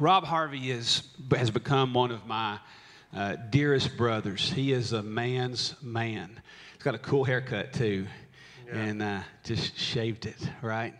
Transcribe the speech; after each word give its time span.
Rob 0.00 0.24
Harvey 0.24 0.72
is, 0.72 1.04
has 1.30 1.52
become 1.52 1.94
one 1.94 2.10
of 2.10 2.26
my 2.26 2.58
uh, 3.14 3.36
dearest 3.50 3.96
brothers. 3.96 4.50
He 4.50 4.72
is 4.72 4.92
a 4.92 5.04
man's 5.04 5.76
man. 5.80 6.40
He's 6.72 6.82
got 6.82 6.96
a 6.96 6.98
cool 6.98 7.22
haircut 7.22 7.72
too, 7.72 8.04
yeah. 8.66 8.76
and 8.76 9.00
uh, 9.00 9.20
just 9.44 9.78
shaved 9.78 10.26
it 10.26 10.50
right. 10.62 10.94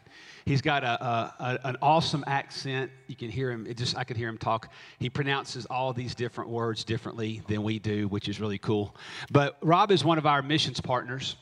He's 0.44 0.62
got 0.62 0.84
a, 0.84 1.04
a, 1.04 1.34
a, 1.40 1.58
an 1.64 1.76
awesome 1.82 2.22
accent. 2.28 2.92
You 3.08 3.16
can 3.16 3.30
hear 3.30 3.50
him. 3.50 3.66
It 3.66 3.78
just 3.78 3.96
I 3.96 4.04
could 4.04 4.16
hear 4.16 4.28
him 4.28 4.38
talk. 4.38 4.70
He 5.00 5.10
pronounces 5.10 5.66
all 5.66 5.92
these 5.92 6.14
different 6.14 6.50
words 6.50 6.84
differently 6.84 7.42
than 7.48 7.64
we 7.64 7.80
do, 7.80 8.06
which 8.06 8.28
is 8.28 8.38
really 8.38 8.58
cool. 8.58 8.94
But 9.32 9.56
Rob 9.60 9.90
is 9.90 10.04
one 10.04 10.18
of 10.18 10.26
our 10.26 10.40
missions 10.40 10.80
partners. 10.80 11.34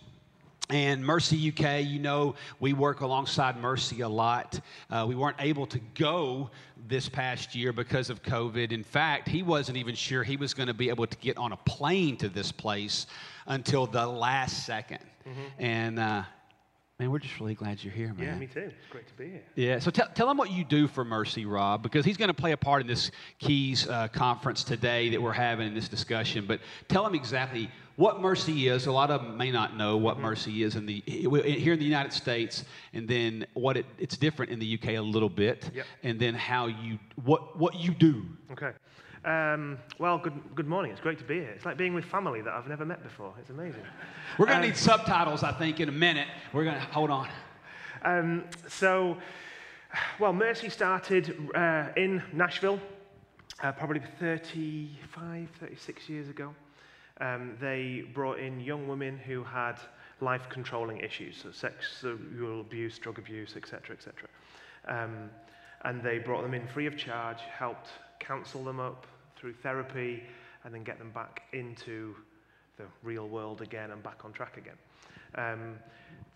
And 0.70 1.04
Mercy 1.04 1.52
UK, 1.52 1.84
you 1.84 1.98
know, 1.98 2.34
we 2.60 2.72
work 2.72 3.00
alongside 3.00 3.56
Mercy 3.58 4.00
a 4.00 4.08
lot. 4.08 4.60
Uh, 4.88 5.04
we 5.06 5.14
weren't 5.14 5.36
able 5.38 5.66
to 5.66 5.80
go 5.94 6.50
this 6.88 7.08
past 7.08 7.54
year 7.54 7.72
because 7.72 8.10
of 8.10 8.22
COVID. 8.22 8.72
In 8.72 8.84
fact, 8.84 9.28
he 9.28 9.42
wasn't 9.42 9.76
even 9.76 9.94
sure 9.94 10.22
he 10.22 10.36
was 10.36 10.54
going 10.54 10.68
to 10.68 10.74
be 10.74 10.88
able 10.88 11.06
to 11.06 11.16
get 11.18 11.36
on 11.36 11.52
a 11.52 11.56
plane 11.56 12.16
to 12.18 12.28
this 12.28 12.52
place 12.52 13.06
until 13.46 13.86
the 13.86 14.06
last 14.06 14.68
2nd 14.68 14.98
mm-hmm. 15.26 15.40
And 15.58 15.98
uh, 15.98 16.22
Man, 17.02 17.10
we're 17.10 17.18
just 17.18 17.40
really 17.40 17.54
glad 17.54 17.82
you're 17.82 17.92
here, 17.92 18.14
man. 18.14 18.26
Yeah, 18.26 18.34
me 18.36 18.46
too. 18.46 18.60
It's 18.60 18.86
great 18.88 19.08
to 19.08 19.14
be 19.14 19.30
here. 19.30 19.42
Yeah, 19.56 19.78
so 19.80 19.90
tell, 19.90 20.06
tell 20.14 20.30
him 20.30 20.36
what 20.36 20.52
you 20.52 20.62
do 20.62 20.86
for 20.86 21.04
Mercy, 21.04 21.46
Rob, 21.46 21.82
because 21.82 22.04
he's 22.04 22.16
going 22.16 22.28
to 22.28 22.34
play 22.34 22.52
a 22.52 22.56
part 22.56 22.80
in 22.80 22.86
this 22.86 23.10
Keys 23.40 23.88
uh, 23.88 24.06
conference 24.06 24.62
today 24.62 25.08
that 25.08 25.20
we're 25.20 25.32
having 25.32 25.66
in 25.66 25.74
this 25.74 25.88
discussion. 25.88 26.44
But 26.46 26.60
tell 26.86 27.04
him 27.04 27.16
exactly 27.16 27.70
what 27.96 28.20
Mercy 28.20 28.68
is. 28.68 28.86
A 28.86 28.92
lot 28.92 29.10
of 29.10 29.22
them 29.22 29.36
may 29.36 29.50
not 29.50 29.76
know 29.76 29.96
what 29.96 30.14
mm-hmm. 30.14 30.24
Mercy 30.24 30.62
is 30.62 30.76
in 30.76 30.86
the 30.86 31.02
here 31.06 31.72
in 31.72 31.78
the 31.78 31.84
United 31.84 32.12
States, 32.12 32.64
and 32.92 33.08
then 33.08 33.46
what 33.54 33.76
it, 33.76 33.86
it's 33.98 34.16
different 34.16 34.52
in 34.52 34.58
the 34.58 34.74
UK 34.74 34.90
a 34.90 35.00
little 35.00 35.28
bit, 35.28 35.70
yep. 35.74 35.86
and 36.02 36.18
then 36.18 36.34
how 36.34 36.66
you 36.66 36.98
what 37.24 37.58
what 37.58 37.74
you 37.74 37.92
do. 37.92 38.24
Okay. 38.50 38.72
Um, 39.24 39.78
well, 39.98 40.18
good, 40.18 40.32
good 40.56 40.66
morning. 40.66 40.90
It's 40.90 41.00
great 41.00 41.18
to 41.18 41.24
be 41.24 41.34
here. 41.34 41.52
It's 41.54 41.64
like 41.64 41.76
being 41.76 41.94
with 41.94 42.04
family 42.04 42.42
that 42.42 42.52
I've 42.52 42.66
never 42.66 42.84
met 42.84 43.04
before. 43.04 43.32
It's 43.38 43.50
amazing. 43.50 43.82
We're 44.36 44.46
going 44.46 44.58
to 44.58 44.64
um, 44.64 44.68
need 44.68 44.76
subtitles, 44.76 45.44
I 45.44 45.52
think, 45.52 45.78
in 45.78 45.88
a 45.88 45.92
minute. 45.92 46.26
We're 46.52 46.64
going 46.64 46.74
to 46.74 46.80
hold 46.80 47.10
on. 47.10 47.28
Um, 48.04 48.44
so, 48.66 49.16
well, 50.18 50.32
Mercy 50.32 50.68
started 50.70 51.36
uh, 51.54 51.90
in 51.96 52.20
Nashville 52.32 52.80
uh, 53.62 53.70
probably 53.70 54.00
35, 54.18 55.48
36 55.60 56.08
years 56.08 56.28
ago. 56.28 56.52
Um, 57.22 57.56
they 57.60 58.04
brought 58.12 58.40
in 58.40 58.58
young 58.58 58.88
women 58.88 59.16
who 59.16 59.44
had 59.44 59.76
life 60.20 60.48
controlling 60.50 60.98
issues, 60.98 61.36
so 61.40 61.52
sexual 61.52 62.60
abuse, 62.60 62.98
drug 62.98 63.18
abuse, 63.18 63.54
etc., 63.56 63.94
etc. 63.96 64.28
Um, 64.88 65.30
and 65.84 66.02
they 66.02 66.18
brought 66.18 66.42
them 66.42 66.52
in 66.52 66.66
free 66.66 66.86
of 66.86 66.96
charge, 66.96 67.38
helped 67.56 67.90
counsel 68.18 68.64
them 68.64 68.80
up 68.80 69.06
through 69.36 69.54
therapy, 69.54 70.24
and 70.64 70.74
then 70.74 70.82
get 70.82 70.98
them 70.98 71.10
back 71.10 71.42
into 71.52 72.16
the 72.76 72.84
real 73.04 73.28
world 73.28 73.62
again 73.62 73.92
and 73.92 74.02
back 74.02 74.24
on 74.24 74.32
track 74.32 74.56
again. 74.56 74.76
Um, 75.36 75.76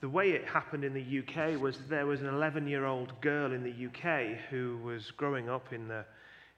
the 0.00 0.08
way 0.08 0.30
it 0.30 0.44
happened 0.44 0.84
in 0.84 0.94
the 0.94 1.18
UK 1.20 1.60
was 1.60 1.78
there 1.88 2.06
was 2.06 2.20
an 2.20 2.28
11 2.28 2.68
year 2.68 2.84
old 2.84 3.20
girl 3.20 3.52
in 3.52 3.64
the 3.64 3.86
UK 3.86 4.38
who 4.50 4.78
was 4.84 5.10
growing 5.10 5.48
up 5.48 5.72
in 5.72 5.88
the, 5.88 6.04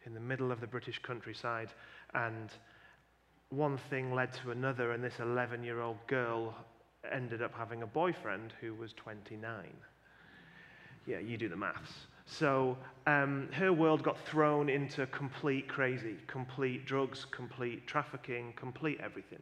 in 0.05 0.13
the 0.13 0.20
middle 0.20 0.53
of 0.53 0.61
the 0.61 0.67
British 0.67 0.98
countryside, 0.98 1.70
and 2.13 2.51
one 3.51 3.79
thing 3.91 4.15
led 4.15 4.33
to 4.35 4.51
another, 4.51 4.93
and 4.93 5.03
this 5.03 5.21
11 5.21 5.65
year 5.65 5.81
old 5.81 5.99
girl 6.07 6.55
ended 7.11 7.43
up 7.43 7.55
having 7.55 7.83
a 7.83 7.87
boyfriend 7.87 8.53
who 8.61 8.75
was 8.75 8.93
29. 8.95 9.53
Yeah, 11.07 11.19
you 11.21 11.39
do 11.39 11.49
the 11.49 11.57
maths. 11.57 11.93
So 12.27 12.77
um, 13.07 13.49
her 13.53 13.73
world 13.73 14.03
got 14.03 14.19
thrown 14.27 14.69
into 14.69 15.07
complete 15.07 15.67
crazy, 15.67 16.17
complete 16.27 16.85
drugs, 16.85 17.25
complete 17.31 17.87
trafficking, 17.87 18.53
complete 18.55 19.01
everything. 19.03 19.41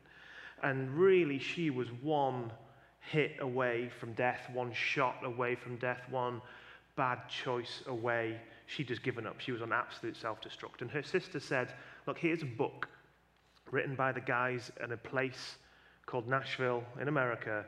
And 0.62 0.88
really, 0.90 1.40
she 1.40 1.70
was 1.70 1.88
one 2.02 2.52
hit 3.10 3.32
away 3.40 3.90
from 4.00 4.12
death, 4.12 4.48
one 4.52 4.72
shot 4.72 5.16
away 5.24 5.56
from 5.56 5.76
death, 5.76 6.00
one 6.08 6.40
bad 6.94 7.18
choice 7.28 7.82
away. 7.88 8.40
She'd 8.66 8.88
just 8.88 9.02
given 9.02 9.26
up. 9.26 9.40
She 9.40 9.50
was 9.50 9.62
on 9.62 9.72
absolute 9.72 10.16
self 10.16 10.40
destruct. 10.40 10.80
And 10.82 10.90
her 10.92 11.02
sister 11.02 11.40
said, 11.40 11.74
Look, 12.06 12.18
here's 12.18 12.42
a 12.42 12.46
book 12.46 12.88
written 13.70 13.94
by 13.94 14.12
the 14.12 14.20
guys 14.20 14.70
in 14.82 14.92
a 14.92 14.96
place 14.96 15.56
called 16.06 16.28
Nashville 16.28 16.84
in 17.00 17.08
America. 17.08 17.64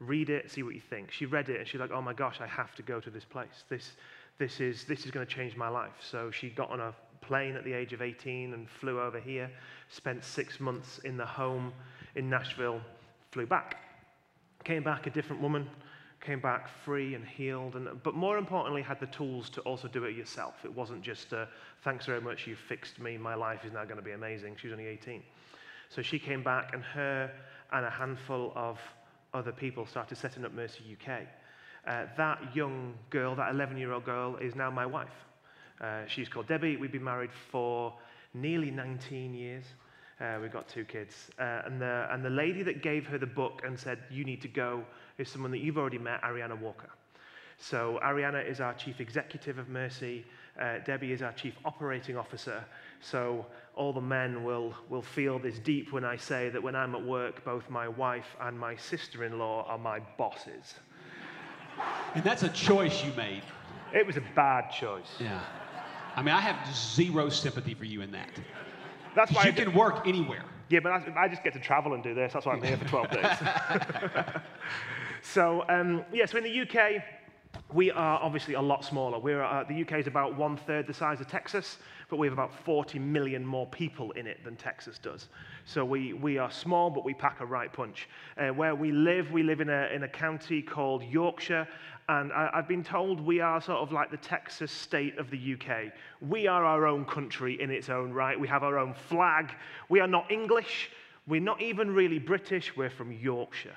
Read 0.00 0.28
it, 0.28 0.50
see 0.50 0.62
what 0.62 0.74
you 0.74 0.80
think. 0.80 1.10
She 1.10 1.26
read 1.26 1.48
it 1.48 1.58
and 1.58 1.68
she's 1.68 1.80
like, 1.80 1.92
Oh 1.92 2.02
my 2.02 2.12
gosh, 2.12 2.40
I 2.40 2.46
have 2.46 2.74
to 2.74 2.82
go 2.82 3.00
to 3.00 3.10
this 3.10 3.24
place. 3.24 3.64
This, 3.68 3.92
this 4.38 4.60
is, 4.60 4.84
this 4.84 5.04
is 5.04 5.10
going 5.10 5.26
to 5.26 5.32
change 5.32 5.56
my 5.56 5.68
life. 5.68 5.94
So 6.00 6.30
she 6.30 6.50
got 6.50 6.70
on 6.70 6.80
a 6.80 6.94
plane 7.20 7.56
at 7.56 7.64
the 7.64 7.72
age 7.72 7.92
of 7.92 8.02
18 8.02 8.52
and 8.52 8.68
flew 8.68 9.00
over 9.00 9.18
here, 9.18 9.50
spent 9.88 10.22
six 10.22 10.60
months 10.60 10.98
in 11.04 11.16
the 11.16 11.26
home 11.26 11.72
in 12.14 12.28
Nashville, 12.28 12.80
flew 13.30 13.46
back. 13.46 13.76
Came 14.64 14.82
back 14.82 15.06
a 15.06 15.10
different 15.10 15.40
woman, 15.40 15.68
came 16.20 16.40
back 16.40 16.68
free 16.84 17.14
and 17.14 17.24
healed, 17.24 17.76
and, 17.76 17.88
but 18.02 18.14
more 18.14 18.36
importantly, 18.36 18.82
had 18.82 18.98
the 18.98 19.06
tools 19.06 19.48
to 19.50 19.60
also 19.62 19.86
do 19.86 20.04
it 20.04 20.16
yourself. 20.16 20.54
It 20.64 20.74
wasn't 20.74 21.02
just, 21.02 21.32
thanks 21.84 22.04
very 22.04 22.20
much, 22.20 22.46
you 22.46 22.56
fixed 22.56 22.98
me, 22.98 23.16
my 23.16 23.34
life 23.34 23.64
is 23.64 23.72
now 23.72 23.84
going 23.84 23.96
to 23.96 24.02
be 24.02 24.12
amazing. 24.12 24.56
She 24.60 24.66
was 24.66 24.72
only 24.72 24.88
18. 24.88 25.22
So 25.88 26.02
she 26.02 26.18
came 26.18 26.42
back, 26.42 26.72
and 26.72 26.82
her 26.82 27.30
and 27.72 27.84
a 27.84 27.90
handful 27.90 28.52
of 28.54 28.78
other 29.34 29.52
people 29.52 29.86
started 29.86 30.16
setting 30.16 30.44
up 30.44 30.52
Mercy 30.52 30.96
UK. 31.00 31.22
Uh, 31.86 32.06
that 32.16 32.54
young 32.54 32.94
girl, 33.10 33.34
that 33.36 33.52
11 33.52 33.76
year 33.76 33.92
old 33.92 34.04
girl, 34.04 34.36
is 34.36 34.54
now 34.54 34.70
my 34.70 34.86
wife. 34.86 35.08
Uh, 35.80 36.06
she's 36.06 36.28
called 36.28 36.48
Debbie. 36.48 36.76
We've 36.76 36.92
been 36.92 37.04
married 37.04 37.30
for 37.50 37.94
nearly 38.34 38.70
19 38.70 39.34
years. 39.34 39.64
Uh, 40.20 40.38
we've 40.40 40.52
got 40.52 40.66
two 40.68 40.84
kids. 40.84 41.30
Uh, 41.38 41.62
and, 41.66 41.80
the, 41.80 42.08
and 42.10 42.24
the 42.24 42.30
lady 42.30 42.62
that 42.62 42.82
gave 42.82 43.06
her 43.06 43.18
the 43.18 43.26
book 43.26 43.62
and 43.64 43.78
said, 43.78 43.98
You 44.10 44.24
need 44.24 44.40
to 44.42 44.48
go, 44.48 44.82
is 45.18 45.28
someone 45.28 45.50
that 45.50 45.60
you've 45.60 45.78
already 45.78 45.98
met, 45.98 46.22
Ariana 46.22 46.58
Walker. 46.58 46.90
So, 47.58 47.98
Ariana 48.02 48.48
is 48.48 48.60
our 48.60 48.74
chief 48.74 49.00
executive 49.00 49.58
of 49.58 49.68
Mercy. 49.68 50.24
Uh, 50.60 50.78
Debbie 50.84 51.12
is 51.12 51.22
our 51.22 51.32
chief 51.32 51.54
operating 51.64 52.16
officer. 52.16 52.64
So, 53.00 53.46
all 53.74 53.92
the 53.92 54.00
men 54.00 54.42
will, 54.42 54.74
will 54.88 55.02
feel 55.02 55.38
this 55.38 55.58
deep 55.58 55.92
when 55.92 56.04
I 56.04 56.16
say 56.16 56.48
that 56.48 56.62
when 56.62 56.74
I'm 56.74 56.94
at 56.94 57.04
work, 57.04 57.44
both 57.44 57.68
my 57.68 57.86
wife 57.88 58.36
and 58.40 58.58
my 58.58 58.74
sister 58.74 59.24
in 59.24 59.38
law 59.38 59.66
are 59.68 59.76
my 59.76 60.00
bosses. 60.16 60.74
And 62.14 62.24
that's 62.24 62.42
a 62.42 62.48
choice 62.48 63.04
you 63.04 63.12
made. 63.12 63.42
It 63.94 64.06
was 64.06 64.16
a 64.16 64.22
bad 64.34 64.70
choice. 64.70 65.08
Yeah. 65.20 65.40
I 66.16 66.22
mean, 66.22 66.34
I 66.34 66.40
have 66.40 66.74
zero 66.74 67.28
sympathy 67.28 67.74
for 67.74 67.84
you 67.84 68.00
in 68.00 68.10
that. 68.12 68.30
That's 69.14 69.32
why 69.32 69.44
you 69.44 69.52
can 69.52 69.74
work 69.74 70.06
anywhere. 70.06 70.44
Yeah, 70.68 70.80
but 70.80 70.92
I, 71.16 71.28
just 71.28 71.44
get 71.44 71.52
to 71.52 71.60
travel 71.60 71.94
and 71.94 72.02
do 72.02 72.14
this. 72.14 72.32
That's 72.32 72.44
why 72.44 72.54
I'm 72.54 72.62
here 72.62 72.76
for 72.76 72.88
12 72.88 73.10
days. 73.10 73.26
so, 75.22 75.64
um, 75.68 76.04
yeah, 76.12 76.26
so 76.26 76.38
in 76.38 76.44
the 76.44 76.60
UK, 76.62 77.02
we 77.72 77.90
are 77.90 78.18
obviously 78.20 78.54
a 78.54 78.60
lot 78.60 78.84
smaller. 78.84 79.18
We're, 79.18 79.42
uh, 79.42 79.64
the 79.64 79.82
UK 79.82 80.00
is 80.00 80.06
about 80.06 80.36
one 80.36 80.56
third 80.56 80.86
the 80.86 80.94
size 80.94 81.20
of 81.20 81.28
Texas, 81.28 81.78
but 82.08 82.16
we 82.16 82.26
have 82.26 82.32
about 82.32 82.54
40 82.64 82.98
million 82.98 83.44
more 83.44 83.66
people 83.66 84.12
in 84.12 84.26
it 84.26 84.42
than 84.44 84.56
Texas 84.56 84.98
does. 84.98 85.28
So 85.64 85.84
we, 85.84 86.12
we 86.12 86.38
are 86.38 86.50
small, 86.50 86.90
but 86.90 87.04
we 87.04 87.14
pack 87.14 87.40
a 87.40 87.46
right 87.46 87.72
punch. 87.72 88.08
Uh, 88.38 88.48
where 88.48 88.74
we 88.74 88.92
live, 88.92 89.30
we 89.32 89.42
live 89.42 89.60
in 89.60 89.68
a, 89.68 89.88
in 89.94 90.04
a 90.04 90.08
county 90.08 90.62
called 90.62 91.02
Yorkshire, 91.02 91.66
and 92.08 92.32
I, 92.32 92.50
I've 92.54 92.68
been 92.68 92.84
told 92.84 93.20
we 93.20 93.40
are 93.40 93.60
sort 93.60 93.78
of 93.78 93.92
like 93.92 94.10
the 94.10 94.16
Texas 94.16 94.70
state 94.70 95.18
of 95.18 95.30
the 95.30 95.54
UK. 95.54 95.92
We 96.20 96.46
are 96.46 96.64
our 96.64 96.86
own 96.86 97.04
country 97.04 97.60
in 97.60 97.70
its 97.70 97.88
own 97.88 98.12
right. 98.12 98.38
We 98.38 98.48
have 98.48 98.62
our 98.62 98.78
own 98.78 98.94
flag. 98.94 99.52
We 99.88 100.00
are 100.00 100.06
not 100.06 100.30
English. 100.30 100.90
We're 101.26 101.40
not 101.40 101.60
even 101.60 101.92
really 101.92 102.20
British. 102.20 102.76
We're 102.76 102.90
from 102.90 103.12
Yorkshire. 103.12 103.76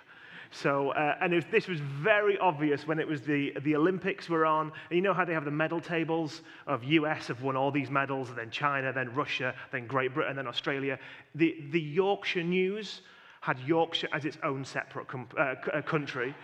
So, 0.52 0.90
uh, 0.92 1.16
and 1.22 1.34
was, 1.34 1.46
this 1.52 1.68
was 1.68 1.80
very 1.80 2.38
obvious 2.40 2.88
when 2.88 3.00
it 3.00 3.08
was 3.08 3.22
the, 3.22 3.54
the 3.62 3.76
Olympics 3.76 4.30
were 4.30 4.46
on. 4.46 4.72
And 4.90 4.98
you 4.98 5.02
know 5.02 5.14
how 5.14 5.24
they 5.24 5.34
have 5.34 5.46
the 5.46 5.52
medal 5.52 5.80
tables 5.80 6.42
of 6.66 6.84
US 6.84 7.28
have 7.28 7.44
won 7.44 7.56
all 7.56 7.72
these 7.72 7.92
medals, 7.92 8.30
and 8.30 8.38
then 8.38 8.50
China, 8.50 8.92
then 8.92 9.14
Russia, 9.14 9.54
then 9.72 9.86
Great 9.86 10.13
Britain, 10.13 10.36
then 10.36 10.48
Australia. 10.48 10.98
The, 11.36 11.56
the 11.72 11.81
Yorkshire 11.81 12.44
News 12.44 13.01
had 13.42 13.60
Yorkshire 13.60 14.10
as 14.12 14.25
its 14.25 14.38
own 14.44 14.66
separate 14.66 15.07
uh, 15.38 15.42
uh, 15.42 15.81
country. 15.84 16.36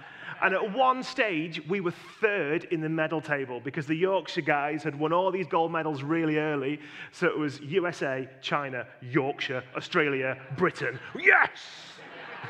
And 0.41 0.53
at 0.53 0.73
one 0.73 1.01
stage, 1.03 1.61
we 1.67 1.79
were 1.79 1.93
third 2.21 2.65
in 2.65 2.81
the 2.81 2.89
medal 2.89 3.21
table 3.21 3.59
because 3.59 3.85
the 3.87 3.95
Yorkshire 3.95 4.41
guys 4.41 4.83
had 4.83 4.97
won 4.97 5.13
all 5.13 5.31
these 5.31 5.47
gold 5.47 5.71
medals 5.71 6.03
really 6.03 6.37
early. 6.37 6.79
So 7.11 7.27
it 7.27 7.37
was 7.37 7.59
USA, 7.61 8.29
China, 8.41 8.85
Yorkshire, 9.01 9.63
Australia, 9.75 10.37
Britain. 10.57 10.99
Yes! 11.17 11.61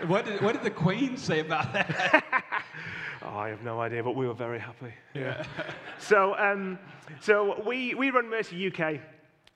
What 0.07 0.25
did, 0.25 0.41
what 0.41 0.53
did 0.53 0.63
the 0.63 0.71
Queen 0.71 1.17
say 1.17 1.39
about 1.39 1.73
that? 1.73 2.23
oh, 3.23 3.37
I 3.37 3.49
have 3.49 3.63
no 3.63 3.79
idea, 3.79 4.03
but 4.03 4.15
we 4.15 4.27
were 4.27 4.33
very 4.33 4.59
happy. 4.59 4.93
Yeah. 5.13 5.43
so, 5.99 6.37
um, 6.37 6.77
so 7.21 7.61
we, 7.65 7.95
we 7.95 8.11
run 8.11 8.29
Mercy 8.29 8.67
UK. 8.67 8.99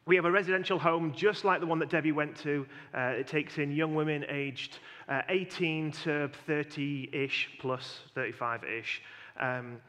We 0.06 0.16
have 0.16 0.26
a 0.26 0.32
residential 0.32 0.80
home 0.80 1.14
just 1.16 1.46
like 1.46 1.60
the 1.60 1.68
one 1.68 1.78
that 1.80 1.90
Debbie 1.90 2.12
went 2.12 2.36
to. 2.38 2.66
Uh, 2.96 3.00
it 3.20 3.28
takes 3.28 3.58
in 3.58 3.72
young 3.72 3.94
women 3.94 4.26
aged 4.28 4.80
uh, 5.08 5.22
18 5.30 5.92
to 6.04 6.30
30 6.48 7.10
ish, 7.14 7.50
plus 7.60 8.00
35 8.16 8.64
ish. 8.64 9.02
Um, 9.40 9.80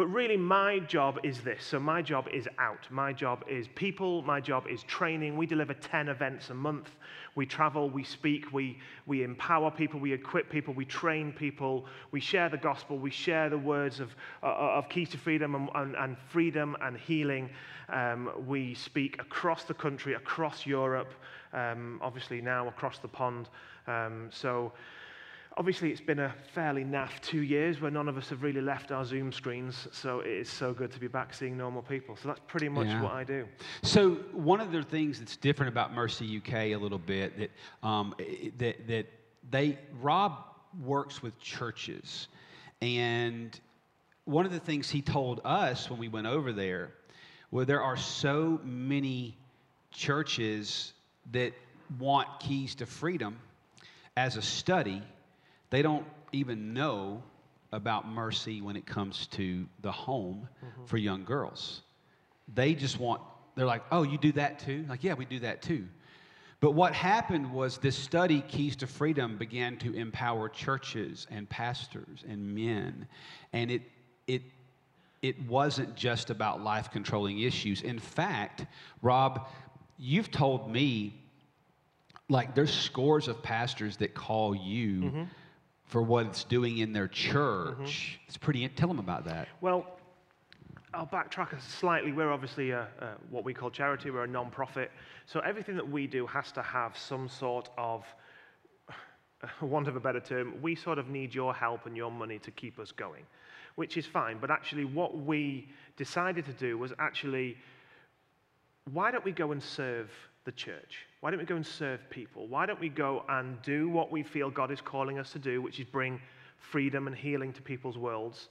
but 0.00 0.06
really, 0.06 0.38
my 0.38 0.78
job 0.78 1.18
is 1.22 1.42
this. 1.42 1.62
So, 1.62 1.78
my 1.78 2.00
job 2.00 2.26
is 2.32 2.48
out. 2.58 2.86
My 2.88 3.12
job 3.12 3.44
is 3.46 3.68
people. 3.74 4.22
My 4.22 4.40
job 4.40 4.64
is 4.66 4.82
training. 4.84 5.36
We 5.36 5.44
deliver 5.44 5.74
10 5.74 6.08
events 6.08 6.48
a 6.48 6.54
month. 6.54 6.88
We 7.34 7.44
travel, 7.44 7.90
we 7.90 8.02
speak, 8.02 8.50
we, 8.50 8.78
we 9.04 9.22
empower 9.22 9.70
people, 9.70 10.00
we 10.00 10.14
equip 10.14 10.48
people, 10.48 10.72
we 10.72 10.86
train 10.86 11.34
people, 11.34 11.84
we 12.12 12.18
share 12.18 12.48
the 12.48 12.56
gospel, 12.56 12.98
we 12.98 13.10
share 13.10 13.50
the 13.50 13.58
words 13.58 14.00
of, 14.00 14.16
uh, 14.42 14.46
of 14.46 14.88
keys 14.88 15.10
to 15.10 15.18
freedom 15.18 15.54
and, 15.54 15.68
and, 15.74 15.94
and 15.96 16.16
freedom 16.30 16.78
and 16.80 16.96
healing. 16.96 17.50
Um, 17.90 18.30
we 18.46 18.72
speak 18.72 19.20
across 19.20 19.64
the 19.64 19.74
country, 19.74 20.14
across 20.14 20.64
Europe, 20.64 21.12
um, 21.52 22.00
obviously 22.00 22.40
now 22.40 22.68
across 22.68 23.00
the 23.00 23.08
pond. 23.08 23.50
Um, 23.86 24.30
so, 24.32 24.72
Obviously, 25.60 25.90
it's 25.90 26.00
been 26.00 26.20
a 26.20 26.34
fairly 26.54 26.84
naff 26.84 27.10
two 27.20 27.42
years 27.42 27.82
where 27.82 27.90
none 27.90 28.08
of 28.08 28.16
us 28.16 28.30
have 28.30 28.42
really 28.42 28.62
left 28.62 28.92
our 28.92 29.04
Zoom 29.04 29.30
screens, 29.30 29.86
so 29.92 30.20
it 30.20 30.30
is 30.30 30.48
so 30.48 30.72
good 30.72 30.90
to 30.90 30.98
be 30.98 31.06
back 31.06 31.34
seeing 31.34 31.54
normal 31.54 31.82
people. 31.82 32.16
So 32.16 32.28
that's 32.28 32.40
pretty 32.46 32.70
much 32.70 32.86
yeah. 32.86 33.02
what 33.02 33.12
I 33.12 33.24
do. 33.24 33.46
So 33.82 34.12
one 34.32 34.62
of 34.62 34.72
the 34.72 34.82
things 34.82 35.18
that's 35.18 35.36
different 35.36 35.70
about 35.70 35.92
Mercy 35.92 36.38
UK 36.38 36.54
a 36.54 36.76
little 36.76 36.96
bit 36.96 37.38
that 37.38 37.50
um, 37.86 38.14
that 38.56 38.88
that 38.88 39.06
they 39.50 39.78
Rob 40.00 40.32
works 40.82 41.22
with 41.22 41.38
churches, 41.38 42.28
and 42.80 43.60
one 44.24 44.46
of 44.46 44.52
the 44.52 44.60
things 44.60 44.88
he 44.88 45.02
told 45.02 45.42
us 45.44 45.90
when 45.90 45.98
we 45.98 46.08
went 46.08 46.26
over 46.26 46.54
there, 46.54 46.94
well, 47.50 47.66
there 47.66 47.82
are 47.82 47.98
so 47.98 48.58
many 48.64 49.36
churches 49.90 50.94
that 51.32 51.52
want 51.98 52.28
keys 52.40 52.76
to 52.76 52.86
freedom 52.86 53.36
as 54.16 54.38
a 54.38 54.42
study 54.42 55.02
they 55.70 55.82
don't 55.82 56.04
even 56.32 56.74
know 56.74 57.22
about 57.72 58.08
mercy 58.08 58.60
when 58.60 58.76
it 58.76 58.84
comes 58.86 59.28
to 59.28 59.66
the 59.82 59.92
home 59.92 60.48
mm-hmm. 60.64 60.84
for 60.84 60.96
young 60.96 61.24
girls. 61.24 61.82
They 62.52 62.74
just 62.74 62.98
want, 62.98 63.22
they're 63.54 63.66
like, 63.66 63.84
oh, 63.92 64.02
you 64.02 64.18
do 64.18 64.32
that 64.32 64.58
too? 64.58 64.84
Like, 64.88 65.04
yeah, 65.04 65.14
we 65.14 65.24
do 65.24 65.38
that 65.40 65.62
too. 65.62 65.86
But 66.58 66.72
what 66.72 66.92
happened 66.92 67.50
was 67.52 67.78
this 67.78 67.96
study, 67.96 68.42
Keys 68.42 68.76
to 68.76 68.86
Freedom, 68.86 69.38
began 69.38 69.78
to 69.78 69.94
empower 69.94 70.48
churches 70.48 71.26
and 71.30 71.48
pastors 71.48 72.24
and 72.28 72.54
men. 72.54 73.06
And 73.52 73.70
it, 73.70 73.82
it, 74.26 74.42
it 75.22 75.40
wasn't 75.48 75.94
just 75.94 76.28
about 76.28 76.62
life 76.62 76.90
controlling 76.90 77.40
issues. 77.40 77.80
In 77.82 77.98
fact, 77.98 78.66
Rob, 79.00 79.48
you've 79.96 80.30
told 80.30 80.70
me 80.70 81.14
like 82.28 82.54
there's 82.54 82.72
scores 82.72 83.26
of 83.26 83.42
pastors 83.42 83.96
that 83.98 84.14
call 84.14 84.54
you 84.54 85.00
mm-hmm 85.00 85.22
for 85.90 86.02
what 86.02 86.26
it's 86.26 86.44
doing 86.44 86.78
in 86.78 86.92
their 86.92 87.08
church. 87.08 87.76
Mm-hmm. 87.76 88.24
It's 88.28 88.36
pretty. 88.36 88.66
Tell 88.68 88.88
them 88.88 89.00
about 89.00 89.24
that. 89.24 89.48
Well, 89.60 89.86
I'll 90.94 91.06
backtrack 91.06 91.52
a 91.52 91.60
slightly. 91.60 92.12
We're 92.12 92.32
obviously 92.32 92.70
a, 92.70 92.86
a, 93.00 93.08
what 93.28 93.44
we 93.44 93.52
call 93.52 93.70
charity. 93.70 94.10
We're 94.10 94.24
a 94.24 94.28
non-profit, 94.28 94.90
so 95.26 95.40
everything 95.40 95.74
that 95.76 95.88
we 95.88 96.06
do 96.06 96.26
has 96.28 96.52
to 96.52 96.62
have 96.62 96.96
some 96.96 97.28
sort 97.28 97.70
of, 97.76 98.04
want 99.60 99.88
of 99.88 99.96
a 99.96 100.00
better 100.00 100.20
term, 100.20 100.54
we 100.62 100.76
sort 100.76 100.98
of 100.98 101.08
need 101.08 101.34
your 101.34 101.52
help 101.52 101.86
and 101.86 101.96
your 101.96 102.10
money 102.10 102.38
to 102.38 102.52
keep 102.52 102.78
us 102.78 102.92
going, 102.92 103.24
which 103.74 103.96
is 103.96 104.06
fine. 104.06 104.38
But 104.40 104.52
actually, 104.52 104.84
what 104.84 105.18
we 105.18 105.68
decided 105.96 106.44
to 106.46 106.52
do 106.52 106.78
was 106.78 106.92
actually, 107.00 107.56
why 108.92 109.10
don't 109.10 109.24
we 109.24 109.32
go 109.32 109.50
and 109.50 109.60
serve 109.60 110.08
the 110.44 110.52
church? 110.52 111.06
Why 111.20 111.30
don't 111.30 111.40
we 111.40 111.46
go 111.46 111.56
and 111.56 111.66
serve 111.66 112.00
people? 112.08 112.48
Why 112.48 112.64
don't 112.66 112.80
we 112.80 112.88
go 112.88 113.24
and 113.28 113.60
do 113.62 113.88
what 113.88 114.10
we 114.10 114.22
feel 114.22 114.50
God 114.50 114.70
is 114.70 114.80
calling 114.80 115.18
us 115.18 115.32
to 115.32 115.38
do, 115.38 115.60
which 115.60 115.78
is 115.78 115.84
bring 115.84 116.20
freedom 116.58 117.06
and 117.06 117.16
healing 117.16 117.52
to 117.52 117.62
people's 117.62 117.98
worlds? 117.98 118.48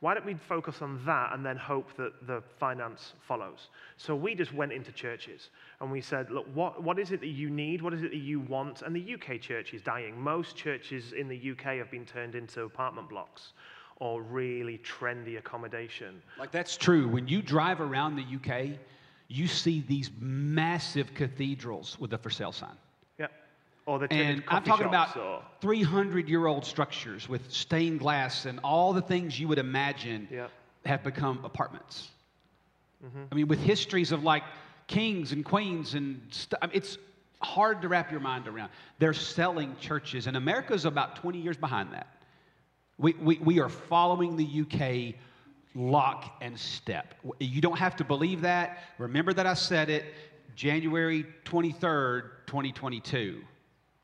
Why 0.00 0.14
don't 0.14 0.24
we 0.24 0.34
focus 0.34 0.80
on 0.80 1.04
that 1.06 1.32
and 1.34 1.44
then 1.44 1.56
hope 1.56 1.96
that 1.96 2.26
the 2.26 2.40
finance 2.60 3.14
follows? 3.26 3.68
So 3.96 4.14
we 4.14 4.34
just 4.34 4.54
went 4.54 4.72
into 4.72 4.92
churches 4.92 5.50
and 5.80 5.90
we 5.90 6.00
said, 6.00 6.30
look, 6.30 6.46
what, 6.54 6.82
what 6.82 7.00
is 7.00 7.10
it 7.10 7.20
that 7.20 7.26
you 7.26 7.50
need? 7.50 7.82
What 7.82 7.92
is 7.92 8.02
it 8.02 8.12
that 8.12 8.18
you 8.18 8.40
want? 8.40 8.82
And 8.82 8.94
the 8.94 9.14
UK 9.14 9.40
church 9.40 9.74
is 9.74 9.82
dying. 9.82 10.18
Most 10.18 10.54
churches 10.54 11.12
in 11.12 11.28
the 11.28 11.50
UK 11.50 11.78
have 11.78 11.90
been 11.90 12.06
turned 12.06 12.36
into 12.36 12.62
apartment 12.62 13.08
blocks 13.08 13.54
or 13.96 14.22
really 14.22 14.78
trendy 14.78 15.36
accommodation. 15.36 16.22
Like 16.38 16.52
that's 16.52 16.76
true. 16.76 17.08
When 17.08 17.26
you 17.26 17.42
drive 17.42 17.80
around 17.80 18.14
the 18.14 18.22
UK, 18.22 18.78
you 19.28 19.46
see 19.46 19.84
these 19.86 20.10
massive 20.18 21.14
cathedrals 21.14 21.98
with 22.00 22.12
a 22.14 22.18
for 22.18 22.30
sale 22.30 22.52
sign. 22.52 22.76
Yeah. 23.18 23.26
Or 23.84 23.98
the 23.98 24.12
and 24.12 24.42
I'm 24.48 24.64
talking 24.64 24.86
about 24.86 25.60
300 25.60 26.28
year 26.28 26.46
old 26.46 26.64
structures 26.64 27.28
with 27.28 27.50
stained 27.52 28.00
glass 28.00 28.46
and 28.46 28.58
all 28.64 28.92
the 28.92 29.02
things 29.02 29.38
you 29.38 29.48
would 29.48 29.58
imagine 29.58 30.28
yeah. 30.30 30.48
have 30.86 31.04
become 31.04 31.44
apartments. 31.44 32.08
Mm-hmm. 33.04 33.22
I 33.30 33.34
mean, 33.34 33.48
with 33.48 33.60
histories 33.60 34.12
of 34.12 34.24
like 34.24 34.42
kings 34.86 35.32
and 35.32 35.44
queens 35.44 35.94
and 35.94 36.20
stuff, 36.30 36.58
I 36.62 36.66
mean, 36.66 36.76
it's 36.76 36.96
hard 37.40 37.82
to 37.82 37.88
wrap 37.88 38.10
your 38.10 38.20
mind 38.20 38.48
around. 38.48 38.70
They're 38.98 39.12
selling 39.12 39.76
churches, 39.78 40.26
and 40.26 40.36
America's 40.36 40.84
about 40.84 41.16
20 41.16 41.38
years 41.38 41.56
behind 41.56 41.92
that. 41.92 42.08
We, 42.96 43.12
we, 43.12 43.38
we 43.38 43.60
are 43.60 43.68
following 43.68 44.36
the 44.36 44.62
UK 44.62 45.14
lock 45.74 46.38
and 46.40 46.58
step. 46.58 47.14
You 47.38 47.60
don't 47.60 47.78
have 47.78 47.96
to 47.96 48.04
believe 48.04 48.40
that. 48.42 48.78
Remember 48.98 49.32
that 49.32 49.46
I 49.46 49.54
said 49.54 49.90
it 49.90 50.04
January 50.54 51.24
23rd, 51.44 52.22
2022. 52.46 53.40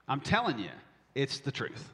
I'm 0.06 0.20
telling 0.20 0.58
you, 0.58 0.70
it's 1.14 1.40
the 1.40 1.50
truth. 1.50 1.90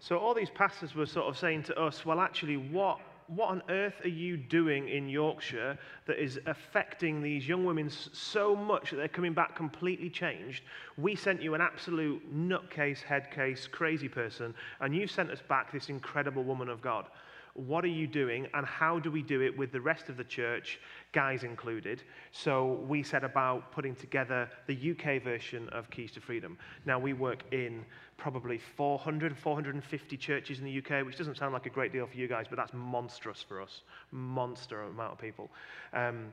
So 0.00 0.18
all 0.18 0.34
these 0.34 0.50
pastors 0.50 0.94
were 0.94 1.06
sort 1.06 1.26
of 1.26 1.38
saying 1.38 1.62
to 1.64 1.80
us, 1.80 2.04
well, 2.04 2.20
actually, 2.20 2.56
what, 2.56 2.98
what 3.28 3.48
on 3.50 3.62
earth 3.68 3.94
are 4.04 4.08
you 4.08 4.36
doing 4.36 4.88
in 4.88 5.08
Yorkshire 5.08 5.78
that 6.06 6.22
is 6.22 6.38
affecting 6.46 7.22
these 7.22 7.48
young 7.48 7.64
women 7.64 7.88
so 7.88 8.54
much 8.54 8.90
that 8.90 8.96
they're 8.96 9.08
coming 9.08 9.32
back 9.32 9.54
completely 9.56 10.10
changed? 10.10 10.64
We 10.98 11.14
sent 11.14 11.40
you 11.40 11.54
an 11.54 11.60
absolute 11.60 12.34
nutcase, 12.34 13.02
head 13.02 13.30
case, 13.30 13.66
crazy 13.66 14.08
person, 14.08 14.54
and 14.80 14.94
you 14.94 15.06
sent 15.06 15.30
us 15.30 15.40
back 15.48 15.72
this 15.72 15.88
incredible 15.88 16.42
woman 16.44 16.68
of 16.68 16.82
God. 16.82 17.06
What 17.54 17.84
are 17.84 17.88
you 17.88 18.08
doing, 18.08 18.48
and 18.52 18.66
how 18.66 18.98
do 18.98 19.12
we 19.12 19.22
do 19.22 19.40
it 19.40 19.56
with 19.56 19.70
the 19.70 19.80
rest 19.80 20.08
of 20.08 20.16
the 20.16 20.24
church, 20.24 20.80
guys 21.12 21.44
included? 21.44 22.02
So 22.32 22.84
we 22.88 23.04
set 23.04 23.22
about 23.22 23.70
putting 23.70 23.94
together 23.94 24.50
the 24.66 24.90
UK 24.90 25.22
version 25.22 25.68
of 25.68 25.88
Keys 25.88 26.10
to 26.12 26.20
Freedom. 26.20 26.58
Now, 26.84 26.98
we 26.98 27.12
work 27.12 27.44
in 27.52 27.84
probably 28.16 28.58
400, 28.58 29.38
450 29.38 30.16
churches 30.16 30.58
in 30.58 30.64
the 30.64 30.78
UK, 30.78 31.06
which 31.06 31.16
doesn't 31.16 31.36
sound 31.36 31.52
like 31.52 31.66
a 31.66 31.70
great 31.70 31.92
deal 31.92 32.06
for 32.08 32.16
you 32.16 32.26
guys, 32.26 32.46
but 32.50 32.56
that's 32.56 32.74
monstrous 32.74 33.44
for 33.46 33.62
us. 33.62 33.82
Monster 34.10 34.82
amount 34.82 35.12
of 35.12 35.18
people. 35.18 35.48
Um, 35.92 36.32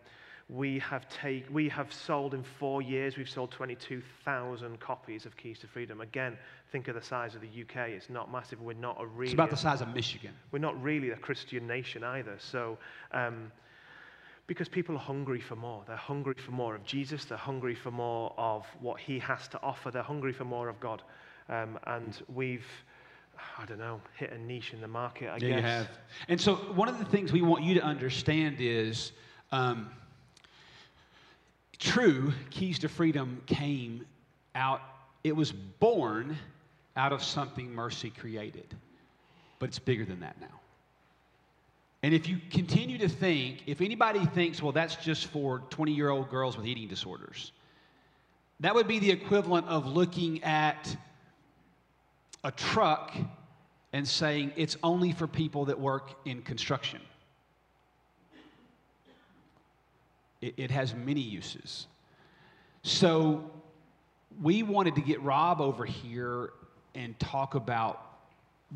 we 0.51 0.79
have, 0.79 1.07
take, 1.07 1.45
we 1.49 1.69
have 1.69 1.93
sold 1.93 2.33
in 2.33 2.43
four 2.43 2.81
years, 2.81 3.15
we've 3.15 3.29
sold 3.29 3.51
22,000 3.51 4.79
copies 4.81 5.25
of 5.25 5.37
Keys 5.37 5.59
to 5.59 5.67
Freedom. 5.67 6.01
Again, 6.01 6.37
think 6.73 6.89
of 6.89 6.95
the 6.95 7.01
size 7.01 7.35
of 7.35 7.41
the 7.41 7.47
UK. 7.47 7.89
It's 7.89 8.09
not 8.09 8.29
massive. 8.29 8.61
We're 8.61 8.73
not 8.73 8.97
a 8.99 9.05
really. 9.05 9.31
It's 9.31 9.33
about 9.33 9.49
the 9.49 9.55
size 9.55 9.79
of 9.79 9.93
Michigan. 9.95 10.31
We're 10.51 10.59
not 10.59 10.81
really 10.83 11.11
a 11.11 11.15
Christian 11.15 11.67
nation 11.67 12.03
either. 12.03 12.35
So, 12.37 12.77
um, 13.13 13.49
because 14.45 14.67
people 14.67 14.95
are 14.95 14.99
hungry 14.99 15.39
for 15.39 15.55
more. 15.55 15.83
They're 15.87 15.95
hungry 15.95 16.35
for 16.45 16.51
more 16.51 16.75
of 16.75 16.83
Jesus. 16.83 17.23
They're 17.23 17.37
hungry 17.37 17.73
for 17.73 17.91
more 17.91 18.33
of 18.37 18.65
what 18.81 18.99
he 18.99 19.19
has 19.19 19.47
to 19.49 19.61
offer. 19.61 19.89
They're 19.89 20.03
hungry 20.03 20.33
for 20.33 20.43
more 20.43 20.67
of 20.67 20.77
God. 20.81 21.01
Um, 21.47 21.79
and 21.87 22.21
we've, 22.27 22.67
I 23.57 23.65
don't 23.65 23.79
know, 23.79 24.01
hit 24.17 24.33
a 24.33 24.37
niche 24.37 24.73
in 24.73 24.81
the 24.81 24.87
market, 24.89 25.29
I 25.29 25.35
yeah, 25.35 25.39
guess. 25.39 25.47
you 25.47 25.61
have. 25.61 25.87
And 26.27 26.41
so, 26.41 26.55
one 26.55 26.89
of 26.89 26.99
the 26.99 27.05
things 27.05 27.31
we 27.31 27.41
want 27.41 27.63
you 27.63 27.73
to 27.75 27.83
understand 27.83 28.57
is. 28.59 29.13
Um, 29.53 29.91
True, 31.81 32.31
Keys 32.51 32.77
to 32.79 32.89
Freedom 32.89 33.41
came 33.47 34.05
out, 34.53 34.81
it 35.23 35.35
was 35.35 35.51
born 35.51 36.37
out 36.95 37.11
of 37.11 37.23
something 37.23 37.73
Mercy 37.73 38.11
created, 38.11 38.75
but 39.57 39.69
it's 39.69 39.79
bigger 39.79 40.05
than 40.05 40.19
that 40.19 40.39
now. 40.39 40.59
And 42.03 42.13
if 42.13 42.29
you 42.29 42.37
continue 42.51 42.99
to 42.99 43.09
think, 43.09 43.63
if 43.65 43.81
anybody 43.81 44.23
thinks, 44.27 44.61
well, 44.61 44.71
that's 44.71 44.95
just 44.95 45.25
for 45.25 45.63
20 45.71 45.91
year 45.91 46.09
old 46.09 46.29
girls 46.29 46.55
with 46.55 46.67
eating 46.67 46.87
disorders, 46.87 47.51
that 48.59 48.75
would 48.75 48.87
be 48.87 48.99
the 48.99 49.09
equivalent 49.09 49.67
of 49.67 49.87
looking 49.87 50.43
at 50.43 50.95
a 52.43 52.51
truck 52.51 53.15
and 53.91 54.07
saying 54.07 54.51
it's 54.55 54.77
only 54.83 55.13
for 55.13 55.25
people 55.25 55.65
that 55.65 55.79
work 55.79 56.13
in 56.25 56.43
construction. 56.43 57.01
It, 60.41 60.55
it 60.57 60.71
has 60.71 60.93
many 60.93 61.21
uses. 61.21 61.87
So 62.83 63.49
we 64.41 64.63
wanted 64.63 64.95
to 64.95 65.01
get 65.01 65.21
Rob 65.21 65.61
over 65.61 65.85
here 65.85 66.51
and 66.95 67.17
talk 67.19 67.55
about 67.55 68.11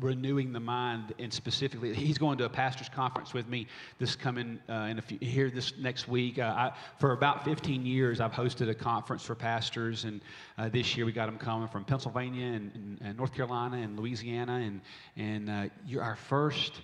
renewing 0.00 0.52
the 0.52 0.60
mind 0.60 1.14
and 1.18 1.32
specifically 1.32 1.94
he's 1.94 2.18
going 2.18 2.36
to 2.36 2.44
a 2.44 2.48
pastor's 2.48 2.88
conference 2.88 3.32
with 3.32 3.48
me 3.48 3.66
this 3.98 4.14
coming 4.14 4.58
uh, 4.68 4.88
in 4.90 4.98
a 4.98 5.02
few 5.02 5.18
here 5.20 5.50
this 5.50 5.72
next 5.78 6.06
week 6.06 6.38
uh, 6.38 6.54
I, 6.54 6.72
for 6.98 7.12
about 7.12 7.44
15 7.44 7.86
years 7.86 8.20
i've 8.20 8.32
hosted 8.32 8.68
a 8.68 8.74
conference 8.74 9.22
for 9.24 9.34
pastors 9.34 10.04
and 10.04 10.20
uh, 10.58 10.68
this 10.68 10.96
year 10.96 11.06
we 11.06 11.12
got 11.12 11.26
them 11.26 11.38
coming 11.38 11.66
from 11.68 11.84
pennsylvania 11.84 12.44
and, 12.44 12.70
and, 12.74 12.98
and 13.02 13.16
north 13.16 13.32
carolina 13.32 13.78
and 13.78 13.98
louisiana 13.98 14.56
and, 14.56 14.80
and 15.16 15.48
uh, 15.48 15.72
you're 15.86 16.02
our 16.02 16.16
first 16.16 16.82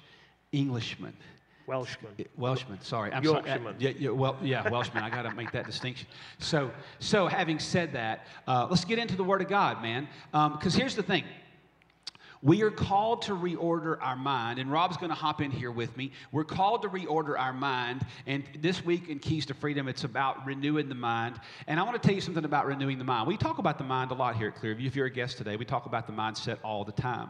englishman 0.53 1.13
Welshman. 1.67 2.13
Welshman, 2.37 2.81
sorry. 2.81 3.13
I'm 3.13 3.23
Yorkshireman. 3.23 3.81
sorry. 3.81 3.95
Yeah, 3.95 3.99
yeah, 3.99 4.11
well, 4.11 4.37
yeah, 4.43 4.69
Welshman. 4.69 5.03
I 5.03 5.11
got 5.11 5.23
to 5.23 5.35
make 5.35 5.53
that 5.53 5.67
distinction. 5.67 6.09
So, 6.39 6.71
so 6.99 7.27
having 7.27 7.59
said 7.59 7.93
that, 7.93 8.27
uh, 8.47 8.67
let's 8.69 8.85
get 8.85 8.99
into 8.99 9.17
the 9.17 9.25
Word 9.25 9.41
of 9.43 9.49
God, 9.49 9.83
man. 9.83 10.09
Because 10.33 10.75
here's 10.75 10.97
the 10.97 11.03
thing. 11.03 11.25
We 12.45 12.63
are 12.63 12.73
called 12.73 13.23
to 13.23 13.37
reorder 13.37 13.99
our 14.01 14.17
mind, 14.17 14.59
and 14.59 14.69
Rob's 14.69 14.97
going 14.97 15.11
to 15.11 15.15
hop 15.17 15.41
in 15.41 15.53
here 15.53 15.71
with 15.71 15.97
me. 15.97 16.11
We're 16.33 16.43
called 16.43 16.83
to 16.83 16.89
reorder 16.89 17.39
our 17.39 17.53
mind, 17.53 18.05
and 18.27 18.43
this 18.59 18.85
week 18.85 19.09
in 19.09 19.21
Keys 19.21 19.47
to 19.47 19.55
Freedom, 19.55 19.87
it's 19.87 20.03
about 20.03 20.45
renewing 20.45 20.89
the 20.89 20.97
mind. 20.97 21.39
And 21.69 21.79
I 21.79 21.85
want 21.85 22.03
to 22.03 22.05
tell 22.05 22.17
you 22.17 22.21
something 22.21 22.45
about 22.45 22.67
renewing 22.67 22.99
the 22.99 23.05
mind. 23.05 23.29
We 23.29 23.37
talk 23.37 23.59
about 23.59 23.79
the 23.79 23.85
mind 23.85 24.11
a 24.11 24.15
lot 24.15 24.35
here 24.35 24.49
at 24.49 24.61
Clearview. 24.61 24.89
If 24.89 24.97
you're 24.97 25.07
a 25.07 25.11
guest 25.11 25.39
today, 25.39 25.55
we 25.55 25.65
talk 25.65 25.87
about 25.87 26.09
the 26.09 26.13
mindset 26.13 26.59
all 26.65 26.83
the 26.83 26.91
time. 26.91 27.29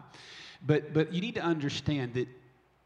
But, 0.64 0.94
but 0.94 1.12
you 1.12 1.20
need 1.20 1.34
to 1.34 1.42
understand 1.42 2.14
that, 2.14 2.28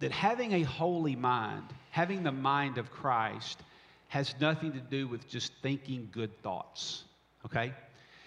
that 0.00 0.12
having 0.12 0.52
a 0.52 0.62
holy 0.62 1.16
mind, 1.16 1.64
having 1.90 2.22
the 2.22 2.32
mind 2.32 2.78
of 2.78 2.90
Christ, 2.90 3.62
has 4.08 4.34
nothing 4.40 4.72
to 4.72 4.80
do 4.80 5.08
with 5.08 5.28
just 5.28 5.52
thinking 5.62 6.08
good 6.12 6.30
thoughts, 6.42 7.04
okay? 7.44 7.72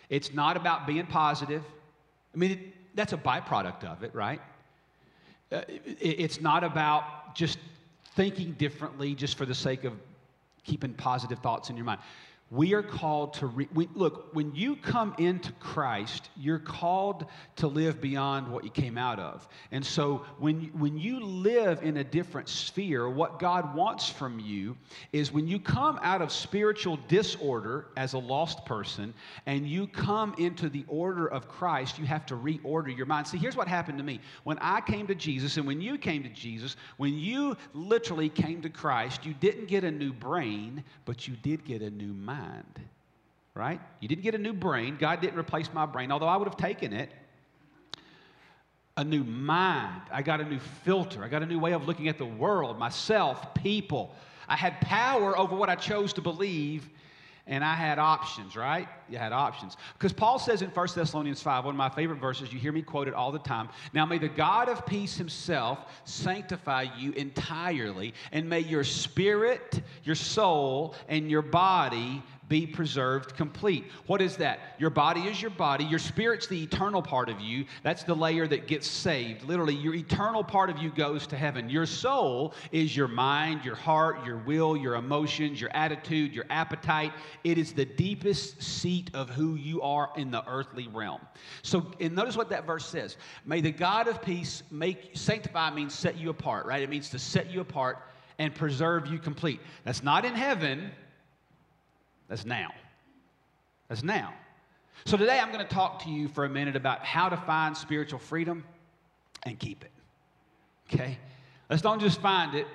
It's 0.09 0.33
not 0.33 0.57
about 0.57 0.87
being 0.87 1.05
positive. 1.05 1.63
I 2.33 2.37
mean, 2.37 2.51
it, 2.51 2.59
that's 2.95 3.13
a 3.13 3.17
byproduct 3.17 3.83
of 3.83 4.03
it, 4.03 4.13
right? 4.13 4.41
Uh, 5.51 5.61
it, 5.67 5.97
it's 6.01 6.41
not 6.41 6.63
about 6.63 7.35
just 7.35 7.59
thinking 8.15 8.53
differently 8.53 9.15
just 9.15 9.37
for 9.37 9.45
the 9.45 9.55
sake 9.55 9.83
of 9.83 9.93
keeping 10.63 10.93
positive 10.93 11.39
thoughts 11.39 11.69
in 11.69 11.77
your 11.77 11.85
mind. 11.85 12.01
We 12.51 12.73
are 12.73 12.81
called 12.81 13.35
to 13.35 13.45
re- 13.45 13.69
we, 13.75 13.87
look, 13.93 14.33
when 14.33 14.55
you 14.55 14.75
come 14.75 15.13
into 15.19 15.51
Christ, 15.53 16.31
you're 16.35 16.57
called 16.57 17.25
to 17.57 17.67
live 17.67 18.01
beyond 18.01 18.51
what 18.51 18.63
you 18.63 18.71
came 18.71 18.97
out 18.97 19.19
of. 19.19 19.47
And 19.71 19.85
so 19.85 20.25
when, 20.39 20.71
when 20.73 20.97
you 20.97 21.19
live 21.19 21.83
in 21.83 21.97
a 21.97 22.03
different 22.03 22.49
sphere, 22.49 23.07
what 23.07 23.37
God 23.37 23.75
wants 23.75 24.09
from 24.09 24.39
you 24.39 24.75
is 25.13 25.31
when 25.31 25.47
you 25.47 25.59
come 25.59 25.99
out 26.01 26.23
of 26.23 26.31
spiritual 26.31 26.97
disorder 27.07 27.85
as 27.95 28.13
a 28.13 28.17
lost 28.17 28.65
person 28.65 29.13
and 29.45 29.67
you 29.67 29.85
come 29.85 30.33
into 30.39 30.69
the 30.69 30.85
order 30.87 31.27
of 31.27 31.47
Christ, 31.47 31.99
you 31.99 32.05
have 32.05 32.25
to 32.27 32.33
reorder 32.33 32.95
your 32.95 33.05
mind. 33.05 33.27
See, 33.27 33.37
here's 33.37 33.55
what 33.55 33.67
happened 33.67 33.99
to 33.99 34.03
me. 34.03 34.21
When 34.43 34.57
I 34.57 34.81
came 34.81 35.05
to 35.05 35.15
Jesus 35.15 35.57
and 35.57 35.67
when 35.67 35.81
you 35.81 35.99
came 35.99 36.23
to 36.23 36.29
Jesus, 36.29 36.77
when 36.97 37.13
you 37.13 37.55
literally 37.75 38.29
came 38.29 38.63
to 38.63 38.69
Christ, 38.69 39.23
you 39.23 39.35
didn't 39.35 39.67
get 39.67 39.83
a 39.83 39.91
new 39.91 40.13
brain, 40.13 40.83
but 41.05 41.27
you 41.27 41.35
did 41.35 41.63
get 41.63 41.83
a 41.83 41.91
new 41.91 42.13
mind 42.13 42.38
mind, 42.39 42.79
right? 43.53 43.79
You 43.99 44.07
didn't 44.07 44.23
get 44.23 44.35
a 44.35 44.39
new 44.39 44.53
brain. 44.53 44.97
God 44.99 45.21
didn't 45.21 45.39
replace 45.39 45.71
my 45.73 45.85
brain, 45.85 46.11
although 46.11 46.27
I 46.27 46.37
would 46.37 46.47
have 46.47 46.57
taken 46.57 46.93
it. 46.93 47.11
A 48.97 49.03
new 49.03 49.23
mind. 49.23 50.01
I 50.11 50.21
got 50.21 50.41
a 50.41 50.45
new 50.45 50.59
filter. 50.83 51.23
I 51.23 51.29
got 51.29 51.41
a 51.41 51.45
new 51.45 51.59
way 51.59 51.73
of 51.73 51.87
looking 51.87 52.07
at 52.09 52.17
the 52.17 52.25
world, 52.25 52.77
myself, 52.77 53.53
people. 53.53 54.13
I 54.47 54.55
had 54.55 54.81
power 54.81 55.37
over 55.37 55.55
what 55.55 55.69
I 55.69 55.75
chose 55.75 56.11
to 56.13 56.21
believe, 56.21 56.89
and 57.49 57.65
I 57.65 57.73
had 57.73 57.97
options, 57.97 58.55
right? 58.55 58.87
You 59.09 59.17
had 59.17 59.33
options. 59.33 59.75
Because 59.93 60.13
Paul 60.13 60.37
says 60.37 60.61
in 60.61 60.69
1 60.69 60.87
Thessalonians 60.95 61.41
5, 61.41 61.65
one 61.65 61.73
of 61.73 61.77
my 61.77 61.89
favorite 61.89 62.19
verses, 62.19 62.53
you 62.53 62.59
hear 62.59 62.71
me 62.71 62.83
quote 62.83 63.07
it 63.07 63.15
all 63.15 63.31
the 63.31 63.39
time. 63.39 63.69
Now 63.91 64.05
may 64.05 64.19
the 64.19 64.29
God 64.29 64.69
of 64.69 64.85
peace 64.85 65.17
himself 65.17 65.79
sanctify 66.05 66.85
you 66.97 67.11
entirely, 67.13 68.13
and 68.31 68.47
may 68.47 68.59
your 68.59 68.83
spirit, 68.83 69.81
your 70.03 70.15
soul, 70.15 70.93
and 71.09 71.29
your 71.29 71.41
body 71.41 72.23
be 72.49 72.67
preserved 72.67 73.35
complete. 73.35 73.85
What 74.07 74.21
is 74.21 74.35
that? 74.37 74.59
Your 74.79 74.89
body 74.89 75.21
is 75.21 75.41
your 75.41 75.51
body. 75.51 75.85
Your 75.85 75.99
spirit's 75.99 76.47
the 76.47 76.61
eternal 76.61 77.01
part 77.01 77.29
of 77.29 77.39
you. 77.39 77.65
That's 77.83 78.03
the 78.03 78.15
layer 78.15 78.47
that 78.47 78.67
gets 78.67 78.87
saved. 78.87 79.43
Literally, 79.43 79.75
your 79.75 79.93
eternal 79.93 80.43
part 80.43 80.69
of 80.69 80.79
you 80.79 80.89
goes 80.89 81.27
to 81.27 81.37
heaven. 81.37 81.69
Your 81.69 81.85
soul 81.85 82.53
is 82.71 82.97
your 82.97 83.07
mind, 83.07 83.63
your 83.63 83.75
heart, 83.75 84.25
your 84.25 84.37
will, 84.37 84.75
your 84.75 84.95
emotions, 84.95 85.61
your 85.61 85.69
attitude, 85.73 86.33
your 86.33 86.45
appetite. 86.49 87.13
It 87.43 87.57
is 87.57 87.71
the 87.73 87.85
deepest 87.85 88.61
seat 88.61 89.11
of 89.13 89.29
who 89.29 89.55
you 89.55 89.81
are 89.83 90.09
in 90.17 90.31
the 90.31 90.43
earthly 90.49 90.87
realm. 90.87 91.21
So, 91.61 91.91
and 91.99 92.15
notice 92.15 92.35
what 92.35 92.49
that 92.49 92.65
verse 92.65 92.85
says. 92.85 93.17
May 93.45 93.61
the 93.61 93.71
God 93.71 94.07
of 94.07 94.21
peace 94.21 94.63
make 94.71 95.11
sanctify 95.13 95.71
means 95.71 95.93
set 95.93 96.17
you 96.17 96.31
apart, 96.31 96.65
right? 96.65 96.81
It 96.81 96.89
means 96.89 97.09
to 97.11 97.19
set 97.19 97.51
you 97.51 97.61
apart 97.61 97.99
and 98.39 98.55
preserve 98.55 99.07
you 99.07 99.19
complete. 99.19 99.59
That's 99.83 100.01
not 100.01 100.25
in 100.25 100.33
heaven. 100.33 100.91
That's 102.29 102.45
now. 102.45 102.69
That's 103.89 104.03
now. 104.03 104.33
So 105.05 105.17
today 105.17 105.39
I'm 105.39 105.51
going 105.51 105.65
to 105.65 105.73
talk 105.73 106.03
to 106.03 106.09
you 106.09 106.27
for 106.27 106.45
a 106.45 106.49
minute 106.49 106.75
about 106.75 107.03
how 107.03 107.27
to 107.27 107.37
find 107.37 107.75
spiritual 107.75 108.19
freedom 108.19 108.63
and 109.43 109.57
keep 109.57 109.83
it. 109.83 109.91
Okay? 110.87 111.17
Let's 111.69 111.81
don't 111.81 111.99
just 111.99 112.21
find 112.21 112.55
it, 112.55 112.67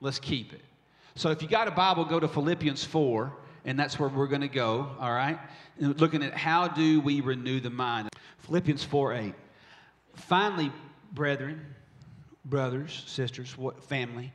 let's 0.00 0.18
keep 0.18 0.52
it. 0.52 0.62
So 1.14 1.30
if 1.30 1.42
you 1.42 1.48
got 1.48 1.68
a 1.68 1.70
Bible, 1.70 2.04
go 2.04 2.20
to 2.20 2.28
Philippians 2.28 2.84
4, 2.84 3.32
and 3.64 3.78
that's 3.78 3.98
where 3.98 4.08
we're 4.08 4.26
going 4.26 4.40
to 4.40 4.48
go, 4.48 4.90
all 4.98 5.12
right? 5.12 5.38
looking 5.78 6.22
at 6.22 6.34
how 6.34 6.68
do 6.68 7.00
we 7.00 7.20
renew 7.20 7.60
the 7.60 7.70
mind. 7.70 8.08
Philippians 8.38 8.84
4 8.84 9.14
8. 9.14 9.34
Finally, 10.14 10.70
brethren, 11.12 11.60
brothers, 12.44 13.04
sisters, 13.06 13.56
what, 13.56 13.82
family, 13.82 14.32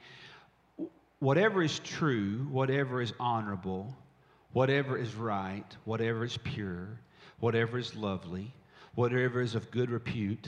whatever 1.20 1.62
is 1.62 1.80
true, 1.80 2.48
whatever 2.50 3.02
is 3.02 3.14
honorable, 3.20 3.94
whatever 4.58 4.98
is 4.98 5.14
right, 5.14 5.78
whatever 5.86 6.26
is 6.26 6.36
pure, 6.38 6.88
whatever 7.40 7.78
is 7.78 7.96
lovely, 7.96 8.52
whatever 8.96 9.40
is 9.40 9.54
of 9.54 9.70
good 9.70 9.92
repute, 9.92 10.48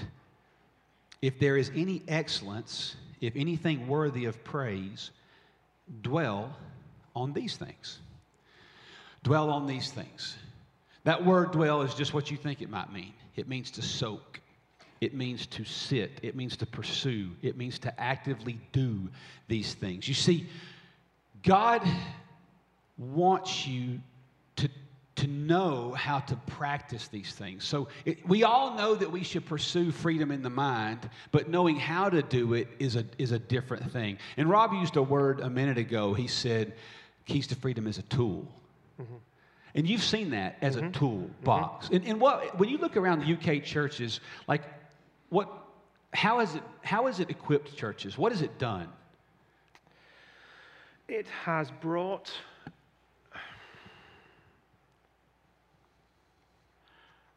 if 1.22 1.38
there 1.38 1.56
is 1.56 1.70
any 1.76 2.02
excellence, 2.08 2.96
if 3.22 3.36
anything 3.36 3.88
worthy 3.88 4.26
of 4.26 4.44
praise, 4.44 5.12
dwell 6.02 6.52
on 7.16 7.34
these 7.34 7.56
things. 7.56 8.00
Dwell 9.22 9.52
on 9.52 9.68
these 9.68 9.92
things. 9.92 10.36
That 11.04 11.24
word 11.24 11.52
dwell 11.52 11.84
is 11.84 11.94
just 11.94 12.12
what 12.12 12.32
you 12.32 12.38
think 12.38 12.64
it 12.64 12.70
might 12.72 12.92
mean. 12.92 13.14
It 13.36 13.48
means 13.48 13.70
to 13.70 13.84
soak. 13.84 14.42
It 15.02 15.14
means 15.14 15.46
to 15.46 15.64
sit. 15.64 16.20
It 16.24 16.36
means 16.36 16.58
to 16.58 16.66
pursue. 16.66 17.30
It 17.44 17.58
means 17.58 17.78
to 17.78 18.02
actively 18.02 18.60
do 18.72 19.08
these 19.48 19.76
things. 19.76 20.08
You 20.08 20.16
see, 20.16 20.50
God 21.44 21.88
wants 23.00 23.66
you 23.66 24.00
to, 24.58 24.70
to 25.16 25.28
know 25.28 25.94
how 25.94 26.20
to 26.20 26.36
practice 26.36 27.08
these 27.08 27.32
things. 27.32 27.64
So 27.64 27.88
it, 28.06 28.28
we 28.28 28.44
all 28.44 28.76
know 28.76 28.94
that 28.94 29.10
we 29.10 29.24
should 29.24 29.46
pursue 29.46 29.92
freedom 29.92 30.32
in 30.32 30.44
the 30.44 30.50
mind, 30.50 31.10
but 31.32 31.50
knowing 31.50 31.78
how 31.78 32.10
to 32.10 32.22
do 32.22 32.54
it 32.54 32.68
is 32.78 32.98
a, 32.98 33.06
is 33.18 33.32
a 33.32 33.40
different 33.40 33.92
thing. 33.92 34.18
And 34.38 34.50
Rob 34.50 34.74
used 34.74 34.98
a 34.98 35.04
word 35.04 35.40
a 35.40 35.50
minute 35.50 35.78
ago. 35.78 36.14
He 36.14 36.28
said, 36.28 36.74
Keys 37.26 37.48
to 37.48 37.56
Freedom 37.56 37.88
is 37.88 37.98
a 37.98 38.04
tool. 38.04 38.48
Mm-hmm. 39.02 39.16
And 39.76 39.88
you've 39.88 40.04
seen 40.04 40.32
that 40.32 40.58
as 40.62 40.76
mm-hmm. 40.76 40.88
a 40.88 40.92
toolbox. 40.92 41.86
Mm-hmm. 41.86 41.96
And, 41.96 42.06
and 42.06 42.22
what, 42.22 42.60
when 42.60 42.70
you 42.70 42.78
look 42.78 42.98
around 42.98 43.22
the 43.22 43.34
UK 43.34 43.64
churches, 43.64 44.20
like 44.48 44.64
what, 45.30 45.50
how, 46.14 46.42
is 46.42 46.56
it, 46.56 46.64
how 46.82 47.08
is 47.08 47.20
it 47.20 47.30
equipped 47.30 47.78
churches? 47.78 48.18
What 48.18 48.32
has 48.32 48.42
it 48.42 48.58
done? 48.58 48.90
It 51.08 51.28
has 51.44 51.72
brought 51.82 52.32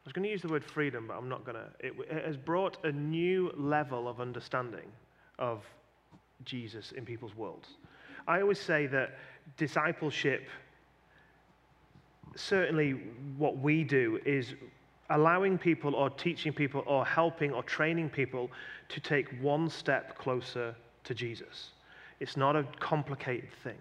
I 0.04 0.08
was 0.08 0.12
going 0.12 0.24
to 0.24 0.30
use 0.30 0.42
the 0.42 0.48
word 0.48 0.64
freedom, 0.64 1.06
but 1.06 1.16
I'm 1.16 1.28
not 1.28 1.44
going 1.44 1.56
to. 1.56 1.66
It, 1.78 1.94
it, 2.10 2.26
has 2.26 2.36
brought 2.36 2.84
a 2.84 2.90
new 2.90 3.52
level 3.56 4.08
of 4.08 4.20
understanding 4.20 4.90
of 5.38 5.64
Jesus 6.44 6.92
in 6.92 7.04
people's 7.04 7.36
worlds. 7.36 7.68
I 8.26 8.40
always 8.40 8.58
say 8.58 8.86
that 8.88 9.16
discipleship, 9.56 10.48
certainly 12.34 12.92
what 13.36 13.58
we 13.58 13.84
do, 13.84 14.18
is 14.26 14.54
allowing 15.10 15.56
people 15.56 15.94
or 15.94 16.10
teaching 16.10 16.52
people 16.52 16.82
or 16.86 17.04
helping 17.04 17.52
or 17.52 17.62
training 17.62 18.10
people 18.10 18.50
to 18.88 19.00
take 19.00 19.28
one 19.40 19.70
step 19.70 20.18
closer 20.18 20.74
to 21.04 21.14
Jesus. 21.14 21.70
It's 22.18 22.36
not 22.36 22.56
a 22.56 22.64
complicated 22.80 23.50
thing. 23.62 23.78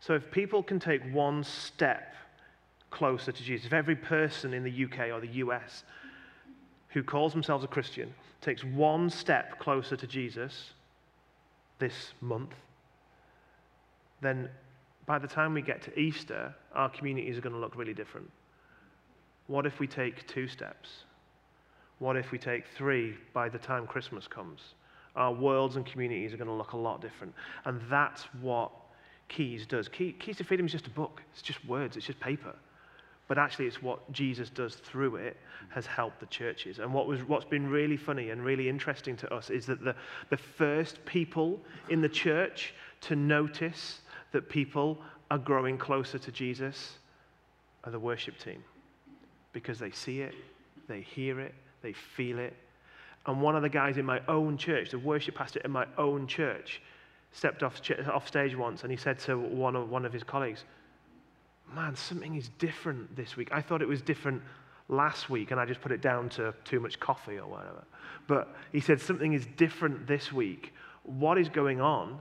So 0.00 0.14
if 0.14 0.30
people 0.30 0.62
can 0.62 0.80
take 0.80 1.02
one 1.12 1.44
step 1.44 2.14
closer 2.92 3.32
to 3.32 3.42
Jesus, 3.42 3.66
if 3.66 3.72
every 3.72 3.96
person 3.96 4.54
in 4.54 4.62
the 4.62 4.84
UK 4.84 5.10
or 5.12 5.20
the 5.20 5.34
US 5.38 5.82
who 6.90 7.02
calls 7.02 7.32
themselves 7.32 7.64
a 7.64 7.66
Christian 7.66 8.14
takes 8.40 8.62
one 8.62 9.10
step 9.10 9.58
closer 9.58 9.96
to 9.96 10.06
Jesus 10.06 10.70
this 11.80 12.12
month, 12.20 12.54
then 14.20 14.48
by 15.06 15.18
the 15.18 15.26
time 15.26 15.54
we 15.54 15.62
get 15.62 15.82
to 15.82 15.98
Easter, 15.98 16.54
our 16.74 16.88
communities 16.88 17.36
are 17.36 17.40
going 17.40 17.54
to 17.54 17.58
look 17.58 17.74
really 17.74 17.94
different. 17.94 18.30
What 19.48 19.66
if 19.66 19.80
we 19.80 19.86
take 19.88 20.26
two 20.28 20.46
steps? 20.46 20.90
What 21.98 22.16
if 22.16 22.30
we 22.30 22.38
take 22.38 22.64
three 22.76 23.16
by 23.32 23.48
the 23.48 23.58
time 23.58 23.86
Christmas 23.86 24.28
comes? 24.28 24.60
Our 25.16 25.32
worlds 25.32 25.76
and 25.76 25.84
communities 25.84 26.32
are 26.32 26.36
going 26.36 26.48
to 26.48 26.54
look 26.54 26.72
a 26.72 26.76
lot 26.76 27.00
different. 27.00 27.34
And 27.64 27.80
that's 27.90 28.22
what 28.40 28.70
Keys 29.28 29.66
does. 29.66 29.88
Key, 29.88 30.12
Keys 30.12 30.36
to 30.36 30.44
Freedom 30.44 30.66
is 30.66 30.72
just 30.72 30.86
a 30.86 30.90
book, 30.90 31.22
it's 31.32 31.42
just 31.42 31.64
words, 31.64 31.96
it's 31.96 32.06
just 32.06 32.20
paper 32.20 32.54
but 33.32 33.38
actually 33.38 33.64
it's 33.64 33.80
what 33.80 34.12
Jesus 34.12 34.50
does 34.50 34.74
through 34.74 35.16
it 35.16 35.38
has 35.70 35.86
helped 35.86 36.20
the 36.20 36.26
churches. 36.26 36.80
And 36.80 36.92
what 36.92 37.06
was, 37.06 37.20
what's 37.26 37.46
been 37.46 37.66
really 37.66 37.96
funny 37.96 38.28
and 38.28 38.44
really 38.44 38.68
interesting 38.68 39.16
to 39.16 39.34
us 39.34 39.48
is 39.48 39.64
that 39.64 39.82
the, 39.82 39.94
the 40.28 40.36
first 40.36 41.02
people 41.06 41.58
in 41.88 42.02
the 42.02 42.10
church 42.10 42.74
to 43.00 43.16
notice 43.16 44.02
that 44.32 44.50
people 44.50 44.98
are 45.30 45.38
growing 45.38 45.78
closer 45.78 46.18
to 46.18 46.30
Jesus 46.30 46.98
are 47.84 47.90
the 47.90 47.98
worship 47.98 48.38
team 48.38 48.62
because 49.54 49.78
they 49.78 49.92
see 49.92 50.20
it, 50.20 50.34
they 50.86 51.00
hear 51.00 51.40
it, 51.40 51.54
they 51.80 51.94
feel 51.94 52.38
it. 52.38 52.54
And 53.24 53.40
one 53.40 53.56
of 53.56 53.62
the 53.62 53.70
guys 53.70 53.96
in 53.96 54.04
my 54.04 54.20
own 54.28 54.58
church, 54.58 54.90
the 54.90 54.98
worship 54.98 55.36
pastor 55.36 55.62
in 55.64 55.70
my 55.70 55.86
own 55.96 56.26
church, 56.26 56.82
stepped 57.32 57.62
off, 57.62 57.80
off 58.12 58.28
stage 58.28 58.54
once 58.54 58.82
and 58.82 58.90
he 58.90 58.98
said 58.98 59.18
to 59.20 59.38
one 59.38 59.74
of, 59.74 59.88
one 59.88 60.04
of 60.04 60.12
his 60.12 60.22
colleagues, 60.22 60.64
Man, 61.74 61.96
something 61.96 62.34
is 62.34 62.50
different 62.58 63.14
this 63.16 63.36
week. 63.36 63.48
I 63.52 63.62
thought 63.62 63.82
it 63.82 63.88
was 63.88 64.02
different 64.02 64.42
last 64.88 65.30
week 65.30 65.50
and 65.50 65.60
I 65.60 65.64
just 65.64 65.80
put 65.80 65.92
it 65.92 66.00
down 66.02 66.28
to 66.30 66.54
too 66.64 66.80
much 66.80 67.00
coffee 67.00 67.38
or 67.38 67.48
whatever. 67.48 67.84
But 68.26 68.54
he 68.72 68.80
said, 68.80 69.00
Something 69.00 69.32
is 69.32 69.46
different 69.56 70.06
this 70.06 70.32
week. 70.32 70.72
What 71.04 71.38
is 71.38 71.48
going 71.48 71.80
on 71.80 72.18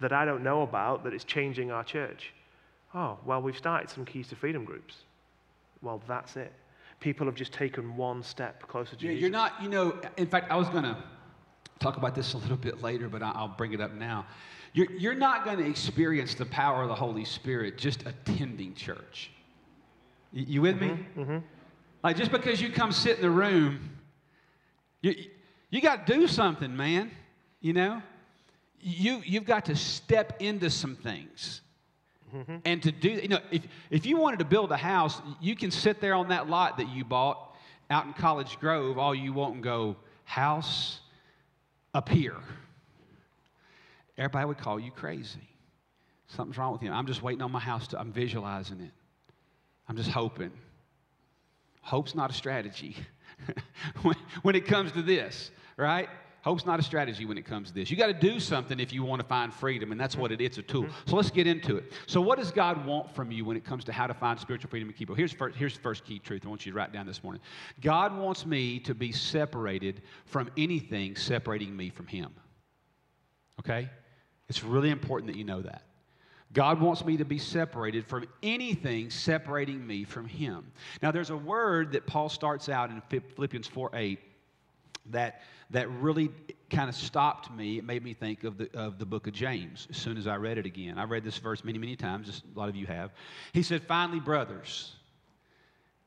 that 0.00 0.12
I 0.12 0.24
don't 0.24 0.42
know 0.42 0.62
about 0.62 1.04
that 1.04 1.14
is 1.14 1.24
changing 1.24 1.70
our 1.70 1.84
church? 1.84 2.32
Oh, 2.94 3.18
well, 3.24 3.42
we've 3.42 3.56
started 3.56 3.90
some 3.90 4.04
Keys 4.04 4.28
to 4.28 4.36
Freedom 4.36 4.64
groups. 4.64 4.96
Well, 5.82 6.02
that's 6.08 6.36
it. 6.36 6.52
People 7.00 7.26
have 7.26 7.34
just 7.34 7.52
taken 7.52 7.96
one 7.96 8.22
step 8.22 8.66
closer 8.66 8.96
to 8.96 9.04
yeah, 9.04 9.10
Jesus. 9.10 9.20
You're 9.20 9.30
not, 9.30 9.62
you 9.62 9.68
know, 9.68 9.98
in 10.16 10.26
fact, 10.26 10.50
I 10.50 10.56
was 10.56 10.68
going 10.70 10.84
to 10.84 10.96
talk 11.78 11.98
about 11.98 12.14
this 12.14 12.32
a 12.32 12.38
little 12.38 12.56
bit 12.56 12.82
later, 12.82 13.08
but 13.08 13.22
I'll 13.22 13.48
bring 13.48 13.74
it 13.74 13.80
up 13.80 13.92
now. 13.92 14.26
You're, 14.76 14.92
you're 14.92 15.14
not 15.14 15.46
going 15.46 15.56
to 15.56 15.66
experience 15.66 16.34
the 16.34 16.44
power 16.44 16.82
of 16.82 16.88
the 16.88 16.94
Holy 16.94 17.24
Spirit 17.24 17.78
just 17.78 18.04
attending 18.06 18.74
church. 18.74 19.30
You, 20.32 20.44
you 20.46 20.60
with 20.60 20.78
me? 20.78 20.88
Mm-hmm, 20.88 21.20
mm-hmm. 21.22 21.38
Like, 22.04 22.18
just 22.18 22.30
because 22.30 22.60
you 22.60 22.70
come 22.70 22.92
sit 22.92 23.16
in 23.16 23.22
the 23.22 23.30
room, 23.30 23.80
you, 25.00 25.14
you 25.70 25.80
got 25.80 26.06
to 26.06 26.12
do 26.12 26.26
something, 26.26 26.76
man. 26.76 27.10
You 27.62 27.72
know? 27.72 28.02
You, 28.78 29.22
you've 29.24 29.46
got 29.46 29.64
to 29.64 29.74
step 29.74 30.36
into 30.40 30.68
some 30.68 30.94
things. 30.94 31.62
Mm-hmm. 32.34 32.56
And 32.66 32.82
to 32.82 32.92
do, 32.92 33.08
you 33.08 33.28
know, 33.28 33.40
if, 33.50 33.62
if 33.88 34.04
you 34.04 34.18
wanted 34.18 34.40
to 34.40 34.44
build 34.44 34.72
a 34.72 34.76
house, 34.76 35.22
you 35.40 35.56
can 35.56 35.70
sit 35.70 36.02
there 36.02 36.14
on 36.14 36.28
that 36.28 36.50
lot 36.50 36.76
that 36.76 36.90
you 36.90 37.02
bought 37.02 37.56
out 37.88 38.04
in 38.04 38.12
College 38.12 38.60
Grove 38.60 38.98
all 38.98 39.14
you 39.14 39.32
want 39.32 39.54
and 39.54 39.62
go, 39.62 39.96
house 40.24 41.00
up 41.94 42.10
here. 42.10 42.36
Everybody 44.18 44.46
would 44.46 44.58
call 44.58 44.80
you 44.80 44.90
crazy. 44.90 45.48
Something's 46.28 46.58
wrong 46.58 46.72
with 46.72 46.82
you. 46.82 46.90
I'm 46.90 47.06
just 47.06 47.22
waiting 47.22 47.42
on 47.42 47.52
my 47.52 47.60
house 47.60 47.88
to, 47.88 48.00
I'm 48.00 48.12
visualizing 48.12 48.80
it. 48.80 48.92
I'm 49.88 49.96
just 49.96 50.10
hoping. 50.10 50.50
Hope's 51.82 52.14
not 52.14 52.30
a 52.30 52.34
strategy 52.34 52.96
when, 54.02 54.16
when 54.42 54.56
it 54.56 54.66
comes 54.66 54.92
to 54.92 55.02
this, 55.02 55.50
right? 55.76 56.08
Hope's 56.42 56.64
not 56.64 56.78
a 56.78 56.82
strategy 56.82 57.24
when 57.24 57.38
it 57.38 57.44
comes 57.44 57.68
to 57.68 57.74
this. 57.74 57.90
You 57.90 57.96
got 57.96 58.06
to 58.06 58.12
do 58.14 58.38
something 58.38 58.78
if 58.78 58.92
you 58.92 59.02
want 59.02 59.20
to 59.20 59.26
find 59.26 59.52
freedom, 59.52 59.90
and 59.90 60.00
that's 60.00 60.16
what 60.16 60.30
it 60.30 60.40
is. 60.40 60.46
It's 60.46 60.58
a 60.58 60.62
tool. 60.62 60.84
Mm-hmm. 60.84 61.10
So 61.10 61.16
let's 61.16 61.30
get 61.30 61.48
into 61.48 61.76
it. 61.76 61.92
So, 62.06 62.20
what 62.20 62.38
does 62.38 62.52
God 62.52 62.86
want 62.86 63.12
from 63.12 63.32
you 63.32 63.44
when 63.44 63.56
it 63.56 63.64
comes 63.64 63.82
to 63.86 63.92
how 63.92 64.06
to 64.06 64.14
find 64.14 64.38
spiritual 64.38 64.70
freedom 64.70 64.88
and 64.88 64.96
keep 64.96 65.10
it? 65.10 65.16
Here's 65.16 65.32
first, 65.32 65.56
here's 65.56 65.74
the 65.74 65.80
first 65.80 66.04
key 66.04 66.20
truth 66.20 66.42
I 66.46 66.48
want 66.48 66.64
you 66.64 66.70
to 66.70 66.78
write 66.78 66.92
down 66.92 67.04
this 67.04 67.24
morning. 67.24 67.42
God 67.80 68.16
wants 68.16 68.46
me 68.46 68.78
to 68.80 68.94
be 68.94 69.10
separated 69.10 70.02
from 70.24 70.48
anything 70.56 71.16
separating 71.16 71.76
me 71.76 71.90
from 71.90 72.06
Him. 72.06 72.32
Okay? 73.58 73.90
It's 74.48 74.62
really 74.62 74.90
important 74.90 75.32
that 75.32 75.38
you 75.38 75.44
know 75.44 75.62
that. 75.62 75.82
God 76.52 76.80
wants 76.80 77.04
me 77.04 77.16
to 77.16 77.24
be 77.24 77.38
separated 77.38 78.06
from 78.06 78.24
anything 78.42 79.10
separating 79.10 79.84
me 79.86 80.04
from 80.04 80.26
Him. 80.26 80.70
Now, 81.02 81.10
there's 81.10 81.30
a 81.30 81.36
word 81.36 81.92
that 81.92 82.06
Paul 82.06 82.28
starts 82.28 82.68
out 82.68 82.90
in 82.90 83.02
Philippians 83.34 83.66
4 83.66 83.90
8 83.92 84.20
that, 85.10 85.42
that 85.70 85.90
really 85.90 86.30
kind 86.70 86.88
of 86.88 86.94
stopped 86.94 87.52
me. 87.52 87.78
It 87.78 87.84
made 87.84 88.02
me 88.02 88.14
think 88.14 88.44
of 88.44 88.58
the, 88.58 88.74
of 88.76 88.98
the 88.98 89.06
book 89.06 89.26
of 89.26 89.32
James 89.32 89.86
as 89.90 89.96
soon 89.96 90.16
as 90.16 90.26
I 90.26 90.36
read 90.36 90.58
it 90.58 90.66
again. 90.66 90.98
I 90.98 91.04
read 91.04 91.24
this 91.24 91.38
verse 91.38 91.64
many, 91.64 91.78
many 91.78 91.96
times, 91.96 92.26
just 92.26 92.44
a 92.44 92.58
lot 92.58 92.68
of 92.68 92.76
you 92.76 92.86
have. 92.86 93.12
He 93.52 93.62
said, 93.62 93.82
Finally, 93.82 94.20
brothers, 94.20 94.94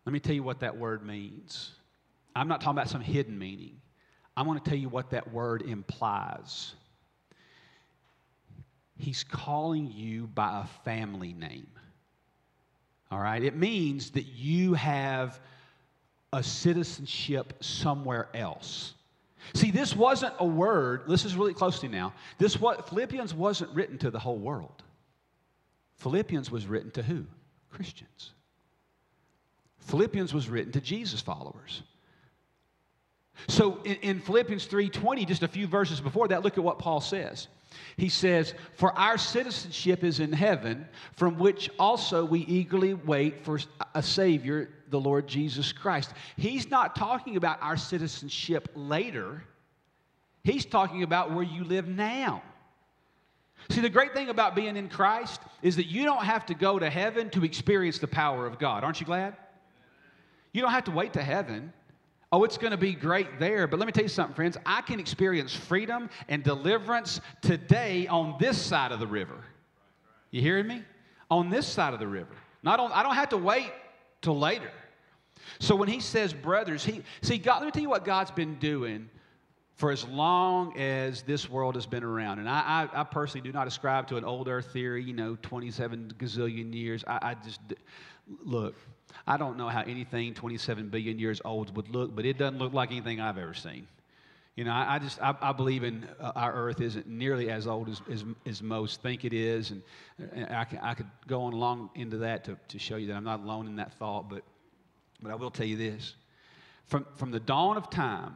let 0.05 0.13
me 0.13 0.19
tell 0.19 0.35
you 0.35 0.43
what 0.43 0.61
that 0.61 0.77
word 0.77 1.05
means. 1.05 1.71
I'm 2.35 2.47
not 2.47 2.61
talking 2.61 2.77
about 2.77 2.89
some 2.89 3.01
hidden 3.01 3.37
meaning. 3.37 3.81
I 4.37 4.43
want 4.43 4.63
to 4.63 4.69
tell 4.69 4.79
you 4.79 4.89
what 4.89 5.09
that 5.09 5.33
word 5.33 5.63
implies. 5.63 6.73
He's 8.99 9.23
calling 9.23 9.91
you 9.91 10.27
by 10.27 10.61
a 10.61 10.67
family 10.83 11.31
name. 11.31 11.67
All 13.09 13.19
right? 13.19 13.41
It 13.41 13.55
means 13.55 14.11
that 14.11 14.25
you 14.25 14.73
have 14.73 15.39
a 16.33 16.43
citizenship 16.43 17.53
somewhere 17.61 18.27
else. 18.33 18.93
See, 19.53 19.71
this 19.71 19.95
wasn't 19.95 20.33
a 20.37 20.45
word, 20.45 21.03
this 21.07 21.23
is 21.23 21.35
really 21.35 21.53
closely 21.53 21.87
now. 21.87 22.13
This 22.37 22.59
what 22.59 22.89
Philippians 22.89 23.33
wasn't 23.33 23.73
written 23.73 23.97
to 23.99 24.11
the 24.11 24.19
whole 24.19 24.37
world. 24.37 24.83
Philippians 25.95 26.51
was 26.51 26.67
written 26.67 26.91
to 26.91 27.01
who? 27.01 27.25
Christians. 27.71 28.31
Philippians 29.79 30.33
was 30.33 30.49
written 30.49 30.73
to 30.73 30.81
Jesus 30.81 31.21
followers. 31.21 31.83
So 33.47 33.81
in, 33.85 33.95
in 33.95 34.19
Philippians 34.19 34.67
3:20, 34.67 35.25
just 35.25 35.43
a 35.43 35.47
few 35.47 35.67
verses 35.67 36.01
before 36.01 36.27
that, 36.27 36.43
look 36.43 36.57
at 36.57 36.63
what 36.63 36.79
Paul 36.79 36.99
says. 36.99 37.47
He 37.97 38.09
says, 38.09 38.53
For 38.73 38.97
our 38.97 39.17
citizenship 39.17 40.03
is 40.03 40.19
in 40.19 40.31
heaven, 40.31 40.87
from 41.15 41.37
which 41.37 41.69
also 41.77 42.25
we 42.25 42.41
eagerly 42.41 42.93
wait 42.93 43.43
for 43.43 43.59
a 43.93 44.01
Savior, 44.01 44.69
the 44.89 44.99
Lord 44.99 45.27
Jesus 45.27 45.71
Christ. 45.71 46.13
He's 46.37 46.69
not 46.69 46.95
talking 46.95 47.35
about 47.35 47.61
our 47.61 47.77
citizenship 47.77 48.69
later, 48.75 49.43
he's 50.43 50.65
talking 50.65 51.03
about 51.03 51.33
where 51.33 51.43
you 51.43 51.63
live 51.63 51.87
now. 51.87 52.41
See, 53.69 53.81
the 53.81 53.89
great 53.89 54.13
thing 54.13 54.29
about 54.29 54.55
being 54.55 54.77
in 54.77 54.89
Christ 54.89 55.41
is 55.61 55.75
that 55.75 55.85
you 55.85 56.03
don't 56.03 56.23
have 56.23 56.45
to 56.47 56.53
go 56.53 56.79
to 56.79 56.89
heaven 56.89 57.29
to 57.31 57.43
experience 57.43 57.99
the 57.99 58.07
power 58.07 58.47
of 58.47 58.57
God. 58.57 58.83
Aren't 58.83 58.99
you 58.99 59.05
glad? 59.05 59.35
You 60.53 60.61
don't 60.61 60.71
have 60.71 60.85
to 60.85 60.91
wait 60.91 61.13
to 61.13 61.21
heaven. 61.21 61.73
Oh, 62.31 62.43
it's 62.43 62.57
going 62.57 62.71
to 62.71 62.77
be 62.77 62.93
great 62.93 63.39
there. 63.39 63.67
But 63.67 63.79
let 63.79 63.85
me 63.87 63.91
tell 63.91 64.03
you 64.03 64.09
something, 64.09 64.35
friends. 64.35 64.57
I 64.65 64.81
can 64.81 64.99
experience 64.99 65.53
freedom 65.53 66.09
and 66.27 66.43
deliverance 66.43 67.21
today 67.41 68.07
on 68.07 68.35
this 68.39 68.61
side 68.61 68.91
of 68.91 68.99
the 68.99 69.07
river. 69.07 69.43
You 70.29 70.41
hearing 70.41 70.67
me? 70.67 70.83
On 71.31 71.49
this 71.49 71.65
side 71.67 71.93
of 71.93 71.99
the 71.99 72.07
river. 72.07 72.29
Not 72.61 72.79
on, 72.79 72.91
I 72.91 73.01
don't 73.01 73.15
have 73.15 73.29
to 73.29 73.37
wait 73.37 73.71
till 74.21 74.37
later. 74.37 74.71
So 75.59 75.75
when 75.75 75.89
he 75.89 75.99
says 75.99 76.33
brothers, 76.33 76.83
he 76.83 77.01
see 77.21 77.37
God, 77.37 77.59
let 77.59 77.65
me 77.65 77.71
tell 77.71 77.81
you 77.81 77.89
what 77.89 78.05
God's 78.05 78.31
been 78.31 78.55
doing 78.59 79.09
for 79.75 79.91
as 79.91 80.05
long 80.07 80.77
as 80.77 81.21
this 81.21 81.49
world 81.49 81.75
has 81.75 81.85
been 81.85 82.03
around. 82.03 82.39
And 82.39 82.49
I, 82.49 82.89
I, 82.93 83.01
I 83.01 83.03
personally 83.05 83.47
do 83.47 83.53
not 83.53 83.65
ascribe 83.65 84.07
to 84.09 84.17
an 84.17 84.25
old 84.25 84.49
earth 84.49 84.73
theory, 84.73 85.01
you 85.01 85.13
know, 85.13 85.37
27 85.41 86.15
gazillion 86.17 86.73
years. 86.73 87.03
I, 87.07 87.19
I 87.21 87.33
just 87.35 87.61
look, 88.43 88.75
I 89.25 89.37
don't 89.37 89.57
know 89.57 89.67
how 89.67 89.81
anything 89.81 90.33
27 90.33 90.89
billion 90.89 91.19
years 91.19 91.41
old 91.43 91.75
would 91.75 91.89
look, 91.89 92.15
but 92.15 92.25
it 92.25 92.37
doesn't 92.37 92.59
look 92.59 92.73
like 92.73 92.91
anything 92.91 93.19
I've 93.19 93.37
ever 93.37 93.53
seen. 93.53 93.87
You 94.55 94.65
know, 94.65 94.71
I, 94.71 94.95
I 94.95 94.99
just 94.99 95.21
I, 95.21 95.35
I, 95.39 95.51
believe 95.53 95.83
in 95.83 96.05
uh, 96.19 96.33
our 96.35 96.51
Earth 96.53 96.81
isn't 96.81 97.07
nearly 97.07 97.49
as 97.49 97.65
old 97.65 97.87
as, 97.87 98.01
as, 98.11 98.25
as 98.45 98.61
most 98.61 99.01
think 99.01 99.23
it 99.23 99.31
is, 99.31 99.71
and, 99.71 99.81
and 100.33 100.53
I, 100.53 100.65
can, 100.65 100.79
I 100.79 100.95
could 100.95 101.09
go 101.27 101.43
on 101.43 101.53
along 101.53 101.91
into 101.95 102.17
that 102.17 102.43
to, 102.45 102.57
to 102.67 102.79
show 102.79 102.97
you 102.97 103.07
that 103.07 103.15
I'm 103.15 103.23
not 103.23 103.39
alone 103.39 103.67
in 103.67 103.77
that 103.77 103.93
thought. 103.93 104.29
But 104.29 104.43
but 105.21 105.31
I 105.31 105.35
will 105.35 105.51
tell 105.51 105.65
you 105.65 105.77
this: 105.77 106.15
from 106.87 107.05
from 107.15 107.31
the 107.31 107.39
dawn 107.39 107.77
of 107.77 107.89
time, 107.89 108.35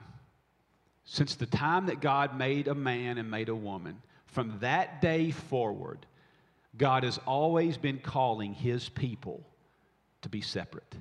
since 1.04 1.36
the 1.36 1.46
time 1.46 1.88
that 1.88 2.00
God 2.00 2.38
made 2.38 2.70
a 2.70 2.76
man 2.76 3.18
and 3.18 3.30
made 3.30 3.50
a 3.50 3.56
woman, 3.56 4.02
from 4.28 4.60
that 4.62 5.02
day 5.02 5.32
forward, 5.32 6.06
God 6.78 7.04
has 7.04 7.18
always 7.26 7.78
been 7.78 7.98
calling 7.98 8.54
His 8.54 8.88
people 8.88 9.46
to 10.24 10.30
be 10.30 10.42
separate. 10.42 10.96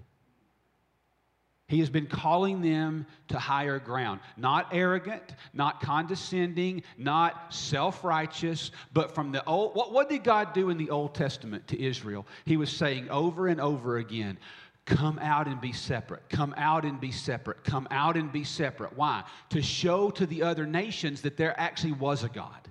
He 1.69 1.81
has 1.81 1.89
been 1.89 2.07
calling 2.07 2.61
them 2.61 3.07
to 3.29 3.39
higher 3.39 3.79
ground. 3.79 4.21
Not 4.37 4.69
arrogant, 4.73 5.35
not 5.55 5.81
condescending, 5.81 6.83
not 6.99 7.55
self 7.55 8.05
righteous, 8.05 8.73
but 8.93 9.15
from 9.15 9.33
the 9.33 9.43
old. 9.47 9.75
What, 9.75 9.91
what 9.91 10.11
did 10.11 10.23
God 10.23 10.53
do 10.53 10.69
in 10.69 10.77
the 10.77 10.91
Old 10.91 11.15
Testament 11.15 11.67
to 11.69 11.83
Israel? 11.83 12.27
He 12.45 12.59
was 12.59 12.71
saying 12.71 13.09
over 13.09 13.49
and 13.49 13.59
over 13.59 13.97
again, 13.97 14.39
Come 14.85 15.19
out 15.21 15.47
and 15.47 15.61
be 15.61 15.73
separate. 15.73 16.29
Come 16.29 16.55
out 16.59 16.85
and 16.85 17.01
be 17.01 17.13
separate. 17.13 17.63
Come 17.63 17.87
out 17.91 18.17
and 18.17 18.33
be 18.33 18.43
separate. 18.43 18.97
Why? 18.97 19.23
To 19.51 19.63
show 19.63 20.11
to 20.11 20.27
the 20.27 20.43
other 20.43 20.67
nations 20.67 21.23
that 21.23 21.37
there 21.37 21.59
actually 21.59 21.93
was 21.93 22.25
a 22.25 22.29
God 22.29 22.69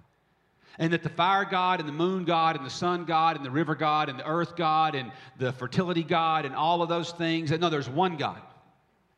and 0.82 0.92
that 0.92 1.04
the 1.04 1.10
fire 1.10 1.46
god 1.46 1.80
and 1.80 1.88
the 1.88 1.94
moon 1.94 2.26
god 2.26 2.58
and 2.58 2.66
the 2.66 2.70
sun 2.70 3.06
god 3.06 3.38
and 3.38 3.46
the 3.46 3.52
river 3.52 3.76
god 3.76 4.10
and 4.10 4.20
the 4.20 4.28
earth 4.28 4.58
god 4.58 4.96
and 4.96 5.12
the 5.38 5.54
fertility 5.54 6.04
god 6.04 6.44
and 6.44 6.56
all 6.56 6.82
of 6.82 6.90
those 6.90 7.12
things 7.12 7.52
and 7.52 7.62
no 7.62 7.70
there's 7.70 7.88
one 7.88 8.18
god 8.18 8.42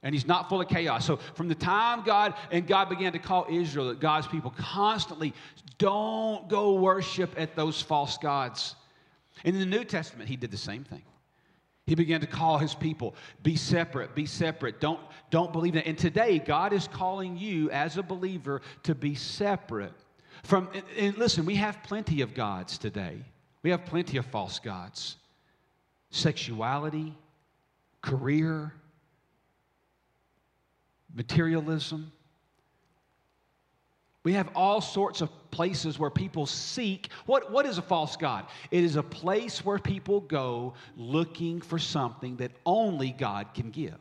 and 0.03 0.13
he's 0.13 0.27
not 0.27 0.49
full 0.49 0.61
of 0.61 0.67
chaos 0.67 1.05
so 1.05 1.15
from 1.33 1.47
the 1.47 1.55
time 1.55 2.03
god 2.03 2.35
and 2.51 2.67
god 2.67 2.89
began 2.89 3.13
to 3.13 3.19
call 3.19 3.47
israel 3.49 3.87
that 3.87 3.99
god's 3.99 4.27
people 4.27 4.53
constantly 4.57 5.33
don't 5.77 6.47
go 6.49 6.73
worship 6.73 7.33
at 7.37 7.55
those 7.55 7.81
false 7.81 8.17
gods 8.17 8.75
and 9.45 9.55
in 9.55 9.59
the 9.59 9.77
new 9.77 9.85
testament 9.85 10.29
he 10.29 10.35
did 10.35 10.51
the 10.51 10.57
same 10.57 10.83
thing 10.83 11.01
He 11.85 11.95
began 11.95 12.21
to 12.21 12.27
call 12.27 12.57
his 12.59 12.73
people, 12.73 13.13
be 13.41 13.57
separate, 13.57 14.15
be 14.15 14.25
separate. 14.25 14.79
Don't, 14.79 15.01
don't 15.31 15.51
believe 15.51 15.73
that. 15.73 15.85
And 15.85 15.97
today, 15.97 16.39
God 16.39 16.71
is 16.71 16.87
calling 16.87 17.35
you 17.35 17.69
as 17.71 17.97
a 17.97 18.03
believer 18.03 18.61
to 18.83 18.95
be 18.95 19.15
separate 19.15 19.91
from, 20.43 20.69
and, 20.97 21.17
listen, 21.17 21.45
we 21.45 21.55
have 21.55 21.81
plenty 21.83 22.21
of 22.21 22.33
gods 22.33 22.77
today. 22.77 23.17
We 23.63 23.69
have 23.69 23.85
plenty 23.85 24.17
of 24.17 24.25
false 24.25 24.59
gods. 24.59 25.15
Sexuality, 26.09 27.15
career, 28.01 28.73
materialism. 31.15 32.11
We 34.23 34.33
have 34.33 34.49
all 34.55 34.79
sorts 34.79 35.21
of 35.21 35.29
places 35.51 35.99
where 35.99 36.09
people 36.09 36.45
seek. 36.45 37.09
What, 37.25 37.51
what 37.51 37.65
is 37.65 37.77
a 37.77 37.81
false 37.81 38.15
God? 38.15 38.45
It 38.71 38.83
is 38.83 38.95
a 38.95 39.03
place 39.03 39.65
where 39.65 39.79
people 39.79 40.21
go 40.21 40.73
looking 40.97 41.61
for 41.61 41.79
something 41.79 42.37
that 42.37 42.51
only 42.65 43.11
God 43.11 43.53
can 43.53 43.69
give. 43.69 43.97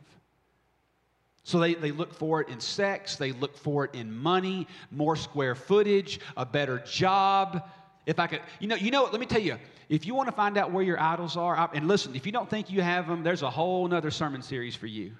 So 1.43 1.59
they, 1.59 1.73
they 1.73 1.91
look 1.91 2.13
for 2.13 2.41
it 2.41 2.47
in 2.47 2.59
sex, 2.59 3.17
they 3.17 3.33
look 3.33 3.57
for 3.57 3.85
it 3.85 3.95
in 3.95 4.13
money, 4.13 4.65
more 4.91 5.15
square 5.15 5.55
footage, 5.55 6.19
a 6.37 6.45
better 6.45 6.79
job. 6.79 7.69
If 8.05 8.17
I 8.19 8.27
could, 8.27 8.41
you 8.59 8.67
know, 8.67 8.75
you 8.75 8.91
know, 8.91 9.09
let 9.11 9.19
me 9.19 9.25
tell 9.25 9.41
you, 9.41 9.57
if 9.89 10.05
you 10.05 10.15
want 10.15 10.29
to 10.29 10.35
find 10.35 10.57
out 10.57 10.71
where 10.71 10.83
your 10.83 10.99
idols 10.99 11.35
are, 11.35 11.69
and 11.73 11.87
listen, 11.87 12.15
if 12.15 12.25
you 12.25 12.31
don't 12.31 12.49
think 12.49 12.71
you 12.71 12.81
have 12.81 13.07
them, 13.07 13.23
there's 13.23 13.41
a 13.41 13.49
whole 13.49 13.85
nother 13.87 14.09
sermon 14.09 14.41
series 14.41 14.75
for 14.75 14.87
you. 14.87 15.11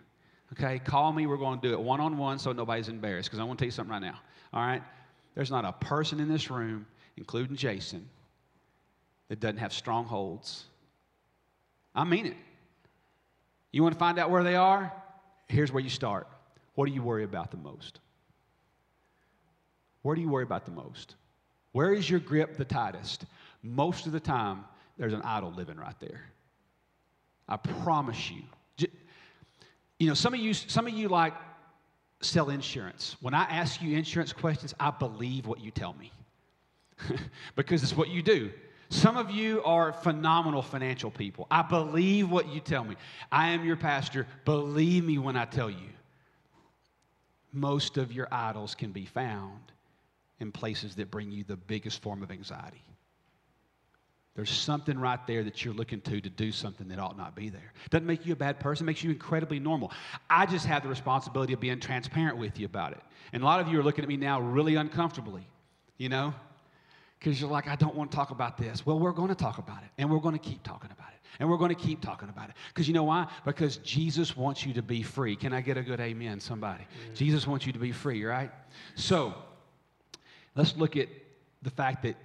Okay, 0.54 0.80
call 0.80 1.12
me. 1.12 1.26
We're 1.26 1.38
going 1.38 1.60
to 1.60 1.68
do 1.68 1.74
it 1.74 1.80
one 1.80 2.00
on 2.00 2.18
one 2.18 2.40
so 2.40 2.54
nobody's 2.54 2.88
embarrassed 2.88 3.30
because 3.30 3.40
I 3.40 3.44
want 3.44 3.60
to 3.60 3.64
tell 3.64 3.68
you 3.68 3.72
something 3.72 3.92
right 3.92 4.02
now. 4.02 4.20
All 4.54 4.66
right? 4.66 4.84
There's 5.36 5.52
not 5.52 5.66
a 5.66 5.74
person 5.74 6.20
in 6.20 6.30
this 6.30 6.50
room, 6.50 6.86
including 7.18 7.56
Jason, 7.56 8.08
that 9.28 9.40
doesn't 9.40 9.58
have 9.58 9.74
strongholds. 9.74 10.66
I 11.96 12.04
mean 12.04 12.28
it. 12.28 12.38
You 13.72 13.82
want 13.84 13.94
to 13.94 14.00
find 14.00 14.20
out 14.20 14.30
where 14.30 14.44
they 14.44 14.56
are? 14.56 14.94
Here's 15.48 15.72
where 15.72 15.84
you 15.84 15.90
start. 15.90 16.28
What 16.76 16.88
do 16.88 16.94
you 16.94 17.02
worry 17.02 17.24
about 17.24 17.52
the 17.52 17.58
most? 17.58 18.00
Where 20.02 20.16
do 20.16 20.22
you 20.22 20.30
worry 20.30 20.44
about 20.44 20.66
the 20.66 20.72
most? 20.72 21.16
Where 21.72 21.94
is 21.94 22.10
your 22.10 22.20
grip 22.20 22.58
the 22.58 22.66
tightest? 22.66 23.26
Most 23.62 24.06
of 24.06 24.12
the 24.12 24.20
time, 24.20 24.66
there's 24.98 25.14
an 25.14 25.22
idol 25.24 25.52
living 25.52 25.78
right 25.78 26.00
there. 26.00 26.22
I 27.48 27.58
promise 27.58 28.32
you. 28.32 28.42
You 30.00 30.08
know, 30.08 30.14
some 30.14 30.34
of 30.34 30.40
you, 30.40 30.54
some 30.54 30.88
of 30.88 30.94
you 30.94 31.08
like 31.08 31.34
sell 32.22 32.50
insurance. 32.50 33.16
When 33.22 33.34
I 33.34 33.44
ask 33.44 33.82
you 33.82 33.98
insurance 33.98 34.34
questions, 34.34 34.74
I 34.80 34.92
believe 34.92 35.46
what 35.46 35.62
you 35.62 35.72
tell 35.72 35.94
me 35.94 36.12
because 37.56 37.84
it's 37.84 37.96
what 37.96 38.10
you 38.10 38.22
do. 38.22 38.52
Some 38.94 39.18
of 39.18 39.32
you 39.32 39.64
are 39.64 39.92
phenomenal 39.92 40.62
financial 40.62 41.10
people. 41.10 41.48
I 41.50 41.64
believe 41.64 42.30
what 42.30 42.54
you 42.54 42.60
tell 42.60 42.84
me. 42.84 42.96
I 43.32 43.50
am 43.50 43.66
your 43.66 43.76
pastor. 43.76 44.28
Believe 44.46 45.04
me 45.04 45.18
when 45.18 45.36
I 45.36 45.46
tell 45.46 45.68
you. 45.68 45.90
Most 47.52 47.98
of 47.98 48.12
your 48.12 48.28
idols 48.32 48.76
can 48.76 48.92
be 48.92 49.06
found 49.06 49.72
in 50.40 50.52
places 50.52 50.94
that 50.98 51.10
bring 51.10 51.32
you 51.32 51.44
the 51.44 51.56
biggest 51.56 52.04
form 52.04 52.22
of 52.22 52.30
anxiety. 52.30 52.84
There's 54.36 54.52
something 54.52 55.00
right 55.00 55.26
there 55.26 55.44
that 55.44 55.66
you're 55.66 55.74
looking 55.74 56.02
to 56.02 56.22
to 56.22 56.30
do 56.30 56.52
something 56.52 56.88
that 56.90 57.00
ought 57.00 57.18
not 57.18 57.36
be 57.36 57.50
there. 57.50 57.74
Doesn't 57.90 58.06
make 58.06 58.28
you 58.28 58.34
a 58.34 58.36
bad 58.36 58.60
person, 58.60 58.86
makes 58.86 59.04
you 59.04 59.10
incredibly 59.10 59.60
normal. 59.60 59.92
I 60.30 60.46
just 60.46 60.68
have 60.68 60.84
the 60.84 60.90
responsibility 60.90 61.54
of 61.54 61.60
being 61.60 61.80
transparent 61.80 62.38
with 62.38 62.60
you 62.60 62.68
about 62.68 62.92
it. 62.92 63.02
And 63.34 63.42
a 63.42 63.46
lot 63.48 63.60
of 63.60 63.70
you 63.70 63.80
are 63.80 63.84
looking 63.84 64.04
at 64.04 64.08
me 64.08 64.18
now 64.18 64.40
really 64.40 64.76
uncomfortably, 64.76 65.48
you 65.98 66.10
know, 66.10 66.36
because 67.24 67.40
you're 67.40 67.50
like, 67.50 67.70
I 67.70 67.78
don't 67.78 67.96
want 67.96 68.12
to 68.12 68.18
talk 68.18 68.32
about 68.32 68.58
this. 68.58 68.86
Well, 68.86 69.00
we're 69.00 69.14
going 69.14 69.30
to 69.30 69.36
talk 69.36 69.58
about 69.58 69.82
it, 69.82 69.90
and 69.98 70.12
we're 70.12 70.20
going 70.20 70.38
to 70.38 70.42
keep 70.42 70.62
talking 70.62 70.92
about 70.92 71.08
it, 71.08 71.20
and 71.40 71.50
we're 71.50 71.58
going 71.58 71.74
to 71.74 71.82
keep 71.82 72.02
talking 72.02 72.28
about 72.28 72.50
it. 72.50 72.56
Because 72.68 72.86
you 72.86 72.94
know 72.94 73.06
why? 73.06 73.28
Because 73.46 73.78
Jesus 73.78 74.36
wants 74.36 74.66
you 74.66 74.74
to 74.74 74.82
be 74.82 75.04
free. 75.04 75.38
Can 75.38 75.54
I 75.54 75.62
get 75.62 75.78
a 75.78 75.84
good 75.84 76.02
amen, 76.02 76.42
somebody? 76.42 76.84
Jesus 77.14 77.48
wants 77.48 77.66
you 77.66 77.72
to 77.72 77.80
be 77.80 77.94
free, 77.94 78.26
right? 78.26 78.52
So 78.96 79.34
let's 80.56 80.76
look 80.76 80.98
at 80.98 81.08
the 81.62 81.70
fact 81.70 82.04
that 82.04 82.18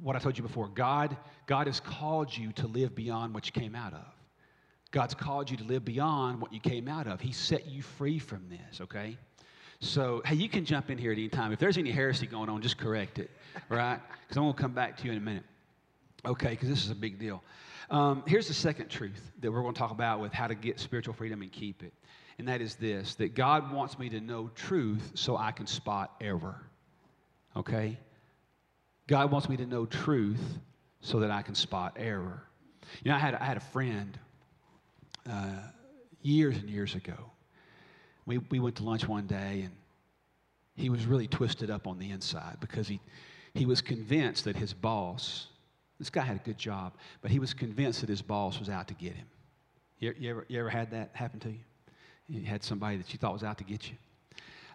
what 0.00 0.14
I 0.14 0.20
told 0.20 0.36
you 0.38 0.42
before. 0.42 0.68
God, 0.68 1.16
God 1.46 1.66
has 1.66 1.80
called 1.80 2.36
you 2.36 2.52
to 2.52 2.68
live 2.68 2.94
beyond 2.94 3.34
what 3.34 3.46
you 3.46 3.52
came 3.52 3.74
out 3.74 3.94
of. 3.94 4.04
God's 4.92 5.14
called 5.14 5.50
you 5.50 5.56
to 5.56 5.64
live 5.64 5.84
beyond 5.84 6.40
what 6.40 6.52
you 6.52 6.60
came 6.60 6.86
out 6.86 7.08
of. 7.08 7.20
He 7.20 7.32
set 7.32 7.66
you 7.66 7.82
free 7.82 8.20
from 8.20 8.48
this, 8.48 8.80
okay? 8.80 9.18
So, 9.80 10.22
hey, 10.24 10.36
you 10.36 10.48
can 10.48 10.64
jump 10.64 10.90
in 10.90 10.98
here 10.98 11.12
at 11.12 11.18
any 11.18 11.28
time. 11.28 11.52
If 11.52 11.58
there's 11.58 11.78
any 11.78 11.90
heresy 11.90 12.26
going 12.26 12.48
on, 12.48 12.62
just 12.62 12.78
correct 12.78 13.18
it, 13.18 13.30
right? 13.68 14.00
Because 14.22 14.36
I'm 14.36 14.44
going 14.44 14.54
to 14.54 14.60
come 14.60 14.72
back 14.72 14.96
to 14.98 15.04
you 15.04 15.12
in 15.12 15.18
a 15.18 15.20
minute. 15.20 15.44
Okay, 16.24 16.50
because 16.50 16.68
this 16.68 16.84
is 16.84 16.90
a 16.90 16.94
big 16.94 17.18
deal. 17.18 17.42
Um, 17.90 18.24
here's 18.26 18.48
the 18.48 18.54
second 18.54 18.88
truth 18.88 19.30
that 19.40 19.52
we're 19.52 19.62
going 19.62 19.74
to 19.74 19.78
talk 19.78 19.92
about 19.92 20.20
with 20.20 20.32
how 20.32 20.46
to 20.46 20.54
get 20.54 20.80
spiritual 20.80 21.14
freedom 21.14 21.42
and 21.42 21.52
keep 21.52 21.82
it. 21.82 21.92
And 22.38 22.48
that 22.48 22.60
is 22.60 22.74
this 22.74 23.14
that 23.16 23.34
God 23.34 23.72
wants 23.72 23.98
me 23.98 24.08
to 24.10 24.20
know 24.20 24.50
truth 24.54 25.12
so 25.14 25.36
I 25.36 25.52
can 25.52 25.66
spot 25.66 26.14
error. 26.20 26.60
Okay? 27.54 27.98
God 29.06 29.30
wants 29.30 29.48
me 29.48 29.56
to 29.58 29.66
know 29.66 29.86
truth 29.86 30.58
so 31.00 31.20
that 31.20 31.30
I 31.30 31.42
can 31.42 31.54
spot 31.54 31.96
error. 31.96 32.42
You 33.04 33.10
know, 33.10 33.16
I 33.16 33.20
had, 33.20 33.34
I 33.34 33.44
had 33.44 33.56
a 33.56 33.60
friend 33.60 34.18
uh, 35.30 35.60
years 36.22 36.56
and 36.56 36.68
years 36.68 36.94
ago. 36.94 37.30
We, 38.26 38.38
we 38.38 38.58
went 38.58 38.76
to 38.76 38.82
lunch 38.82 39.06
one 39.06 39.26
day, 39.26 39.62
and 39.64 39.72
he 40.74 40.90
was 40.90 41.06
really 41.06 41.28
twisted 41.28 41.70
up 41.70 41.86
on 41.86 41.98
the 41.98 42.10
inside 42.10 42.56
because 42.60 42.88
he, 42.88 43.00
he 43.54 43.66
was 43.66 43.80
convinced 43.80 44.44
that 44.44 44.56
his 44.56 44.72
boss, 44.74 45.46
this 45.98 46.10
guy 46.10 46.22
had 46.22 46.36
a 46.36 46.44
good 46.44 46.58
job, 46.58 46.92
but 47.22 47.30
he 47.30 47.38
was 47.38 47.54
convinced 47.54 48.00
that 48.00 48.10
his 48.10 48.22
boss 48.22 48.58
was 48.58 48.68
out 48.68 48.88
to 48.88 48.94
get 48.94 49.14
him. 49.14 49.26
You, 49.98 50.14
you, 50.18 50.30
ever, 50.30 50.44
you 50.48 50.60
ever 50.60 50.68
had 50.68 50.90
that 50.90 51.10
happen 51.14 51.40
to 51.40 51.50
you? 51.50 51.60
You 52.28 52.44
had 52.44 52.62
somebody 52.64 52.96
that 52.96 53.12
you 53.12 53.18
thought 53.18 53.32
was 53.32 53.44
out 53.44 53.58
to 53.58 53.64
get 53.64 53.88
you. 53.88 53.96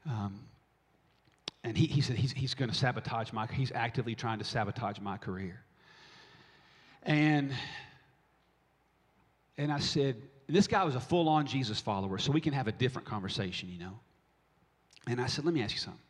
Um, 0.10 0.40
and 1.64 1.78
he, 1.78 1.86
he 1.86 2.02
said 2.02 2.16
he's, 2.16 2.32
he's 2.32 2.54
going 2.54 2.70
to 2.70 2.76
sabotage 2.76 3.32
my 3.32 3.46
he's 3.48 3.72
actively 3.74 4.16
trying 4.16 4.40
to 4.40 4.46
sabotage 4.46 5.00
my 5.00 5.18
career 5.18 5.62
and 7.04 7.52
and 9.58 9.72
i 9.72 9.80
said 9.80 10.16
this 10.56 10.68
guy 10.68 10.84
was 10.84 10.96
a 10.96 11.00
full-on 11.00 11.46
jesus 11.46 11.80
follower 11.80 12.18
so 12.18 12.32
we 12.32 12.42
can 12.42 12.54
have 12.54 12.68
a 12.68 12.72
different 12.72 13.08
conversation 13.08 13.70
you 13.70 13.80
know 13.80 14.00
and 15.08 15.22
i 15.22 15.26
said 15.26 15.46
let 15.46 15.54
me 15.54 15.62
ask 15.62 15.74
you 15.74 15.80
something 15.80 16.02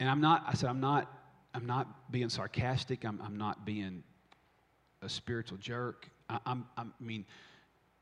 and 0.00 0.08
i'm 0.08 0.20
not 0.20 0.44
i 0.46 0.54
said 0.54 0.68
i'm 0.68 0.80
not 0.80 1.12
i'm 1.54 1.66
not 1.66 2.10
being 2.10 2.28
sarcastic 2.28 3.04
i'm, 3.04 3.20
I'm 3.24 3.36
not 3.36 3.64
being 3.64 4.02
a 5.02 5.08
spiritual 5.08 5.58
jerk 5.58 6.08
I, 6.28 6.38
I'm, 6.46 6.66
I'm 6.76 6.92
i 7.00 7.04
mean 7.04 7.24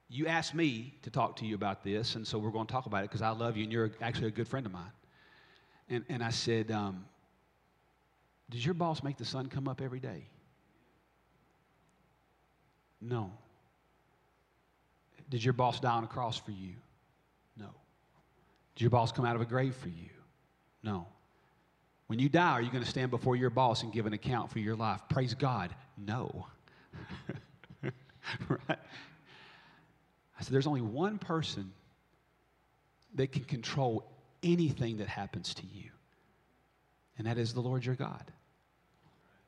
you 0.08 0.26
asked 0.26 0.54
me 0.54 0.94
to 1.02 1.10
talk 1.10 1.36
to 1.36 1.46
you 1.46 1.54
about 1.54 1.82
this, 1.82 2.14
and 2.14 2.26
so 2.26 2.38
we're 2.38 2.50
going 2.50 2.66
to 2.66 2.72
talk 2.72 2.86
about 2.86 3.02
it 3.02 3.10
because 3.10 3.22
I 3.22 3.30
love 3.30 3.56
you 3.56 3.64
and 3.64 3.72
you're 3.72 3.90
actually 4.00 4.28
a 4.28 4.32
good 4.32 4.46
friend 4.46 4.64
of 4.64 4.72
mine. 4.72 4.92
And, 5.88 6.04
and 6.08 6.22
I 6.22 6.30
said, 6.30 6.70
um, 6.70 7.04
Does 8.50 8.64
your 8.64 8.74
boss 8.74 9.02
make 9.02 9.16
the 9.16 9.24
sun 9.24 9.48
come 9.48 9.66
up 9.66 9.80
every 9.80 10.00
day? 10.00 10.28
No. 13.00 13.30
Did 15.28 15.42
your 15.42 15.52
boss 15.52 15.80
die 15.80 15.90
on 15.90 16.04
a 16.04 16.08
cross 16.08 16.38
for 16.38 16.52
you? 16.52 16.74
No. 17.56 17.68
Did 18.74 18.82
your 18.82 18.90
boss 18.90 19.12
come 19.12 19.24
out 19.24 19.36
of 19.36 19.42
a 19.42 19.46
grave 19.46 19.74
for 19.74 19.88
you? 19.88 20.10
No. 20.82 21.06
When 22.06 22.18
you 22.18 22.28
die, 22.28 22.52
are 22.52 22.62
you 22.62 22.70
going 22.70 22.84
to 22.84 22.88
stand 22.88 23.10
before 23.10 23.34
your 23.34 23.50
boss 23.50 23.82
and 23.82 23.92
give 23.92 24.06
an 24.06 24.12
account 24.12 24.50
for 24.50 24.60
your 24.60 24.76
life? 24.76 25.00
Praise 25.08 25.34
God. 25.34 25.74
No. 25.98 26.46
right? 28.48 28.60
I 28.68 30.42
said, 30.42 30.52
There's 30.52 30.66
only 30.66 30.82
one 30.82 31.18
person 31.18 31.72
that 33.14 33.32
can 33.32 33.44
control 33.44 34.04
anything 34.42 34.98
that 34.98 35.08
happens 35.08 35.54
to 35.54 35.62
you, 35.66 35.90
and 37.18 37.26
that 37.26 37.38
is 37.38 37.54
the 37.54 37.60
Lord 37.60 37.84
your 37.84 37.94
God. 37.94 38.30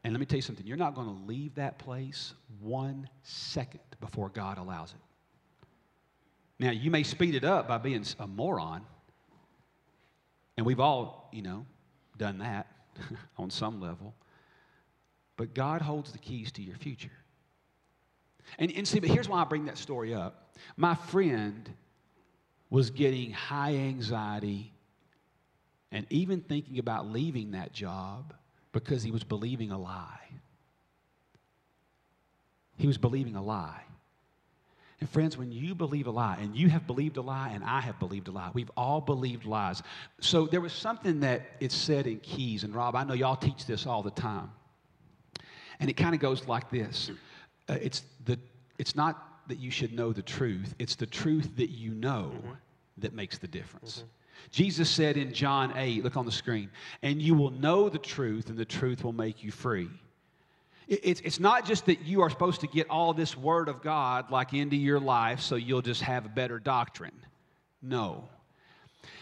And 0.08 0.14
let 0.14 0.20
me 0.20 0.24
tell 0.24 0.38
you 0.38 0.42
something 0.42 0.66
you're 0.66 0.78
not 0.78 0.94
going 0.94 1.06
to 1.06 1.22
leave 1.26 1.54
that 1.56 1.78
place 1.78 2.32
one 2.60 3.10
second 3.24 3.82
before 4.00 4.30
God 4.30 4.56
allows 4.56 4.92
it. 4.92 5.00
Now, 6.58 6.70
you 6.70 6.90
may 6.90 7.02
speed 7.02 7.34
it 7.34 7.44
up 7.44 7.68
by 7.68 7.76
being 7.76 8.02
a 8.18 8.26
moron, 8.26 8.86
and 10.56 10.64
we've 10.64 10.80
all, 10.80 11.28
you 11.30 11.42
know, 11.42 11.66
done 12.16 12.38
that 12.38 12.68
on 13.36 13.50
some 13.50 13.82
level. 13.82 14.14
But 15.36 15.52
God 15.52 15.82
holds 15.82 16.10
the 16.10 16.18
keys 16.18 16.50
to 16.52 16.62
your 16.62 16.76
future. 16.76 17.12
And, 18.58 18.72
and 18.72 18.88
see, 18.88 19.00
but 19.00 19.10
here's 19.10 19.28
why 19.28 19.42
I 19.42 19.44
bring 19.44 19.66
that 19.66 19.76
story 19.76 20.14
up. 20.14 20.54
My 20.78 20.94
friend 20.94 21.68
was 22.70 22.88
getting 22.88 23.30
high 23.32 23.74
anxiety 23.74 24.72
and 25.92 26.06
even 26.08 26.40
thinking 26.40 26.78
about 26.78 27.06
leaving 27.06 27.50
that 27.50 27.74
job 27.74 28.32
because 28.72 29.02
he 29.02 29.10
was 29.10 29.24
believing 29.24 29.70
a 29.70 29.78
lie. 29.78 30.20
He 32.76 32.86
was 32.86 32.98
believing 32.98 33.34
a 33.34 33.42
lie. 33.42 33.82
And 35.00 35.08
friends, 35.08 35.36
when 35.36 35.52
you 35.52 35.74
believe 35.74 36.08
a 36.08 36.10
lie, 36.10 36.38
and 36.40 36.56
you 36.56 36.68
have 36.70 36.86
believed 36.86 37.18
a 37.18 37.20
lie, 37.20 37.50
and 37.50 37.62
I 37.62 37.80
have 37.80 37.98
believed 38.00 38.26
a 38.28 38.32
lie, 38.32 38.50
we've 38.52 38.70
all 38.76 39.00
believed 39.00 39.44
lies. 39.44 39.82
So 40.20 40.46
there 40.46 40.60
was 40.60 40.72
something 40.72 41.20
that 41.20 41.42
it 41.60 41.70
said 41.70 42.06
in 42.08 42.18
Keys, 42.18 42.64
and 42.64 42.74
Rob, 42.74 42.96
I 42.96 43.04
know 43.04 43.14
y'all 43.14 43.36
teach 43.36 43.64
this 43.64 43.86
all 43.86 44.02
the 44.02 44.10
time. 44.10 44.50
And 45.78 45.88
it 45.88 45.94
kind 45.94 46.14
of 46.14 46.20
goes 46.20 46.48
like 46.48 46.70
this 46.70 47.10
uh, 47.68 47.76
it's, 47.80 48.02
the, 48.24 48.38
it's 48.78 48.96
not 48.96 49.46
that 49.48 49.58
you 49.58 49.70
should 49.70 49.92
know 49.92 50.12
the 50.12 50.22
truth, 50.22 50.74
it's 50.78 50.96
the 50.96 51.06
truth 51.06 51.56
that 51.56 51.70
you 51.70 51.92
know 51.92 52.32
mm-hmm. 52.34 52.52
that 52.98 53.12
makes 53.12 53.38
the 53.38 53.48
difference. 53.48 53.98
Mm-hmm. 53.98 54.08
Jesus 54.50 54.88
said 54.88 55.16
in 55.16 55.32
John 55.32 55.72
8, 55.76 56.04
look 56.04 56.16
on 56.16 56.26
the 56.26 56.32
screen, 56.32 56.70
and 57.02 57.20
you 57.20 57.34
will 57.34 57.50
know 57.50 57.88
the 57.88 57.98
truth, 57.98 58.48
and 58.48 58.58
the 58.58 58.64
truth 58.64 59.04
will 59.04 59.12
make 59.12 59.42
you 59.42 59.50
free. 59.50 59.90
It's, 60.88 61.20
it's 61.20 61.38
not 61.38 61.66
just 61.66 61.84
that 61.86 62.00
you 62.06 62.22
are 62.22 62.30
supposed 62.30 62.62
to 62.62 62.66
get 62.66 62.88
all 62.88 63.12
this 63.12 63.36
word 63.36 63.68
of 63.68 63.82
God 63.82 64.30
like 64.30 64.54
into 64.54 64.76
your 64.76 64.98
life 64.98 65.40
so 65.40 65.56
you'll 65.56 65.82
just 65.82 66.00
have 66.00 66.24
a 66.24 66.30
better 66.30 66.58
doctrine. 66.58 67.12
No. 67.82 68.26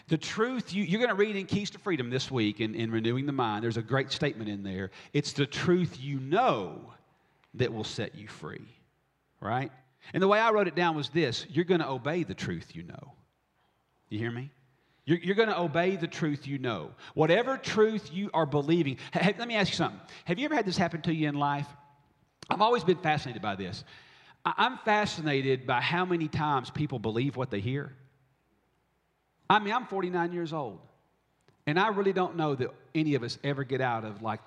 The 0.09 0.17
truth, 0.17 0.73
you, 0.73 0.85
are 0.85 1.01
going 1.01 1.09
to 1.09 1.17
read 1.17 1.35
in 1.35 1.47
Keys 1.47 1.71
to 1.71 1.79
Freedom 1.81 2.09
this 2.09 2.31
week 2.31 2.61
in, 2.61 2.77
in 2.77 2.93
Renewing 2.93 3.27
the 3.27 3.33
Mind. 3.33 3.65
There's 3.65 3.77
a 3.77 3.83
great 3.83 4.13
statement 4.13 4.49
in 4.49 4.63
there. 4.63 4.93
It's 5.13 5.33
the 5.33 5.47
truth 5.47 5.99
you 6.01 6.21
know 6.21 6.93
that 7.55 7.73
will 7.73 7.85
set 7.85 8.15
you 8.15 8.29
free, 8.29 8.69
right? 9.41 9.73
And 10.15 10.23
the 10.23 10.29
way 10.29 10.39
I 10.39 10.51
wrote 10.51 10.69
it 10.69 10.77
down 10.77 10.95
was 10.95 11.09
this 11.09 11.47
you're 11.51 11.65
going 11.65 11.81
to 11.81 11.89
obey 11.89 12.23
the 12.23 12.35
truth 12.35 12.77
you 12.77 12.85
know. 12.85 13.13
You 14.09 14.21
hear 14.21 14.31
me? 14.31 14.53
You're, 15.07 15.19
you're 15.19 15.35
going 15.37 15.49
to 15.49 15.59
obey 15.59 15.97
the 15.97 16.09
truth 16.09 16.47
you 16.47 16.59
know. 16.59 16.91
Whatever 17.15 17.57
truth 17.57 18.11
you 18.13 18.29
are 18.35 18.45
believing. 18.45 18.99
Have, 19.13 19.39
let 19.39 19.49
me 19.49 19.55
ask 19.55 19.71
you 19.71 19.77
something. 19.77 20.01
Have 20.25 20.39
you 20.39 20.45
ever 20.45 20.55
had 20.55 20.67
this 20.67 20.77
happen 20.77 21.01
to 21.03 21.15
you 21.15 21.29
in 21.29 21.37
life? 21.37 21.67
I've 22.51 22.61
always 22.61 22.85
been 22.85 22.99
fascinated 22.99 23.41
by 23.41 23.55
this. 23.55 23.85
I'm 24.45 24.79
fascinated 24.79 25.67
by 25.67 25.81
how 25.81 26.05
many 26.05 26.29
times 26.29 26.71
people 26.71 26.99
believe 26.99 27.37
what 27.37 27.51
they 27.51 27.61
hear. 27.61 27.93
I 29.49 29.59
mean, 29.59 29.73
I'm 29.73 29.87
49 29.87 30.33
years 30.33 30.53
old, 30.53 30.81
and 31.67 31.79
I 31.79 31.89
really 31.89 32.13
don't 32.13 32.37
know 32.37 32.55
that 32.55 32.71
any 32.95 33.15
of 33.15 33.23
us 33.23 33.39
ever 33.43 33.65
get 33.65 33.81
out 33.81 34.05
of 34.05 34.23
like 34.23 34.41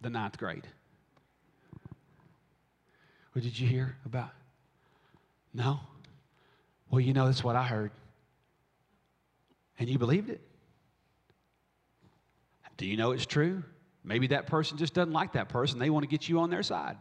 the 0.00 0.10
ninth 0.10 0.38
grade. 0.38 0.66
What 3.32 3.42
did 3.42 3.58
you 3.58 3.66
hear 3.66 3.96
about? 4.06 4.30
No? 5.52 5.80
Well, 6.90 7.00
you 7.00 7.12
know, 7.12 7.26
that's 7.26 7.44
what 7.44 7.56
I 7.56 7.64
heard. 7.64 7.90
And 9.78 9.88
you 9.88 9.98
believed 9.98 10.30
it. 10.30 10.40
Do 12.76 12.86
you 12.86 12.96
know 12.96 13.12
it's 13.12 13.26
true? 13.26 13.62
Maybe 14.02 14.28
that 14.28 14.46
person 14.46 14.76
just 14.76 14.94
doesn't 14.94 15.12
like 15.12 15.32
that 15.32 15.48
person. 15.48 15.78
They 15.78 15.90
want 15.90 16.04
to 16.04 16.08
get 16.08 16.28
you 16.28 16.40
on 16.40 16.50
their 16.50 16.62
side. 16.62 16.96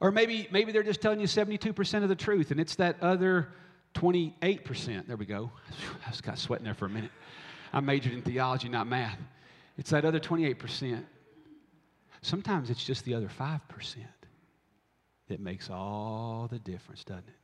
Or 0.00 0.10
maybe, 0.10 0.48
maybe 0.50 0.72
they're 0.72 0.82
just 0.82 1.00
telling 1.00 1.20
you 1.20 1.26
72% 1.26 2.02
of 2.02 2.08
the 2.08 2.16
truth 2.16 2.50
and 2.50 2.58
it's 2.58 2.76
that 2.76 3.02
other 3.02 3.48
28%. 3.94 5.06
There 5.06 5.16
we 5.16 5.26
go. 5.26 5.52
I 6.06 6.10
just 6.10 6.22
got 6.22 6.38
sweating 6.38 6.64
there 6.64 6.74
for 6.74 6.86
a 6.86 6.90
minute. 6.90 7.10
I 7.72 7.80
majored 7.80 8.12
in 8.12 8.22
theology, 8.22 8.68
not 8.68 8.86
math. 8.86 9.18
It's 9.78 9.90
that 9.90 10.04
other 10.04 10.20
28%. 10.20 11.04
Sometimes 12.20 12.70
it's 12.70 12.84
just 12.84 13.04
the 13.04 13.14
other 13.14 13.28
5% 13.28 13.60
that 15.28 15.40
makes 15.40 15.70
all 15.70 16.48
the 16.50 16.58
difference, 16.58 17.04
doesn't 17.04 17.28
it? 17.28 17.34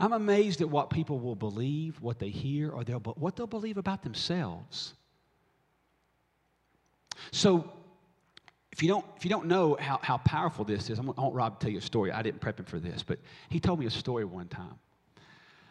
I'm 0.00 0.14
amazed 0.14 0.62
at 0.62 0.70
what 0.70 0.88
people 0.88 1.18
will 1.18 1.36
believe, 1.36 2.00
what 2.00 2.18
they 2.18 2.30
hear, 2.30 2.70
or 2.70 2.84
they'll, 2.84 3.00
what 3.00 3.36
they'll 3.36 3.46
believe 3.46 3.76
about 3.76 4.02
themselves. 4.02 4.94
So, 7.32 7.70
if 8.72 8.82
you 8.82 8.88
don't, 8.88 9.04
if 9.16 9.24
you 9.24 9.30
don't 9.30 9.46
know 9.46 9.76
how, 9.78 9.98
how 10.02 10.16
powerful 10.18 10.64
this 10.64 10.88
is, 10.88 10.98
I 10.98 11.02
want, 11.02 11.18
I 11.18 11.22
want 11.22 11.34
Rob 11.34 11.60
to 11.60 11.64
tell 11.64 11.72
you 11.72 11.78
a 11.78 11.82
story. 11.82 12.12
I 12.12 12.22
didn't 12.22 12.40
prep 12.40 12.58
him 12.58 12.64
for 12.64 12.78
this, 12.78 13.02
but 13.02 13.18
he 13.50 13.60
told 13.60 13.78
me 13.78 13.86
a 13.86 13.90
story 13.90 14.24
one 14.24 14.48
time. 14.48 14.78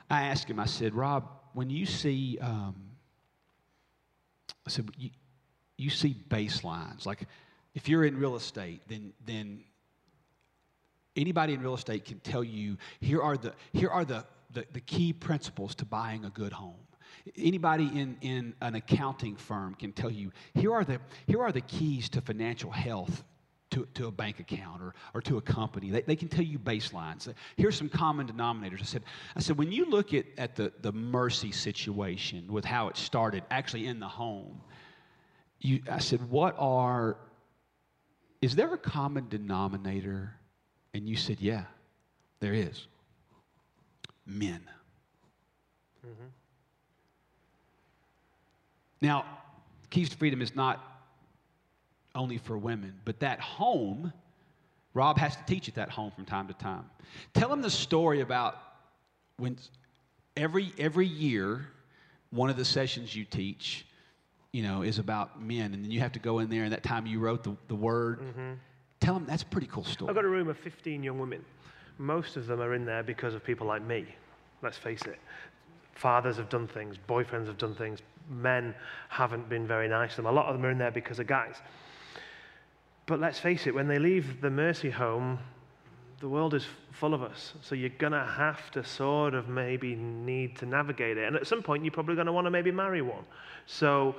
I 0.09 0.23
asked 0.23 0.49
him, 0.49 0.59
I 0.59 0.65
said, 0.65 0.93
Rob, 0.93 1.27
when 1.53 1.69
you 1.69 1.85
see, 1.85 2.37
um, 2.39 2.75
I 4.67 4.69
said, 4.69 4.89
you, 4.97 5.09
you 5.77 5.89
see 5.89 6.15
baselines, 6.29 7.05
like 7.05 7.27
if 7.73 7.87
you're 7.87 8.03
in 8.03 8.17
real 8.17 8.35
estate, 8.35 8.81
then, 8.87 9.13
then 9.25 9.63
Anybody 11.15 11.53
in 11.53 11.61
real 11.61 11.73
estate 11.73 12.05
can 12.05 12.19
tell 12.19 12.43
you 12.43 12.77
here 12.99 13.21
are 13.21 13.37
the, 13.37 13.53
here 13.73 13.89
are 13.89 14.05
the, 14.05 14.25
the, 14.51 14.65
the 14.73 14.81
key 14.81 15.13
principles 15.13 15.75
to 15.75 15.85
buying 15.85 16.25
a 16.25 16.29
good 16.29 16.53
home. 16.53 16.75
Anybody 17.37 17.85
in, 17.85 18.17
in 18.21 18.53
an 18.61 18.75
accounting 18.75 19.35
firm 19.35 19.75
can 19.75 19.91
tell 19.91 20.11
you 20.11 20.31
here 20.53 20.73
are 20.73 20.83
the, 20.83 20.99
here 21.27 21.41
are 21.41 21.51
the 21.51 21.61
keys 21.61 22.09
to 22.09 22.21
financial 22.21 22.71
health 22.71 23.23
to, 23.71 23.87
to 23.93 24.07
a 24.07 24.11
bank 24.11 24.39
account 24.39 24.81
or, 24.81 24.95
or 25.13 25.21
to 25.21 25.37
a 25.37 25.41
company. 25.41 25.89
They, 25.89 26.01
they 26.01 26.15
can 26.15 26.27
tell 26.27 26.43
you 26.43 26.57
baselines. 26.57 27.31
Here's 27.55 27.77
some 27.77 27.89
common 27.89 28.27
denominators. 28.27 28.81
I 28.81 28.85
said, 28.85 29.03
I 29.35 29.39
said 29.41 29.57
when 29.57 29.71
you 29.71 29.85
look 29.85 30.13
at, 30.13 30.25
at 30.37 30.55
the, 30.55 30.71
the 30.81 30.91
mercy 30.91 31.51
situation 31.51 32.51
with 32.51 32.65
how 32.65 32.87
it 32.87 32.97
started 32.97 33.43
actually 33.51 33.87
in 33.87 33.99
the 33.99 34.07
home, 34.07 34.61
you, 35.59 35.81
I 35.91 35.99
said, 35.99 36.29
what 36.29 36.55
are, 36.57 37.17
is 38.41 38.55
there 38.55 38.73
a 38.73 38.77
common 38.77 39.27
denominator 39.27 40.33
and 40.93 41.07
you 41.07 41.15
said, 41.15 41.39
Yeah, 41.39 41.63
there 42.39 42.53
is. 42.53 42.87
Men. 44.25 44.61
Mm-hmm. 46.05 46.25
Now, 49.01 49.25
Keys 49.89 50.09
to 50.09 50.17
Freedom 50.17 50.41
is 50.41 50.55
not 50.55 50.83
only 52.15 52.37
for 52.37 52.57
women, 52.57 52.93
but 53.05 53.19
that 53.21 53.39
home, 53.39 54.13
Rob 54.93 55.17
has 55.17 55.35
to 55.35 55.43
teach 55.45 55.67
at 55.67 55.75
that 55.75 55.89
home 55.89 56.11
from 56.11 56.25
time 56.25 56.47
to 56.47 56.53
time. 56.53 56.85
Tell 57.33 57.51
him 57.51 57.61
the 57.61 57.69
story 57.69 58.21
about 58.21 58.57
when 59.37 59.57
every, 60.35 60.73
every 60.77 61.07
year, 61.07 61.67
one 62.31 62.49
of 62.49 62.57
the 62.57 62.65
sessions 62.65 63.15
you 63.15 63.25
teach, 63.25 63.85
you 64.51 64.63
know, 64.63 64.81
is 64.81 64.99
about 64.99 65.41
men, 65.41 65.73
and 65.73 65.83
then 65.83 65.91
you 65.91 65.99
have 66.01 66.11
to 66.13 66.19
go 66.19 66.39
in 66.39 66.49
there, 66.49 66.63
and 66.63 66.73
that 66.73 66.83
time 66.83 67.05
you 67.05 67.19
wrote 67.19 67.43
the, 67.43 67.55
the 67.67 67.75
word. 67.75 68.19
Mm-hmm 68.19 68.53
Tell 68.99 69.13
them 69.13 69.25
that's 69.25 69.43
a 69.43 69.47
pretty 69.47 69.67
cool 69.67 69.83
story. 69.83 70.09
I've 70.09 70.15
got 70.15 70.25
a 70.25 70.29
room 70.29 70.49
of 70.49 70.57
15 70.57 71.03
young 71.03 71.19
women. 71.19 71.43
Most 71.97 72.37
of 72.37 72.47
them 72.47 72.61
are 72.61 72.73
in 72.73 72.85
there 72.85 73.03
because 73.03 73.33
of 73.33 73.43
people 73.43 73.67
like 73.67 73.81
me. 73.81 74.05
Let's 74.61 74.77
face 74.77 75.01
it. 75.03 75.19
Fathers 75.95 76.37
have 76.37 76.49
done 76.49 76.67
things, 76.67 76.95
boyfriends 77.09 77.47
have 77.47 77.57
done 77.57 77.75
things, 77.75 77.99
men 78.29 78.73
haven't 79.09 79.49
been 79.49 79.67
very 79.67 79.87
nice 79.87 80.11
to 80.11 80.17
them. 80.17 80.27
A 80.27 80.31
lot 80.31 80.45
of 80.45 80.55
them 80.55 80.65
are 80.65 80.71
in 80.71 80.77
there 80.77 80.91
because 80.91 81.19
of 81.19 81.27
guys. 81.27 81.55
But 83.05 83.19
let's 83.19 83.39
face 83.39 83.67
it, 83.67 83.73
when 83.73 83.87
they 83.87 83.99
leave 83.99 84.39
the 84.39 84.49
mercy 84.49 84.89
home, 84.89 85.39
the 86.19 86.29
world 86.29 86.53
is 86.53 86.65
full 86.91 87.13
of 87.13 87.23
us. 87.23 87.53
So 87.61 87.75
you're 87.75 87.89
going 87.89 88.13
to 88.13 88.25
have 88.25 88.69
to 88.71 88.83
sort 88.83 89.33
of 89.33 89.49
maybe 89.49 89.95
need 89.95 90.57
to 90.57 90.65
navigate 90.65 91.17
it. 91.17 91.25
And 91.25 91.35
at 91.35 91.47
some 91.47 91.63
point, 91.63 91.83
you're 91.83 91.91
probably 91.91 92.15
going 92.15 92.27
to 92.27 92.33
want 92.33 92.45
to 92.45 92.51
maybe 92.51 92.71
marry 92.71 93.01
one. 93.01 93.23
So 93.65 94.15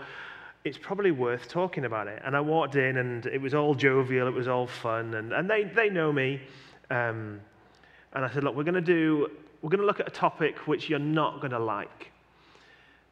it's 0.64 0.78
probably 0.78 1.10
worth 1.10 1.48
talking 1.48 1.84
about 1.84 2.06
it. 2.06 2.22
And 2.24 2.36
I 2.36 2.40
walked 2.40 2.76
in 2.76 2.98
and 2.98 3.26
it 3.26 3.40
was 3.40 3.54
all 3.54 3.74
jovial, 3.74 4.28
it 4.28 4.34
was 4.34 4.48
all 4.48 4.66
fun, 4.66 5.14
and, 5.14 5.32
and 5.32 5.48
they, 5.48 5.64
they 5.64 5.88
know 5.88 6.12
me. 6.12 6.40
Um, 6.90 7.40
and 8.12 8.24
I 8.24 8.30
said, 8.30 8.44
look, 8.44 8.54
we're 8.54 8.64
going 8.64 8.74
to 8.74 8.80
do, 8.80 9.30
we're 9.62 9.70
going 9.70 9.80
to 9.80 9.86
look 9.86 10.00
at 10.00 10.08
a 10.08 10.12
topic 10.12 10.66
which 10.66 10.90
you're 10.90 10.98
not 10.98 11.40
going 11.40 11.52
to 11.52 11.58
like. 11.58 12.10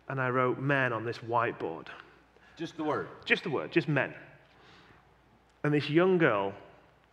And 0.08 0.20
I 0.20 0.30
wrote 0.30 0.58
men 0.58 0.92
on 0.92 1.04
this 1.04 1.18
whiteboard. 1.18 1.86
Just 2.56 2.76
the 2.76 2.84
word? 2.84 3.08
Just 3.24 3.44
the 3.44 3.50
word, 3.50 3.70
just 3.70 3.88
men. 3.88 4.12
And 5.64 5.72
this 5.72 5.88
young 5.88 6.18
girl 6.18 6.52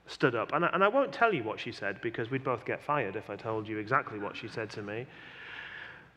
stood 0.07 0.35
up. 0.35 0.51
And 0.53 0.65
I, 0.65 0.69
and 0.73 0.83
I 0.83 0.87
won't 0.87 1.13
tell 1.13 1.33
you 1.33 1.43
what 1.43 1.59
she 1.59 1.71
said 1.71 2.01
because 2.01 2.31
we'd 2.31 2.43
both 2.43 2.65
get 2.65 2.81
fired 2.81 3.15
if 3.15 3.29
I 3.29 3.35
told 3.35 3.67
you 3.67 3.77
exactly 3.77 4.19
what 4.19 4.35
she 4.35 4.47
said 4.47 4.69
to 4.71 4.81
me. 4.81 5.05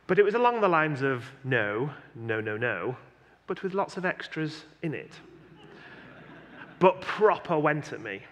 But 0.07 0.19
it 0.19 0.25
was 0.25 0.35
along 0.35 0.61
the 0.61 0.69
lines 0.69 1.03
of 1.03 1.25
no, 1.45 1.91
no, 2.15 2.41
no, 2.41 2.57
no, 2.57 2.97
but 3.49 3.63
with 3.63 3.75
lots 3.75 3.97
of 3.97 4.05
extras 4.05 4.65
in 4.83 4.95
it. 4.95 5.11
but 6.79 7.01
proper 7.01 7.59
went 7.59 7.93
at 7.93 8.01
me. 8.01 8.23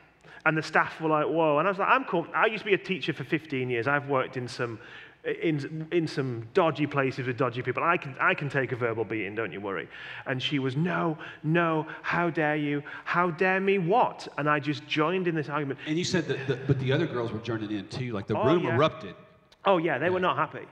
And 0.45 0.57
the 0.57 0.63
staff 0.63 1.01
were 1.01 1.09
like, 1.09 1.27
whoa. 1.27 1.59
And 1.59 1.67
I 1.67 1.71
was 1.73 1.79
like, 1.79 1.89
I'm 1.89 2.05
cool. 2.05 2.25
I 2.33 2.47
used 2.47 2.63
to 2.63 2.67
be 2.67 2.75
a 2.75 2.79
teacher 2.79 3.13
for 3.13 3.25
15 3.25 3.69
years. 3.69 3.89
I've 3.89 4.09
worked 4.09 4.37
in 4.37 4.47
some, 4.47 4.79
in, 5.25 5.89
in 5.91 6.07
some 6.07 6.47
dodgy 6.55 6.87
places 6.87 7.27
with 7.27 7.37
dodgy 7.37 7.63
people. 7.63 7.83
I 7.83 7.97
can, 7.97 8.15
I 8.21 8.33
can 8.35 8.49
take 8.49 8.71
a 8.71 8.77
verbal 8.77 9.05
beating, 9.05 9.35
don't 9.35 9.51
you 9.51 9.61
worry. 9.61 9.89
And 10.27 10.41
she 10.41 10.61
was, 10.61 10.77
no, 10.77 11.19
no, 11.43 11.85
how 12.03 12.31
dare 12.31 12.55
you? 12.55 12.85
How 13.05 13.33
dare 13.33 13.59
me 13.59 13.79
what? 13.79 14.29
And 14.39 14.49
I 14.49 14.61
just 14.61 14.87
joined 14.87 15.27
in 15.27 15.35
this 15.35 15.49
argument. 15.49 15.81
And 15.85 15.99
you 15.99 16.05
said 16.05 16.29
that, 16.29 16.47
the, 16.47 16.55
but 16.55 16.79
the 16.79 16.93
other 16.93 17.09
girls 17.09 17.33
were 17.33 17.41
joining 17.41 17.73
in 17.73 17.89
too. 17.89 18.13
Like 18.13 18.29
the 18.29 18.39
oh, 18.39 18.45
room 18.47 18.63
yeah. 18.63 18.77
erupted. 18.77 19.17
Oh, 19.65 19.79
yeah, 19.79 19.99
they 19.99 20.07
yeah. 20.07 20.13
were 20.13 20.21
not 20.21 20.37
happy. 20.37 20.67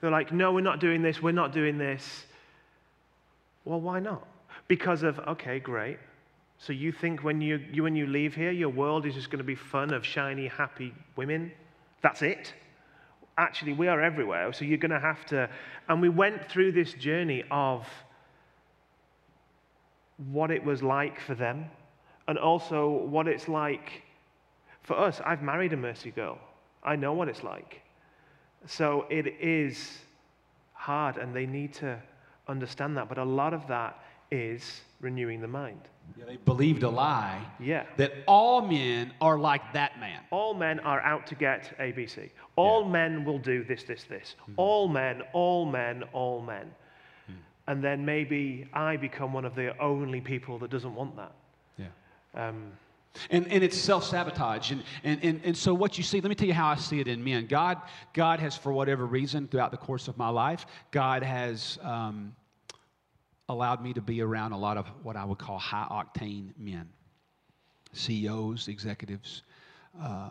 They're 0.00 0.10
like, 0.10 0.32
no, 0.32 0.52
we're 0.52 0.62
not 0.62 0.80
doing 0.80 1.02
this. 1.02 1.20
We're 1.20 1.32
not 1.32 1.52
doing 1.52 1.76
this. 1.76 2.24
Well, 3.68 3.82
why 3.82 4.00
not? 4.00 4.26
Because 4.66 5.02
of, 5.02 5.18
okay, 5.18 5.58
great. 5.58 5.98
So 6.56 6.72
you 6.72 6.90
think 6.90 7.22
when 7.22 7.42
you, 7.42 7.60
you, 7.70 7.82
when 7.82 7.94
you 7.94 8.06
leave 8.06 8.34
here, 8.34 8.50
your 8.50 8.70
world 8.70 9.04
is 9.04 9.12
just 9.12 9.30
going 9.30 9.40
to 9.40 9.44
be 9.44 9.54
fun 9.54 9.92
of 9.92 10.06
shiny, 10.06 10.46
happy 10.46 10.94
women? 11.16 11.52
That's 12.00 12.22
it? 12.22 12.54
Actually, 13.36 13.74
we 13.74 13.86
are 13.86 14.00
everywhere, 14.00 14.54
so 14.54 14.64
you're 14.64 14.78
going 14.78 14.90
to 14.90 14.98
have 14.98 15.26
to. 15.26 15.50
And 15.90 16.00
we 16.00 16.08
went 16.08 16.48
through 16.50 16.72
this 16.72 16.94
journey 16.94 17.44
of 17.50 17.86
what 20.32 20.50
it 20.50 20.64
was 20.64 20.82
like 20.82 21.20
for 21.20 21.34
them 21.34 21.66
and 22.26 22.38
also 22.38 22.88
what 22.88 23.28
it's 23.28 23.48
like 23.48 24.02
for 24.82 24.98
us. 24.98 25.20
I've 25.26 25.42
married 25.42 25.74
a 25.74 25.76
mercy 25.76 26.10
girl, 26.10 26.38
I 26.82 26.96
know 26.96 27.12
what 27.12 27.28
it's 27.28 27.42
like. 27.42 27.82
So 28.64 29.04
it 29.10 29.26
is 29.26 29.98
hard, 30.72 31.18
and 31.18 31.36
they 31.36 31.44
need 31.44 31.74
to 31.74 32.00
understand 32.48 32.96
that. 32.96 33.08
But 33.08 33.18
a 33.18 33.24
lot 33.24 33.52
of 33.54 33.66
that 33.68 34.02
is 34.30 34.80
renewing 35.00 35.40
the 35.40 35.48
mind. 35.48 35.80
Yeah, 36.18 36.24
they 36.24 36.36
believed 36.36 36.82
a 36.82 36.88
lie 36.88 37.40
Yeah. 37.60 37.84
that 37.98 38.12
all 38.26 38.62
men 38.62 39.12
are 39.20 39.38
like 39.38 39.72
that 39.74 40.00
man. 40.00 40.20
All 40.30 40.54
men 40.54 40.80
are 40.80 41.00
out 41.00 41.26
to 41.28 41.34
get 41.34 41.76
ABC. 41.78 42.30
All 42.56 42.84
men 42.84 43.24
will 43.24 43.38
do 43.38 43.62
this, 43.64 43.82
this, 43.84 44.04
this. 44.04 44.34
All 44.56 44.88
men, 44.88 45.22
all 45.32 45.66
men, 45.66 46.04
all 46.12 46.40
men. 46.40 46.70
And 47.66 47.84
then 47.84 48.02
maybe 48.06 48.66
I 48.72 48.96
become 48.96 49.34
one 49.34 49.44
of 49.44 49.54
the 49.54 49.78
only 49.78 50.22
people 50.22 50.58
that 50.60 50.70
doesn't 50.70 50.94
want 50.94 51.16
that. 51.16 51.32
Yeah. 51.76 51.86
Um, 52.34 52.72
And, 53.30 53.46
and 53.48 53.62
it's 53.62 53.76
self 53.76 54.04
sabotage. 54.04 54.70
And, 54.70 54.82
and, 55.04 55.22
and, 55.22 55.40
and 55.44 55.56
so, 55.56 55.74
what 55.74 55.98
you 55.98 56.04
see, 56.04 56.20
let 56.22 56.30
me 56.30 56.34
tell 56.34 56.46
you 56.48 56.54
how 56.54 56.68
I 56.68 56.76
see 56.76 57.00
it 57.00 57.08
in 57.08 57.22
men. 57.22 57.46
God, 57.46 57.76
God 58.14 58.40
has, 58.40 58.56
for 58.56 58.72
whatever 58.72 59.04
reason, 59.04 59.48
throughout 59.48 59.70
the 59.70 59.76
course 59.76 60.08
of 60.08 60.16
my 60.16 60.30
life, 60.30 60.64
God 60.92 61.22
has 61.22 61.78
um, 61.82 62.34
allowed 63.48 63.82
me 63.82 63.92
to 63.94 64.00
be 64.00 64.20
around 64.20 64.52
a 64.52 64.58
lot 64.58 64.76
of 64.76 64.86
what 65.02 65.16
I 65.16 65.24
would 65.24 65.38
call 65.38 65.58
high 65.58 65.86
octane 65.90 66.50
men 66.58 66.88
CEOs, 67.92 68.68
executives. 68.68 69.42
Uh, 70.00 70.28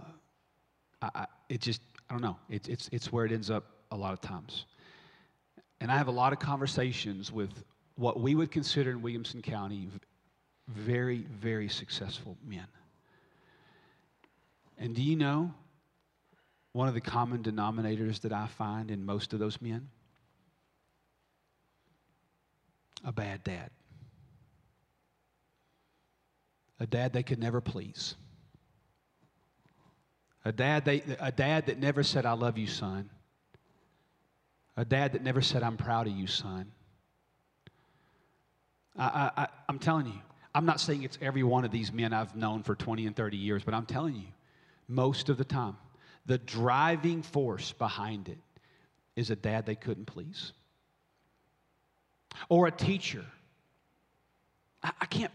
I, 1.02 1.10
I, 1.16 1.26
it 1.50 1.62
just, 1.62 1.82
I 2.10 2.14
don't 2.14 2.22
know. 2.22 2.38
It, 2.50 2.70
it's, 2.70 2.90
it's 2.92 3.12
where 3.12 3.26
it 3.26 3.32
ends 3.32 3.50
up 3.50 3.66
a 3.92 3.98
lot 3.98 4.14
of 4.14 4.22
times. 4.22 4.66
And 5.82 5.92
I 5.92 5.98
have 5.98 6.08
a 6.08 6.12
lot 6.12 6.34
of 6.34 6.40
conversations 6.40 7.32
with 7.32 7.64
what 7.96 8.20
we 8.20 8.36
would 8.36 8.52
consider 8.52 8.92
in 8.92 9.02
Williamson 9.02 9.42
County 9.42 9.90
very, 10.68 11.20
very 11.40 11.70
successful 11.70 12.38
men. 12.46 12.68
And 14.78 14.96
do 14.96 15.02
you 15.02 15.16
know 15.16 15.54
one 16.74 16.88
of 16.88 16.94
the 16.94 17.02
common 17.02 17.42
denominators 17.42 18.22
that 18.22 18.34
I 18.34 18.48
find 18.48 18.92
in 18.92 19.06
most 19.06 19.34
of 19.34 19.40
those 19.40 19.62
men? 19.62 19.90
A 23.06 23.12
bad 23.12 23.44
dad. 23.44 23.70
A 26.80 26.88
dad 26.88 27.14
they 27.14 27.24
could 27.24 27.40
never 27.40 27.62
please. 27.62 28.16
A 30.46 30.52
dad, 30.52 30.86
they, 30.86 31.04
a 31.20 31.32
dad 31.32 31.66
that 31.66 31.80
never 31.80 32.04
said, 32.04 32.26
I 32.26 32.34
love 32.34 32.58
you, 32.58 32.68
son. 32.68 33.10
A 34.78 34.86
dad 34.86 35.14
that 35.14 35.24
never 35.24 35.42
said, 35.42 35.64
I'm 35.64 35.76
proud 35.76 36.08
of 36.08 36.14
you, 36.14 36.28
son. 36.28 36.72
I, 38.98 39.32
I, 39.36 39.48
I'm 39.68 39.80
telling 39.80 40.08
you, 40.08 40.22
I'm 40.56 40.66
not 40.66 40.80
saying 40.80 41.04
it's 41.04 41.18
every 41.22 41.44
one 41.44 41.66
of 41.66 41.72
these 41.72 41.92
men 41.92 42.14
I've 42.14 42.36
known 42.36 42.64
for 42.64 42.76
20 42.76 43.06
and 43.06 43.16
30 43.16 43.38
years, 43.38 43.64
but 43.64 43.74
I'm 43.74 43.86
telling 43.86 44.16
you, 44.16 44.28
most 44.88 45.30
of 45.30 45.38
the 45.38 45.44
time, 45.44 45.78
the 46.26 46.38
driving 46.38 47.22
force 47.22 47.74
behind 47.74 48.30
it 48.30 48.38
is 49.16 49.30
a 49.30 49.36
dad 49.36 49.66
they 49.66 49.76
couldn't 49.76 50.06
please. 50.06 50.54
Or 52.50 52.68
a 52.68 52.72
teacher. 52.72 53.26
I, 54.84 54.92
I 55.02 55.06
can't, 55.06 55.32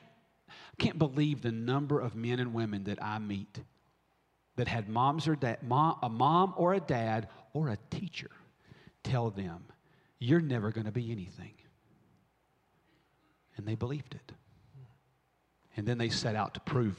I 0.48 0.82
can't 0.82 0.98
believe 0.98 1.42
the 1.42 1.52
number 1.52 2.00
of 2.00 2.14
men 2.14 2.38
and 2.40 2.54
women 2.54 2.84
that 2.84 3.02
I 3.02 3.18
meet 3.18 3.60
that 4.56 4.68
had 4.68 4.88
moms 4.88 5.28
or 5.28 5.36
dad, 5.36 5.62
mom, 5.62 5.98
a 6.02 6.08
mom 6.08 6.54
or 6.56 6.74
a 6.74 6.80
dad 6.80 7.28
or 7.52 7.68
a 7.68 7.78
teacher 7.90 8.30
tell 9.02 9.30
them, 9.30 9.64
You're 10.18 10.40
never 10.40 10.70
going 10.70 10.86
to 10.86 10.92
be 10.92 11.10
anything. 11.10 11.54
And 13.56 13.66
they 13.66 13.74
believed 13.74 14.14
it. 14.14 14.32
And 15.76 15.86
then 15.86 15.98
they 15.98 16.08
set 16.08 16.36
out 16.36 16.54
to 16.54 16.60
prove 16.60 16.96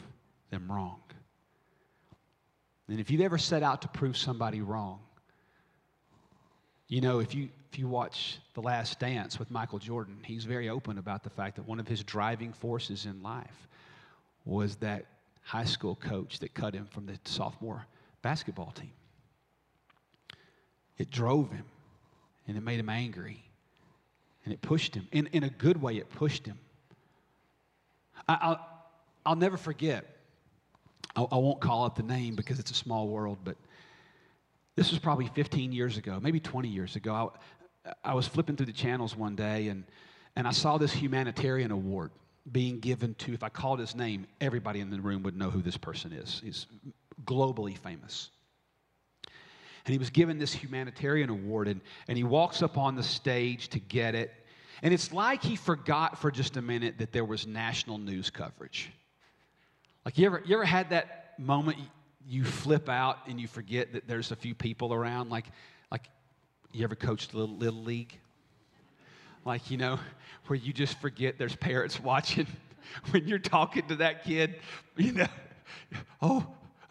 them 0.50 0.72
wrong. 0.72 1.02
And 2.88 3.00
if 3.00 3.10
you've 3.10 3.22
ever 3.22 3.38
set 3.38 3.64
out 3.64 3.82
to 3.84 3.88
prove 3.88 4.18
somebody 4.18 4.62
wrong, 4.62 5.00
you 6.88 7.02
know, 7.02 7.20
if 7.20 7.34
you, 7.34 7.50
if 7.74 7.80
you 7.80 7.88
watch 7.88 8.38
The 8.54 8.62
Last 8.62 9.00
Dance 9.00 9.40
with 9.40 9.50
Michael 9.50 9.80
Jordan, 9.80 10.20
he's 10.24 10.44
very 10.44 10.70
open 10.70 11.00
about 11.00 11.24
the 11.24 11.32
fact 11.32 11.56
that 11.56 11.68
one 11.68 11.80
of 11.80 11.88
his 11.88 12.04
driving 12.04 12.54
forces 12.54 13.08
in 13.08 13.24
life 13.24 13.68
was 14.46 14.76
that 14.76 15.08
high 15.42 15.66
school 15.66 15.96
coach 15.96 16.38
that 16.38 16.54
cut 16.54 16.76
him 16.76 16.86
from 16.86 17.08
the 17.08 17.18
sophomore 17.26 17.88
basketball 18.22 18.72
team. 18.76 18.92
It 21.00 21.10
drove 21.10 21.52
him 21.52 21.66
and 22.48 22.56
it 22.58 22.62
made 22.62 22.80
him 22.80 22.90
angry 22.90 23.44
and 24.46 24.54
it 24.54 24.62
pushed 24.62 24.94
him. 24.94 25.08
In, 25.12 25.26
in 25.34 25.44
a 25.44 25.50
good 25.50 25.82
way, 25.82 25.98
it 25.98 26.12
pushed 26.12 26.46
him. 26.46 26.60
I, 28.30 28.38
I'll, 28.40 28.70
I'll 29.26 29.36
never 29.36 29.58
forget, 29.58 30.06
I, 31.16 31.24
I 31.24 31.38
won't 31.38 31.60
call 31.60 31.86
out 31.86 31.96
the 31.96 32.04
name 32.04 32.36
because 32.36 32.60
it's 32.60 32.70
a 32.70 32.76
small 32.76 33.08
world, 33.08 33.40
but 33.44 33.58
this 34.76 34.90
was 34.90 35.00
probably 35.00 35.28
15 35.28 35.72
years 35.72 35.98
ago, 35.98 36.20
maybe 36.22 36.40
20 36.40 36.68
years 36.68 36.96
ago. 36.96 37.34
I, 38.04 38.14
was 38.14 38.28
flipping 38.28 38.56
through 38.56 38.68
the 38.68 38.74
channels 38.74 39.16
one 39.16 39.36
day 39.36 39.68
and, 39.68 39.84
and 40.36 40.48
I 40.48 40.52
saw 40.52 40.78
this 40.78 40.94
humanitarian 40.94 41.72
award 41.72 42.12
being 42.52 42.80
given 42.80 43.14
to, 43.16 43.34
if 43.34 43.44
I 43.44 43.50
called 43.50 43.80
his 43.80 43.96
name, 43.96 44.28
everybody 44.42 44.80
in 44.80 44.90
the 44.90 45.00
room 45.00 45.24
would 45.24 45.38
know 45.38 45.50
who 45.50 45.62
this 45.62 45.78
person 45.78 46.12
is. 46.12 46.42
He's 46.44 46.66
globally 47.26 47.78
famous. 47.78 48.30
And 49.86 49.92
he 49.92 49.98
was 49.98 50.10
given 50.10 50.40
this 50.40 50.54
humanitarian 50.54 51.30
award, 51.30 51.68
and, 51.68 51.82
and 52.08 52.18
he 52.18 52.24
walks 52.24 52.62
up 52.62 52.78
on 52.78 52.96
the 52.96 53.04
stage 53.04 53.70
to 53.70 53.80
get 53.80 54.16
it. 54.16 54.34
And 54.82 54.94
it's 54.94 55.14
like 55.14 55.44
he 55.44 55.56
forgot 55.56 56.18
for 56.18 56.32
just 56.32 56.58
a 56.58 56.62
minute 56.62 56.98
that 56.98 57.12
there 57.12 57.26
was 57.26 57.48
national 57.48 57.98
news 57.98 58.30
coverage. 58.30 58.92
Like, 60.06 60.18
you 60.18 60.26
ever, 60.26 60.42
you 60.46 60.56
ever 60.56 60.66
had 60.66 60.90
that 60.90 61.34
moment 61.38 61.78
you 62.28 62.44
flip 62.44 62.90
out 62.90 63.20
and 63.28 63.40
you 63.40 63.48
forget 63.48 63.94
that 63.94 64.08
there's 64.08 64.32
a 64.32 64.36
few 64.36 64.54
people 64.56 64.94
around? 64.94 65.30
Like 65.30 65.46
you 66.74 66.84
ever 66.84 66.96
coached 66.96 67.34
little, 67.34 67.56
little 67.56 67.84
league? 67.84 68.20
Like, 69.46 69.70
you 69.70 69.78
know, 69.78 70.00
where 70.48 70.58
you 70.58 70.74
just 70.74 71.00
forget 71.00 71.38
there's 71.38 71.56
parents 71.56 72.00
watching 72.00 72.48
when 73.12 73.28
you're 73.28 73.40
talking 73.40 73.88
to 73.88 73.96
that 73.98 74.24
kid, 74.24 74.56
you 74.98 75.14
know, 75.14 75.28
oh, 76.22 76.46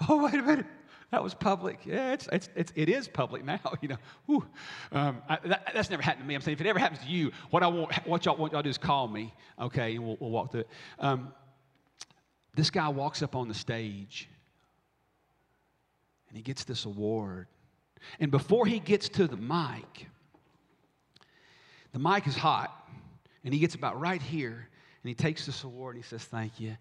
oh, 0.08 0.24
wait 0.24 0.34
a 0.34 0.42
minute. 0.42 0.66
That 1.10 1.22
was 1.22 1.34
public. 1.34 1.80
Yeah, 1.84 2.14
it's, 2.14 2.26
it's, 2.32 2.48
it's, 2.54 2.72
it 2.74 2.88
is 2.88 3.06
public 3.06 3.44
now, 3.44 3.60
you 3.82 3.88
know. 3.88 4.44
Um, 4.92 5.20
I, 5.28 5.38
that, 5.44 5.70
that's 5.74 5.90
never 5.90 6.02
happened 6.02 6.24
to 6.24 6.28
me. 6.28 6.34
I'm 6.34 6.40
saying 6.40 6.56
if 6.56 6.60
it 6.60 6.66
ever 6.66 6.78
happens 6.78 7.00
to 7.02 7.08
you, 7.08 7.32
what 7.50 7.62
I 7.62 7.66
want, 7.66 7.92
what 8.06 8.24
y'all 8.24 8.36
want 8.36 8.52
y'all 8.52 8.62
do 8.62 8.70
is 8.70 8.78
call 8.78 9.08
me, 9.08 9.34
okay, 9.60 9.96
and 9.96 10.06
we'll, 10.06 10.16
we'll 10.20 10.30
walk 10.30 10.52
through 10.52 10.60
it. 10.60 10.68
Um, 10.98 11.32
this 12.54 12.70
guy 12.70 12.88
walks 12.88 13.22
up 13.22 13.34
on 13.34 13.48
the 13.48 13.54
stage 13.54 14.28
and 16.28 16.36
he 16.36 16.42
gets 16.42 16.64
this 16.64 16.86
award. 16.86 17.46
And 18.20 18.30
before 18.30 18.66
he 18.66 18.78
gets 18.78 19.08
to 19.10 19.26
the 19.26 19.36
mic, 19.36 20.06
the 21.92 21.98
mic 21.98 22.26
is 22.26 22.36
hot, 22.36 22.72
and 23.44 23.52
he 23.52 23.60
gets 23.60 23.74
about 23.74 24.00
right 24.00 24.22
here, 24.22 24.68
and 25.02 25.08
he 25.08 25.14
takes 25.14 25.46
this 25.46 25.64
award 25.64 25.96
and 25.96 26.04
he 26.04 26.08
says, 26.08 26.24
Thank 26.24 26.60
you. 26.60 26.76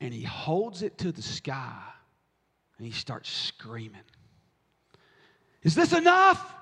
And 0.00 0.12
he 0.12 0.22
holds 0.22 0.82
it 0.82 0.98
to 0.98 1.12
the 1.12 1.22
sky, 1.22 1.80
and 2.78 2.86
he 2.86 2.92
starts 2.92 3.30
screaming, 3.30 4.02
Is 5.62 5.74
this 5.74 5.92
enough? 5.92 6.54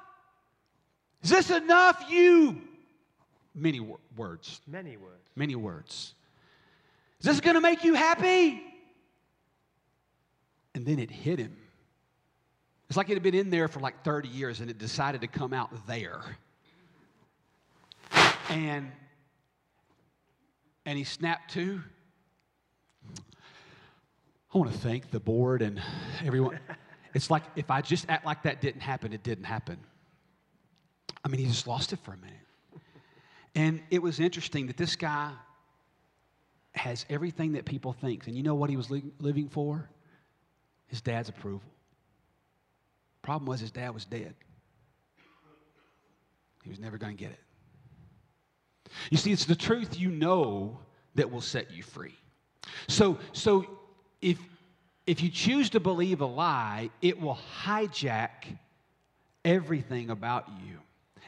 Is 1.23 1.31
this 1.31 1.51
enough, 1.51 2.05
you? 2.09 2.61
Many 3.55 3.81
wor- 3.81 3.99
words, 4.17 4.61
many 4.67 4.97
words. 4.97 5.29
many 5.37 5.55
words. 5.55 6.15
Is 7.21 7.27
this 7.27 7.41
going 7.41 7.55
to 7.55 7.61
make 7.61 7.85
you 7.85 7.95
happy? 7.95 8.63
And 10.75 10.87
then 10.87 10.99
it 10.99 11.11
hit 11.11 11.39
him. 11.39 11.57
It's 12.91 12.97
like 12.97 13.09
it 13.09 13.15
had 13.15 13.23
been 13.23 13.37
in 13.37 13.51
there 13.51 13.69
for 13.69 13.79
like 13.79 14.03
30 14.03 14.29
years 14.29 14.59
and 14.59 14.69
it 14.69 14.77
decided 14.77 15.21
to 15.21 15.29
come 15.29 15.53
out 15.53 15.71
there. 15.87 16.21
And 18.49 18.91
and 20.85 20.99
he 20.99 21.05
snapped 21.05 21.53
to. 21.53 21.81
I 24.53 24.59
want 24.59 24.73
to 24.73 24.79
thank 24.79 25.13
the 25.13 25.21
board 25.21 25.63
and 25.63 25.81
everyone. 26.25 26.59
it's 27.15 27.31
like 27.31 27.45
if 27.55 27.71
I 27.71 27.81
just 27.81 28.07
act 28.09 28.27
like 28.27 28.43
that 28.43 28.61
didn't 28.61 28.81
happen, 28.81 29.13
it 29.13 29.23
didn't 29.23 29.45
happen. 29.45 29.79
I 31.25 31.29
mean, 31.29 31.39
he 31.39 31.47
just 31.47 31.69
lost 31.69 31.93
it 31.93 32.01
for 32.01 32.15
a 32.15 32.17
minute. 32.17 32.35
And 33.55 33.83
it 33.93 34.03
was 34.03 34.19
interesting 34.19 34.67
that 34.67 34.77
this 34.77 34.97
guy 34.97 35.31
has 36.75 37.07
everything 37.09 37.53
that 37.53 37.67
people 37.67 37.93
think. 37.93 38.27
And 38.27 38.37
you 38.37 38.43
know 38.43 38.57
what 38.57 38.69
he 38.69 38.77
was 38.77 38.91
li- 38.91 39.13
living 39.21 39.49
for? 39.49 39.89
His 40.89 41.01
dad's 41.01 41.29
approval. 41.29 41.63
Problem 43.23 43.47
was 43.47 43.61
his 43.61 43.71
dad 43.71 43.93
was 43.93 44.05
dead. 44.05 44.35
He 46.63 46.71
was 46.71 46.79
never 46.79 46.99
going 46.99 47.17
to 47.17 47.23
get 47.23 47.33
it. 47.33 47.41
You 49.11 49.17
see, 49.17 49.33
it's 49.33 49.45
the 49.45 49.55
truth 49.55 49.99
you 49.99 50.11
know 50.11 50.79
that 51.15 51.31
will 51.31 51.41
set 51.41 51.71
you 51.71 51.83
free. 51.83 52.15
So, 52.89 53.19
so 53.33 53.67
if, 54.21 54.39
if 55.07 55.23
you 55.23 55.31
choose 55.31 55.71
to 55.71 55.81
believe 55.81 56.21
a 56.21 56.27
lie, 56.27 56.91
it 57.01 57.21
will 57.21 57.39
hijack 57.63 58.57
everything 59.45 60.11
about 60.11 60.49
you. 60.67 60.79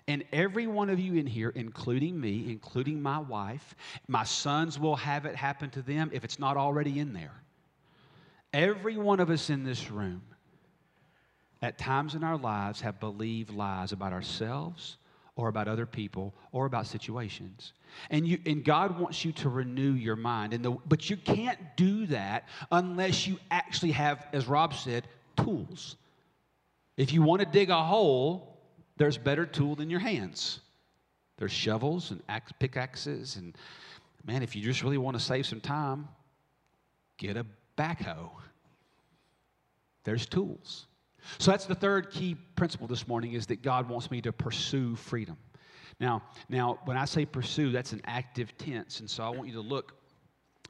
And 0.08 0.24
every 0.32 0.66
one 0.66 0.90
of 0.90 0.98
you 0.98 1.14
in 1.14 1.26
here, 1.26 1.50
including 1.50 2.20
me, 2.20 2.46
including 2.48 3.00
my 3.00 3.18
wife, 3.18 3.74
my 4.08 4.24
sons 4.24 4.78
will 4.78 4.96
have 4.96 5.26
it 5.26 5.36
happen 5.36 5.70
to 5.70 5.82
them 5.82 6.10
if 6.12 6.24
it's 6.24 6.38
not 6.38 6.56
already 6.56 6.98
in 6.98 7.12
there. 7.12 7.42
Every 8.52 8.96
one 8.96 9.20
of 9.20 9.30
us 9.30 9.48
in 9.48 9.64
this 9.64 9.90
room, 9.90 10.22
at 11.62 11.78
times 11.78 12.14
in 12.14 12.24
our 12.24 12.36
lives, 12.36 12.80
have 12.80 13.00
believed 13.00 13.50
lies 13.50 13.92
about 13.92 14.12
ourselves 14.12 14.98
or 15.36 15.48
about 15.48 15.68
other 15.68 15.86
people 15.86 16.34
or 16.50 16.66
about 16.66 16.86
situations. 16.86 17.72
And, 18.10 18.26
you, 18.26 18.38
and 18.44 18.64
God 18.64 18.98
wants 18.98 19.24
you 19.24 19.32
to 19.32 19.48
renew 19.48 19.92
your 19.92 20.16
mind. 20.16 20.52
And 20.52 20.64
the, 20.64 20.72
but 20.86 21.08
you 21.08 21.16
can't 21.16 21.58
do 21.76 22.06
that 22.06 22.48
unless 22.70 23.26
you 23.26 23.38
actually 23.50 23.92
have, 23.92 24.26
as 24.32 24.46
Rob 24.46 24.74
said, 24.74 25.06
tools. 25.36 25.96
If 26.96 27.12
you 27.12 27.22
want 27.22 27.40
to 27.40 27.46
dig 27.46 27.70
a 27.70 27.82
hole, 27.82 28.58
there's 28.96 29.16
better 29.16 29.46
tool 29.46 29.74
than 29.74 29.88
your 29.88 30.00
hands. 30.00 30.60
There's 31.38 31.52
shovels 31.52 32.10
and 32.10 32.22
axe, 32.28 32.52
pickaxes. 32.58 33.36
And 33.36 33.56
man, 34.26 34.42
if 34.42 34.54
you 34.54 34.62
just 34.62 34.82
really 34.82 34.98
want 34.98 35.16
to 35.16 35.22
save 35.22 35.46
some 35.46 35.60
time, 35.60 36.08
get 37.16 37.36
a 37.36 37.46
backhoe. 37.78 38.30
There's 40.04 40.26
tools. 40.26 40.86
So 41.38 41.50
that's 41.50 41.66
the 41.66 41.74
third 41.74 42.10
key 42.10 42.36
principle 42.56 42.86
this 42.86 43.06
morning 43.06 43.32
is 43.32 43.46
that 43.46 43.62
God 43.62 43.88
wants 43.88 44.10
me 44.10 44.20
to 44.22 44.32
pursue 44.32 44.96
freedom. 44.96 45.36
Now, 46.00 46.22
now 46.48 46.78
when 46.84 46.96
I 46.96 47.04
say 47.04 47.24
pursue, 47.24 47.70
that's 47.70 47.92
an 47.92 48.00
active 48.04 48.56
tense, 48.58 49.00
and 49.00 49.08
so 49.08 49.22
I 49.22 49.28
want 49.28 49.48
you 49.48 49.54
to 49.54 49.60
look 49.60 49.94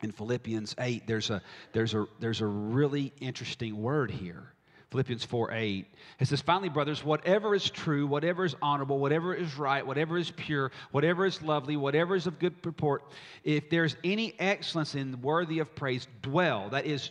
in 0.02 0.12
Philippians 0.12 0.74
8. 0.78 1.06
There's 1.06 1.30
a 1.30 1.42
there's 1.72 1.94
a 1.94 2.06
there's 2.20 2.40
a 2.40 2.46
really 2.46 3.12
interesting 3.20 3.80
word 3.80 4.10
here. 4.10 4.52
Philippians 4.92 5.24
4 5.24 5.52
8. 5.52 5.86
It 6.20 6.28
says, 6.28 6.42
Finally, 6.42 6.68
brothers, 6.68 7.02
whatever 7.02 7.54
is 7.54 7.70
true, 7.70 8.06
whatever 8.06 8.44
is 8.44 8.54
honorable, 8.60 8.98
whatever 8.98 9.34
is 9.34 9.56
right, 9.56 9.84
whatever 9.86 10.18
is 10.18 10.30
pure, 10.30 10.70
whatever 10.90 11.24
is 11.24 11.40
lovely, 11.40 11.78
whatever 11.78 12.14
is 12.14 12.26
of 12.26 12.38
good 12.38 12.60
purport, 12.62 13.02
if 13.42 13.70
there's 13.70 13.96
any 14.04 14.38
excellence 14.38 14.94
in 14.94 15.18
worthy 15.22 15.60
of 15.60 15.74
praise, 15.74 16.06
dwell. 16.20 16.68
That 16.68 16.84
is, 16.84 17.10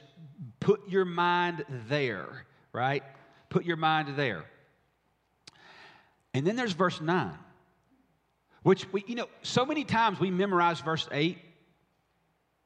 put 0.59 0.87
your 0.87 1.05
mind 1.05 1.65
there, 1.89 2.45
right? 2.71 3.01
Put 3.51 3.65
your 3.65 3.75
mind 3.75 4.15
there. 4.15 4.45
And 6.33 6.47
then 6.47 6.55
there's 6.55 6.71
verse 6.71 7.01
9, 7.01 7.33
which 8.63 8.91
we, 8.93 9.03
you 9.05 9.15
know, 9.15 9.27
so 9.41 9.65
many 9.65 9.83
times 9.83 10.21
we 10.21 10.31
memorize 10.31 10.79
verse 10.79 11.07
8, 11.11 11.37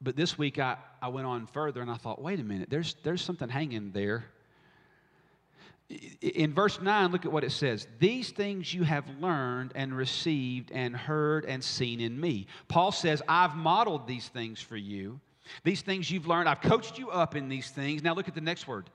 but 0.00 0.14
this 0.14 0.38
week 0.38 0.60
I, 0.60 0.76
I 1.02 1.08
went 1.08 1.26
on 1.26 1.48
further 1.48 1.82
and 1.82 1.90
I 1.90 1.96
thought, 1.96 2.22
wait 2.22 2.38
a 2.38 2.44
minute, 2.44 2.70
there's, 2.70 2.94
there's 3.02 3.20
something 3.20 3.48
hanging 3.48 3.90
there. 3.90 4.26
In 6.20 6.54
verse 6.54 6.80
9, 6.80 7.10
look 7.10 7.26
at 7.26 7.32
what 7.32 7.42
it 7.42 7.50
says. 7.50 7.88
These 7.98 8.30
things 8.30 8.72
you 8.72 8.84
have 8.84 9.08
learned 9.20 9.72
and 9.74 9.96
received 9.96 10.70
and 10.70 10.96
heard 10.96 11.44
and 11.44 11.62
seen 11.64 12.00
in 12.00 12.20
me. 12.20 12.46
Paul 12.68 12.92
says, 12.92 13.22
I've 13.26 13.56
modeled 13.56 14.06
these 14.06 14.28
things 14.28 14.60
for 14.60 14.76
you. 14.76 15.18
These 15.64 15.82
things 15.82 16.08
you've 16.08 16.28
learned, 16.28 16.48
I've 16.48 16.60
coached 16.60 16.96
you 16.96 17.10
up 17.10 17.34
in 17.34 17.48
these 17.48 17.70
things. 17.70 18.04
Now 18.04 18.14
look 18.14 18.28
at 18.28 18.36
the 18.36 18.40
next 18.40 18.68
word 18.68 18.88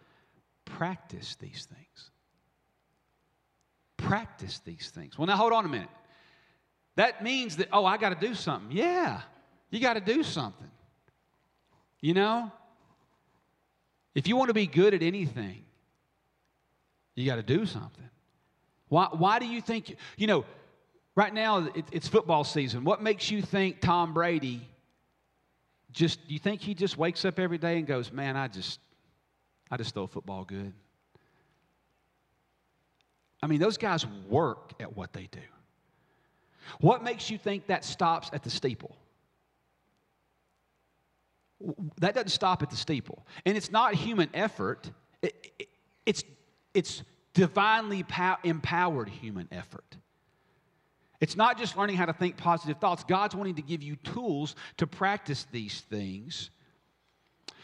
practice 0.78 1.36
these 1.36 1.68
things. 1.70 2.12
Practice 3.98 4.60
these 4.66 4.90
things. 4.90 5.18
Well, 5.18 5.28
now 5.28 5.36
hold 5.36 5.54
on 5.54 5.66
a 5.66 5.70
minute. 5.70 5.90
That 6.96 7.24
means 7.24 7.58
that, 7.58 7.70
oh, 7.72 7.86
I 7.86 7.98
got 7.98 8.10
to 8.10 8.28
do 8.28 8.36
something. 8.36 8.76
Yeah, 8.76 9.22
you 9.70 9.80
got 9.80 9.94
to 9.94 10.02
do 10.02 10.24
something. 10.24 10.70
You 12.02 12.14
know? 12.14 12.52
If 14.14 14.28
you 14.28 14.36
want 14.36 14.50
to 14.50 14.54
be 14.54 14.68
good 14.68 14.94
at 14.94 15.02
anything, 15.02 15.64
you 17.16 17.26
got 17.26 17.36
to 17.36 17.44
do 17.44 17.66
something. 17.66 18.10
Why, 18.90 19.08
why 19.12 19.40
do 19.40 19.46
you 19.46 19.62
think, 19.62 19.96
you 20.18 20.28
know, 20.28 20.44
right 21.16 21.34
now 21.34 21.70
it, 21.74 21.86
it's 21.92 22.08
football 22.08 22.44
season. 22.44 22.84
What 22.84 23.02
makes 23.02 23.32
you 23.32 23.42
think 23.42 23.80
Tom 23.80 24.14
Brady 24.14 24.68
just, 25.92 26.20
you 26.28 26.40
think 26.40 26.62
he 26.62 26.74
just 26.74 26.98
wakes 26.98 27.24
up 27.24 27.40
every 27.40 27.58
day 27.58 27.78
and 27.78 27.88
goes, 27.88 28.12
man, 28.12 28.36
I 28.36 28.48
just, 28.48 28.80
I 29.72 29.78
just 29.78 29.94
throw 29.94 30.06
football 30.06 30.44
good. 30.44 30.74
I 33.42 33.48
mean, 33.48 33.60
those 33.60 33.78
guys 33.78 34.06
work 34.30 34.74
at 34.80 34.96
what 34.96 35.14
they 35.14 35.28
do. 35.32 35.40
What 36.80 37.04
makes 37.04 37.32
you 37.32 37.38
think 37.38 37.68
that 37.68 37.84
stops 37.84 38.30
at 38.34 38.44
the 38.44 38.50
steeple? 38.50 38.96
That 42.00 42.14
doesn't 42.14 42.30
stop 42.30 42.62
at 42.62 42.70
the 42.70 42.76
steeple. 42.76 43.26
And 43.46 43.56
it's 43.58 43.72
not 43.72 43.96
human 43.96 44.30
effort, 44.34 44.92
it, 45.22 45.54
it, 45.58 45.70
it's, 46.06 46.24
it's 46.74 47.04
divinely 47.34 48.04
pow- 48.04 48.38
empowered 48.44 49.10
human 49.10 49.48
effort. 49.52 49.98
It's 51.20 51.36
not 51.36 51.58
just 51.58 51.78
learning 51.78 51.98
how 51.98 52.06
to 52.06 52.14
think 52.14 52.36
positive 52.36 52.78
thoughts. 52.78 53.04
God's 53.04 53.36
wanting 53.36 53.56
to 53.56 53.62
give 53.62 53.84
you 53.84 53.96
tools 53.98 54.56
to 54.78 54.88
practice 54.88 55.46
these 55.52 55.82
things 55.82 56.50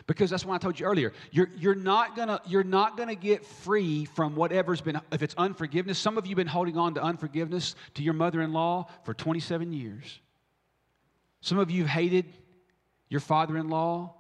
because 0.08 0.30
that's 0.30 0.46
what 0.46 0.56
I 0.56 0.58
told 0.58 0.80
you 0.80 0.86
earlier. 0.86 1.12
You're, 1.32 1.50
you're 1.58 1.76
not 1.76 2.16
gonna 2.16 2.42
you're 2.48 2.64
not 2.64 2.98
gonna 2.98 3.16
get 3.16 3.46
free 3.46 4.06
from 4.06 4.36
whatever's 4.36 4.82
been 4.82 5.00
if 5.12 5.22
it's 5.22 5.36
unforgiveness. 5.38 6.00
Some 6.00 6.18
of 6.18 6.26
you 6.26 6.32
have 6.32 6.38
been 6.38 6.48
holding 6.48 6.78
on 6.78 6.96
to 6.96 7.04
unforgiveness 7.04 7.76
to 7.96 8.04
your 8.04 8.14
mother-in-law 8.14 8.88
for 9.04 9.14
27 9.14 9.74
years. 9.74 10.20
Some 11.42 11.60
of 11.60 11.70
you 11.70 11.84
have 11.84 11.92
hated 11.92 12.26
your 13.10 13.20
father-in-law 13.20 14.14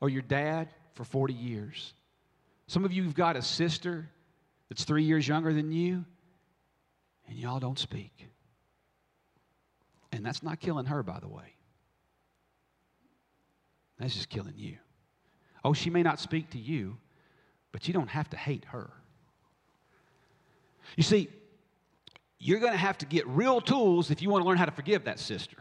or 0.00 0.08
your 0.08 0.22
dad 0.22 0.68
for 0.94 1.04
40 1.04 1.32
years. 1.32 1.94
Some 2.66 2.84
of 2.84 2.92
you 2.92 3.04
have 3.04 3.14
got 3.14 3.36
a 3.36 3.42
sister 3.42 4.10
that's 4.68 4.84
three 4.84 5.04
years 5.04 5.26
younger 5.26 5.52
than 5.52 5.72
you, 5.72 6.04
and 7.28 7.38
y'all 7.38 7.60
don't 7.60 7.78
speak. 7.78 8.28
And 10.10 10.26
that's 10.26 10.42
not 10.42 10.60
killing 10.60 10.86
her, 10.86 11.02
by 11.02 11.20
the 11.20 11.28
way. 11.28 11.54
That's 13.98 14.14
just 14.14 14.28
killing 14.28 14.54
you. 14.56 14.78
Oh, 15.64 15.72
she 15.72 15.90
may 15.90 16.02
not 16.02 16.18
speak 16.18 16.50
to 16.50 16.58
you, 16.58 16.96
but 17.70 17.86
you 17.86 17.94
don't 17.94 18.08
have 18.08 18.28
to 18.30 18.36
hate 18.36 18.64
her. 18.66 18.90
You 20.96 21.02
see, 21.02 21.28
you're 22.38 22.58
going 22.58 22.72
to 22.72 22.78
have 22.78 22.98
to 22.98 23.06
get 23.06 23.26
real 23.28 23.60
tools 23.60 24.10
if 24.10 24.20
you 24.20 24.28
want 24.28 24.42
to 24.42 24.48
learn 24.48 24.58
how 24.58 24.64
to 24.64 24.72
forgive 24.72 25.04
that 25.04 25.18
sister. 25.18 25.56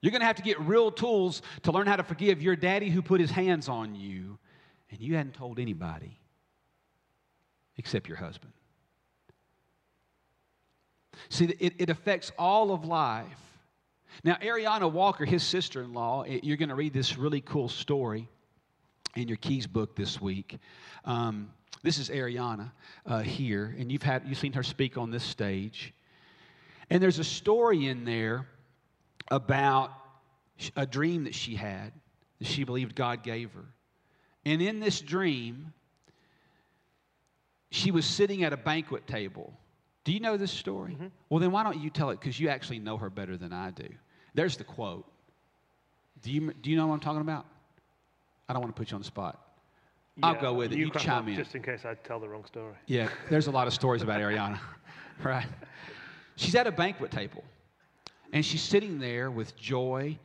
You're 0.00 0.12
going 0.12 0.20
to 0.20 0.26
have 0.26 0.36
to 0.36 0.42
get 0.42 0.60
real 0.60 0.90
tools 0.90 1.42
to 1.62 1.72
learn 1.72 1.86
how 1.86 1.96
to 1.96 2.04
forgive 2.04 2.42
your 2.42 2.56
daddy 2.56 2.90
who 2.90 3.02
put 3.02 3.20
his 3.20 3.30
hands 3.30 3.68
on 3.68 3.94
you 3.94 4.38
and 4.90 5.00
you 5.00 5.16
hadn't 5.16 5.34
told 5.34 5.58
anybody 5.58 6.20
except 7.76 8.06
your 8.08 8.18
husband. 8.18 8.52
See, 11.28 11.46
it, 11.58 11.74
it 11.78 11.90
affects 11.90 12.30
all 12.38 12.72
of 12.72 12.84
life. 12.84 13.40
Now, 14.22 14.34
Ariana 14.36 14.90
Walker, 14.90 15.24
his 15.24 15.42
sister 15.42 15.82
in 15.82 15.92
law, 15.92 16.22
eh, 16.22 16.38
you're 16.42 16.56
going 16.56 16.68
to 16.68 16.74
read 16.74 16.92
this 16.92 17.16
really 17.16 17.40
cool 17.40 17.68
story 17.68 18.28
in 19.16 19.28
your 19.28 19.36
keys 19.36 19.66
book 19.66 19.94
this 19.96 20.20
week. 20.20 20.58
Um, 21.04 21.50
this 21.82 21.98
is 21.98 22.08
Ariana 22.08 22.70
uh, 23.06 23.20
here, 23.20 23.74
and 23.78 23.92
you've 23.92 24.02
had 24.02 24.22
you've 24.26 24.38
seen 24.38 24.52
her 24.54 24.62
speak 24.62 24.96
on 24.96 25.10
this 25.10 25.24
stage. 25.24 25.92
And 26.90 27.02
there's 27.02 27.18
a 27.18 27.24
story 27.24 27.86
in 27.86 28.04
there 28.04 28.46
about 29.30 29.90
a 30.76 30.86
dream 30.86 31.24
that 31.24 31.34
she 31.34 31.54
had 31.54 31.92
that 32.38 32.46
she 32.46 32.64
believed 32.64 32.94
God 32.94 33.22
gave 33.22 33.52
her. 33.52 33.64
And 34.44 34.60
in 34.60 34.80
this 34.80 35.00
dream, 35.00 35.72
she 37.70 37.90
was 37.90 38.04
sitting 38.04 38.44
at 38.44 38.52
a 38.52 38.56
banquet 38.56 39.06
table. 39.06 39.52
Do 40.04 40.12
you 40.12 40.20
know 40.20 40.36
this 40.36 40.52
story? 40.52 40.92
Mm-hmm. 40.92 41.06
Well, 41.30 41.40
then 41.40 41.50
why 41.50 41.62
don't 41.62 41.80
you 41.80 41.90
tell 41.90 42.10
it? 42.10 42.20
Because 42.20 42.38
you 42.38 42.48
actually 42.48 42.78
know 42.78 42.98
her 42.98 43.08
better 43.08 43.36
than 43.38 43.52
I 43.52 43.70
do. 43.70 43.88
There's 44.34 44.56
the 44.56 44.64
quote. 44.64 45.10
Do 46.22 46.30
you, 46.30 46.52
do 46.52 46.70
you 46.70 46.76
know 46.76 46.86
what 46.86 46.94
I'm 46.94 47.00
talking 47.00 47.22
about? 47.22 47.46
I 48.48 48.52
don't 48.52 48.62
want 48.62 48.74
to 48.74 48.78
put 48.78 48.90
you 48.90 48.94
on 48.96 49.00
the 49.00 49.06
spot. 49.06 49.40
Yeah, 50.16 50.26
I'll 50.26 50.40
go 50.40 50.54
with 50.54 50.72
it. 50.72 50.78
You, 50.78 50.86
you 50.86 50.90
chime 50.92 51.28
in. 51.28 51.36
Just 51.36 51.54
in 51.54 51.62
case 51.62 51.84
I 51.84 51.94
tell 51.94 52.20
the 52.20 52.28
wrong 52.28 52.44
story. 52.44 52.74
Yeah, 52.86 53.08
there's 53.30 53.48
a 53.48 53.50
lot 53.50 53.66
of 53.66 53.72
stories 53.72 54.02
about 54.02 54.20
Ariana, 54.20 54.58
right? 55.22 55.46
She's 56.36 56.54
at 56.54 56.66
a 56.66 56.72
banquet 56.72 57.10
table, 57.10 57.42
and 58.32 58.44
she's 58.44 58.62
sitting 58.62 58.98
there 58.98 59.30
with 59.30 59.56
joy. 59.56 60.18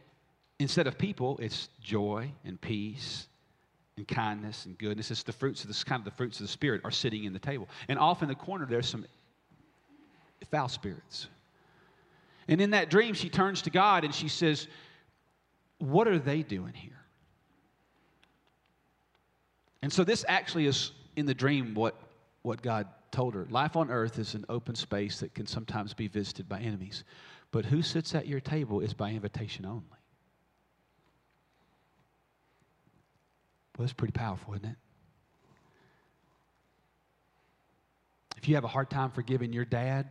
Instead 0.59 0.87
of 0.87 0.97
people, 0.97 1.39
it's 1.41 1.69
joy 1.81 2.29
and 2.43 2.59
peace 2.59 3.27
and 3.97 4.07
kindness 4.07 4.65
and 4.65 4.77
goodness. 4.77 5.09
It's 5.09 5.23
the 5.23 5.31
fruits 5.31 5.61
of 5.61 5.69
this 5.69 5.83
kind 5.83 6.01
of 6.01 6.05
the 6.05 6.11
fruits 6.11 6.39
of 6.39 6.45
the 6.45 6.51
spirit 6.51 6.81
are 6.83 6.91
sitting 6.91 7.23
in 7.23 7.33
the 7.33 7.39
table. 7.39 7.69
And 7.87 7.97
off 7.97 8.21
in 8.21 8.27
the 8.27 8.35
corner, 8.35 8.65
there's 8.65 8.87
some 8.87 9.05
foul 10.51 10.67
spirits. 10.67 11.27
And 12.47 12.59
in 12.59 12.71
that 12.71 12.89
dream, 12.89 13.13
she 13.13 13.29
turns 13.29 13.61
to 13.63 13.69
God 13.69 14.03
and 14.03 14.13
she 14.13 14.27
says, 14.27 14.67
What 15.77 16.07
are 16.07 16.19
they 16.19 16.41
doing 16.41 16.73
here? 16.73 16.98
And 19.81 19.91
so 19.91 20.03
this 20.03 20.25
actually 20.27 20.65
is 20.65 20.91
in 21.15 21.25
the 21.25 21.33
dream 21.33 21.73
what, 21.73 21.95
what 22.41 22.61
God 22.61 22.87
told 23.11 23.33
her. 23.33 23.47
Life 23.49 23.75
on 23.75 23.89
earth 23.89 24.19
is 24.19 24.35
an 24.35 24.45
open 24.49 24.75
space 24.75 25.19
that 25.19 25.33
can 25.33 25.47
sometimes 25.47 25.93
be 25.93 26.07
visited 26.07 26.47
by 26.47 26.59
enemies. 26.59 27.03
But 27.51 27.65
who 27.65 27.81
sits 27.81 28.13
at 28.13 28.27
your 28.27 28.39
table 28.39 28.81
is 28.81 28.93
by 28.93 29.11
invitation 29.11 29.65
only. 29.65 29.83
Well, 33.77 33.85
that's 33.85 33.93
pretty 33.93 34.11
powerful, 34.11 34.53
isn't 34.55 34.65
it? 34.65 34.75
If 38.37 38.47
you 38.47 38.55
have 38.55 38.63
a 38.63 38.69
hard 38.69 38.89
time 38.89 39.11
forgiving 39.11 39.53
your 39.53 39.65
dad, 39.65 40.09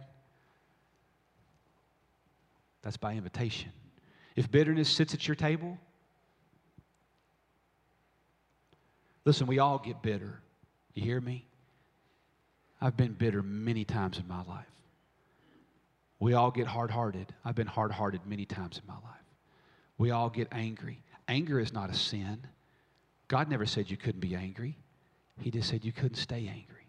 that's 2.82 2.96
by 2.96 3.14
invitation. 3.14 3.72
If 4.36 4.50
bitterness 4.50 4.88
sits 4.88 5.14
at 5.14 5.26
your 5.26 5.34
table, 5.34 5.78
Listen, 9.28 9.46
we 9.46 9.58
all 9.58 9.78
get 9.78 10.00
bitter. 10.00 10.40
You 10.94 11.02
hear 11.02 11.20
me? 11.20 11.44
I've 12.80 12.96
been 12.96 13.12
bitter 13.12 13.42
many 13.42 13.84
times 13.84 14.16
in 14.16 14.26
my 14.26 14.42
life. 14.44 14.64
We 16.18 16.32
all 16.32 16.50
get 16.50 16.66
hard 16.66 16.90
hearted. 16.90 17.34
I've 17.44 17.54
been 17.54 17.66
hard 17.66 17.92
hearted 17.92 18.22
many 18.24 18.46
times 18.46 18.78
in 18.78 18.86
my 18.86 18.94
life. 18.94 19.26
We 19.98 20.12
all 20.12 20.30
get 20.30 20.48
angry. 20.50 21.02
Anger 21.28 21.60
is 21.60 21.74
not 21.74 21.90
a 21.90 21.94
sin. 21.94 22.38
God 23.28 23.50
never 23.50 23.66
said 23.66 23.90
you 23.90 23.98
couldn't 23.98 24.20
be 24.22 24.34
angry, 24.34 24.78
He 25.42 25.50
just 25.50 25.68
said 25.68 25.84
you 25.84 25.92
couldn't 25.92 26.16
stay 26.16 26.48
angry. 26.48 26.86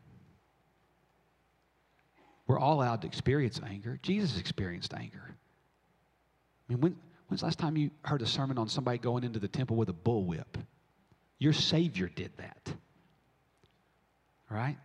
We're 2.48 2.58
all 2.58 2.76
allowed 2.76 3.02
to 3.02 3.08
experience 3.08 3.60
anger. 3.68 4.00
Jesus 4.02 4.40
experienced 4.40 4.94
anger. 4.94 5.26
I 5.26 6.72
mean, 6.72 6.80
when, 6.80 6.96
when's 7.28 7.42
the 7.42 7.48
last 7.48 7.60
time 7.60 7.76
you 7.76 7.92
heard 8.06 8.22
a 8.22 8.26
sermon 8.26 8.58
on 8.58 8.70
somebody 8.70 8.98
going 8.98 9.26
into 9.26 9.40
the 9.40 9.50
temple 9.50 9.76
with 9.76 9.90
a 9.90 9.94
bullwhip? 9.94 10.46
Your 11.40 11.54
Savior 11.54 12.12
did 12.14 12.32
that. 12.38 12.74
Right? 14.50 14.78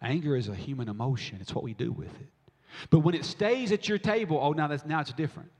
Anger 0.00 0.36
is 0.36 0.48
a 0.48 0.54
human 0.54 0.88
emotion, 0.88 1.38
it's 1.40 1.54
what 1.54 1.64
we 1.64 1.74
do 1.74 1.92
with 1.92 2.14
it. 2.20 2.28
But 2.90 3.00
when 3.00 3.14
it 3.14 3.24
stays 3.24 3.72
at 3.72 3.88
your 3.88 3.98
table, 3.98 4.38
oh, 4.40 4.52
now, 4.52 4.68
that's, 4.68 4.84
now 4.84 5.00
it's 5.00 5.12
different. 5.12 5.50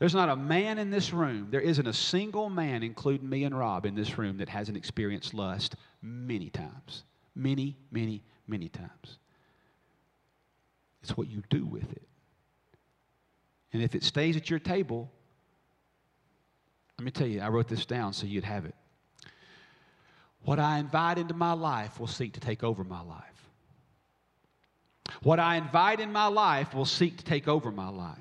There's 0.00 0.14
not 0.14 0.30
a 0.30 0.36
man 0.36 0.78
in 0.78 0.90
this 0.90 1.12
room, 1.12 1.48
there 1.50 1.60
isn't 1.60 1.86
a 1.86 1.92
single 1.92 2.50
man, 2.50 2.82
including 2.82 3.28
me 3.28 3.44
and 3.44 3.56
Rob, 3.56 3.86
in 3.86 3.94
this 3.94 4.18
room 4.18 4.38
that 4.38 4.48
hasn't 4.48 4.76
experienced 4.76 5.34
lust 5.34 5.76
many 6.02 6.50
times. 6.50 7.04
Many, 7.36 7.76
many, 7.92 8.22
many 8.48 8.68
times. 8.68 9.18
It's 11.02 11.16
what 11.16 11.28
you 11.28 11.42
do 11.48 11.64
with 11.64 11.90
it. 11.92 12.02
And 13.72 13.82
if 13.82 13.94
it 13.94 14.02
stays 14.02 14.36
at 14.36 14.50
your 14.50 14.58
table, 14.58 15.10
let 17.00 17.04
me 17.06 17.10
tell 17.12 17.26
you, 17.26 17.40
I 17.40 17.48
wrote 17.48 17.66
this 17.66 17.86
down 17.86 18.12
so 18.12 18.26
you'd 18.26 18.44
have 18.44 18.66
it. 18.66 18.74
What 20.42 20.58
I 20.58 20.76
invite 20.76 21.16
into 21.16 21.32
my 21.32 21.54
life 21.54 21.98
will 21.98 22.06
seek 22.06 22.34
to 22.34 22.40
take 22.40 22.62
over 22.62 22.84
my 22.84 23.00
life. 23.00 23.24
What 25.22 25.40
I 25.40 25.56
invite 25.56 26.00
in 26.00 26.12
my 26.12 26.26
life 26.26 26.74
will 26.74 26.84
seek 26.84 27.16
to 27.16 27.24
take 27.24 27.48
over 27.48 27.70
my 27.70 27.88
life. 27.88 28.18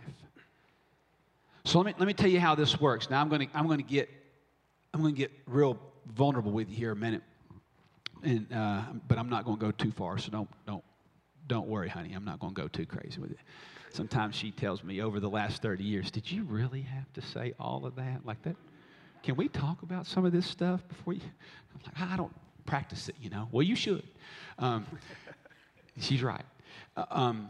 So 1.66 1.80
let 1.80 1.88
me, 1.88 1.94
let 2.00 2.08
me 2.08 2.14
tell 2.14 2.30
you 2.30 2.40
how 2.40 2.56
this 2.56 2.80
works. 2.80 3.10
Now 3.10 3.20
I'm 3.20 3.28
going 3.28 3.50
to 3.50 3.58
I'm 3.58 3.68
going 3.68 3.80
to 3.80 3.84
get 3.84 4.10
I'm 4.94 5.02
going 5.02 5.14
to 5.14 5.20
get 5.20 5.32
real 5.46 5.78
vulnerable 6.16 6.54
with 6.54 6.70
you 6.70 6.78
here 6.78 6.94
a 6.94 6.96
minute, 6.96 7.24
and 8.24 8.48
uh, 8.54 8.84
but 9.10 9.18
I'm 9.18 9.28
not 9.28 9.44
going 9.44 9.58
to 9.58 9.66
go 9.66 9.72
too 9.72 9.92
far. 9.92 10.18
So 10.20 10.32
don't 10.32 10.50
don't 10.66 10.86
don't 11.48 11.68
worry, 11.68 11.90
honey. 11.90 12.14
I'm 12.14 12.24
not 12.24 12.40
going 12.40 12.56
to 12.56 12.62
go 12.62 12.70
too 12.70 12.86
crazy 12.86 13.20
with 13.20 13.32
it. 13.32 13.40
Sometimes 13.92 14.36
she 14.36 14.52
tells 14.52 14.86
me 14.86 15.02
over 15.02 15.20
the 15.20 15.30
last 15.30 15.62
30 15.62 15.84
years, 15.84 16.12
"Did 16.12 16.32
you 16.32 16.44
really 16.44 16.84
have 16.84 17.12
to 17.12 17.22
say 17.22 17.54
all 17.60 17.86
of 17.86 17.98
that 17.98 18.26
like 18.26 18.42
that? 18.44 18.56
Can 19.24 19.36
we 19.36 19.48
talk 19.48 19.82
about 19.82 20.08
some 20.08 20.26
of 20.26 20.32
this 20.32 20.46
stuff 20.46 20.88
before 20.88 21.14
you?" 21.14 21.22
I'm 21.22 21.82
like, 21.86 22.12
I 22.12 22.18
don't 22.18 22.34
practice 22.66 23.10
it, 23.10 23.16
you 23.22 23.30
know. 23.30 23.48
Well, 23.52 23.64
you 23.64 23.76
should. 23.76 24.04
Um, 24.58 24.86
she's 26.00 26.24
right. 26.24 26.46
Uh, 26.96 27.06
um, 27.10 27.50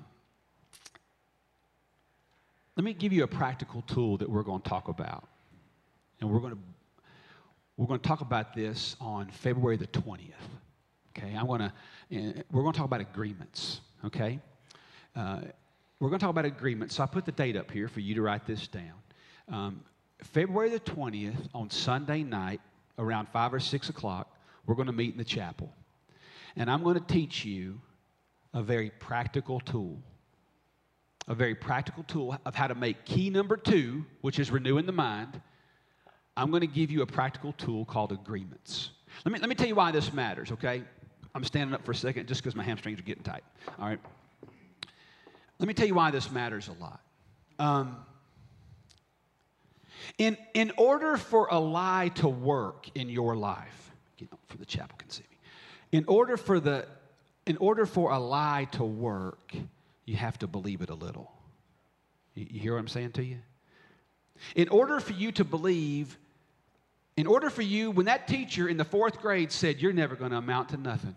let 2.75 2.83
me 2.83 2.93
give 2.93 3.11
you 3.11 3.23
a 3.23 3.27
practical 3.27 3.81
tool 3.81 4.17
that 4.17 4.29
we're 4.29 4.43
going 4.43 4.61
to 4.61 4.69
talk 4.69 4.87
about. 4.87 5.27
And 6.21 6.29
we're 6.29 6.39
going 6.39 6.53
to 6.53 6.59
we're 7.75 7.87
going 7.87 7.99
to 7.99 8.07
talk 8.07 8.21
about 8.21 8.53
this 8.53 8.97
on 8.99 9.29
February 9.29 9.77
the 9.77 9.87
20th. 9.87 10.33
Okay, 11.17 11.33
I'm 11.35 11.47
going 11.47 11.61
to 11.61 11.73
eh, 12.11 12.41
we're 12.51 12.61
going 12.61 12.73
to 12.73 12.77
talk 12.77 12.87
about 12.87 13.01
agreements. 13.01 13.81
Okay, 14.05 14.39
uh, 15.15 15.41
we're 15.99 16.09
going 16.09 16.19
to 16.19 16.23
talk 16.23 16.31
about 16.31 16.45
agreements. 16.45 16.95
So 16.95 17.03
I 17.03 17.05
put 17.05 17.25
the 17.25 17.31
date 17.33 17.57
up 17.57 17.71
here 17.71 17.87
for 17.89 17.99
you 17.99 18.15
to 18.15 18.21
write 18.21 18.45
this 18.45 18.67
down. 18.67 18.93
Um, 19.49 19.81
February 20.23 20.69
the 20.69 20.79
20th 20.79 21.47
on 21.53 21.69
Sunday 21.69 22.23
night 22.23 22.61
around 22.97 23.27
five 23.29 23.53
or 23.53 23.59
six 23.59 23.89
o'clock. 23.89 24.35
We're 24.65 24.75
going 24.75 24.87
to 24.87 24.93
meet 24.93 25.11
in 25.13 25.17
the 25.17 25.23
chapel, 25.23 25.73
and 26.55 26.69
I'm 26.69 26.83
going 26.83 26.99
to 26.99 27.13
teach 27.13 27.45
you 27.45 27.81
a 28.53 28.61
very 28.61 28.89
practical 28.89 29.59
tool. 29.59 30.01
A 31.27 31.35
very 31.35 31.53
practical 31.53 32.03
tool 32.03 32.37
of 32.45 32.55
how 32.55 32.67
to 32.67 32.75
make 32.75 33.05
key 33.05 33.29
number 33.29 33.55
two, 33.55 34.03
which 34.21 34.39
is 34.39 34.49
renewing 34.49 34.87
the 34.87 34.91
mind. 34.91 35.39
I'm 36.35 36.49
going 36.49 36.61
to 36.61 36.67
give 36.67 36.89
you 36.89 37.03
a 37.03 37.05
practical 37.05 37.53
tool 37.53 37.85
called 37.85 38.11
agreements. 38.11 38.91
Let 39.25 39.33
me, 39.33 39.39
let 39.39 39.49
me 39.49 39.55
tell 39.55 39.67
you 39.67 39.75
why 39.75 39.91
this 39.91 40.11
matters, 40.11 40.51
okay? 40.51 40.83
I'm 41.35 41.43
standing 41.43 41.73
up 41.75 41.85
for 41.85 41.91
a 41.91 41.95
second 41.95 42.27
just 42.27 42.41
because 42.41 42.55
my 42.55 42.63
hamstrings 42.63 42.99
are 42.99 43.03
getting 43.03 43.23
tight. 43.23 43.43
All 43.79 43.87
right? 43.87 43.99
Let 45.59 45.67
me 45.67 45.73
tell 45.73 45.87
you 45.87 45.93
why 45.93 46.09
this 46.09 46.31
matters 46.31 46.69
a 46.69 46.73
lot. 46.81 47.01
Um, 47.59 47.97
in, 50.17 50.37
in 50.53 50.71
order 50.77 51.17
for 51.17 51.47
a 51.51 51.59
lie 51.59 52.11
to 52.15 52.27
work 52.27 52.87
in 52.95 53.09
your 53.09 53.35
life, 53.35 53.91
get 54.17 54.31
up 54.31 54.39
for 54.47 54.57
the 54.57 54.65
chapel 54.65 54.97
can 54.97 55.09
see 55.09 55.23
me. 55.29 55.37
In 55.91 56.05
order 56.07 56.37
for 56.37 56.59
the 56.59 56.87
in 57.45 57.57
order 57.57 57.87
for 57.87 58.11
a 58.11 58.19
lie 58.19 58.67
to 58.73 58.83
work, 58.83 59.55
you 60.05 60.15
have 60.15 60.37
to 60.37 60.47
believe 60.47 60.81
it 60.81 60.91
a 60.91 60.93
little. 60.93 61.31
You, 62.35 62.45
you 62.47 62.59
hear 62.59 62.73
what 62.73 62.79
I'm 62.79 62.87
saying 62.87 63.13
to 63.13 63.23
you? 63.23 63.37
In 64.55 64.69
order 64.69 64.99
for 64.99 65.13
you 65.13 65.31
to 65.31 65.43
believe, 65.43 66.15
in 67.17 67.25
order 67.25 67.49
for 67.49 67.63
you, 67.63 67.89
when 67.89 68.05
that 68.05 68.27
teacher 68.27 68.69
in 68.69 68.77
the 68.77 68.85
fourth 68.85 69.19
grade 69.19 69.51
said, 69.51 69.81
You're 69.81 69.93
never 69.93 70.15
going 70.15 70.31
to 70.31 70.37
amount 70.37 70.69
to 70.69 70.77
nothing, 70.77 71.15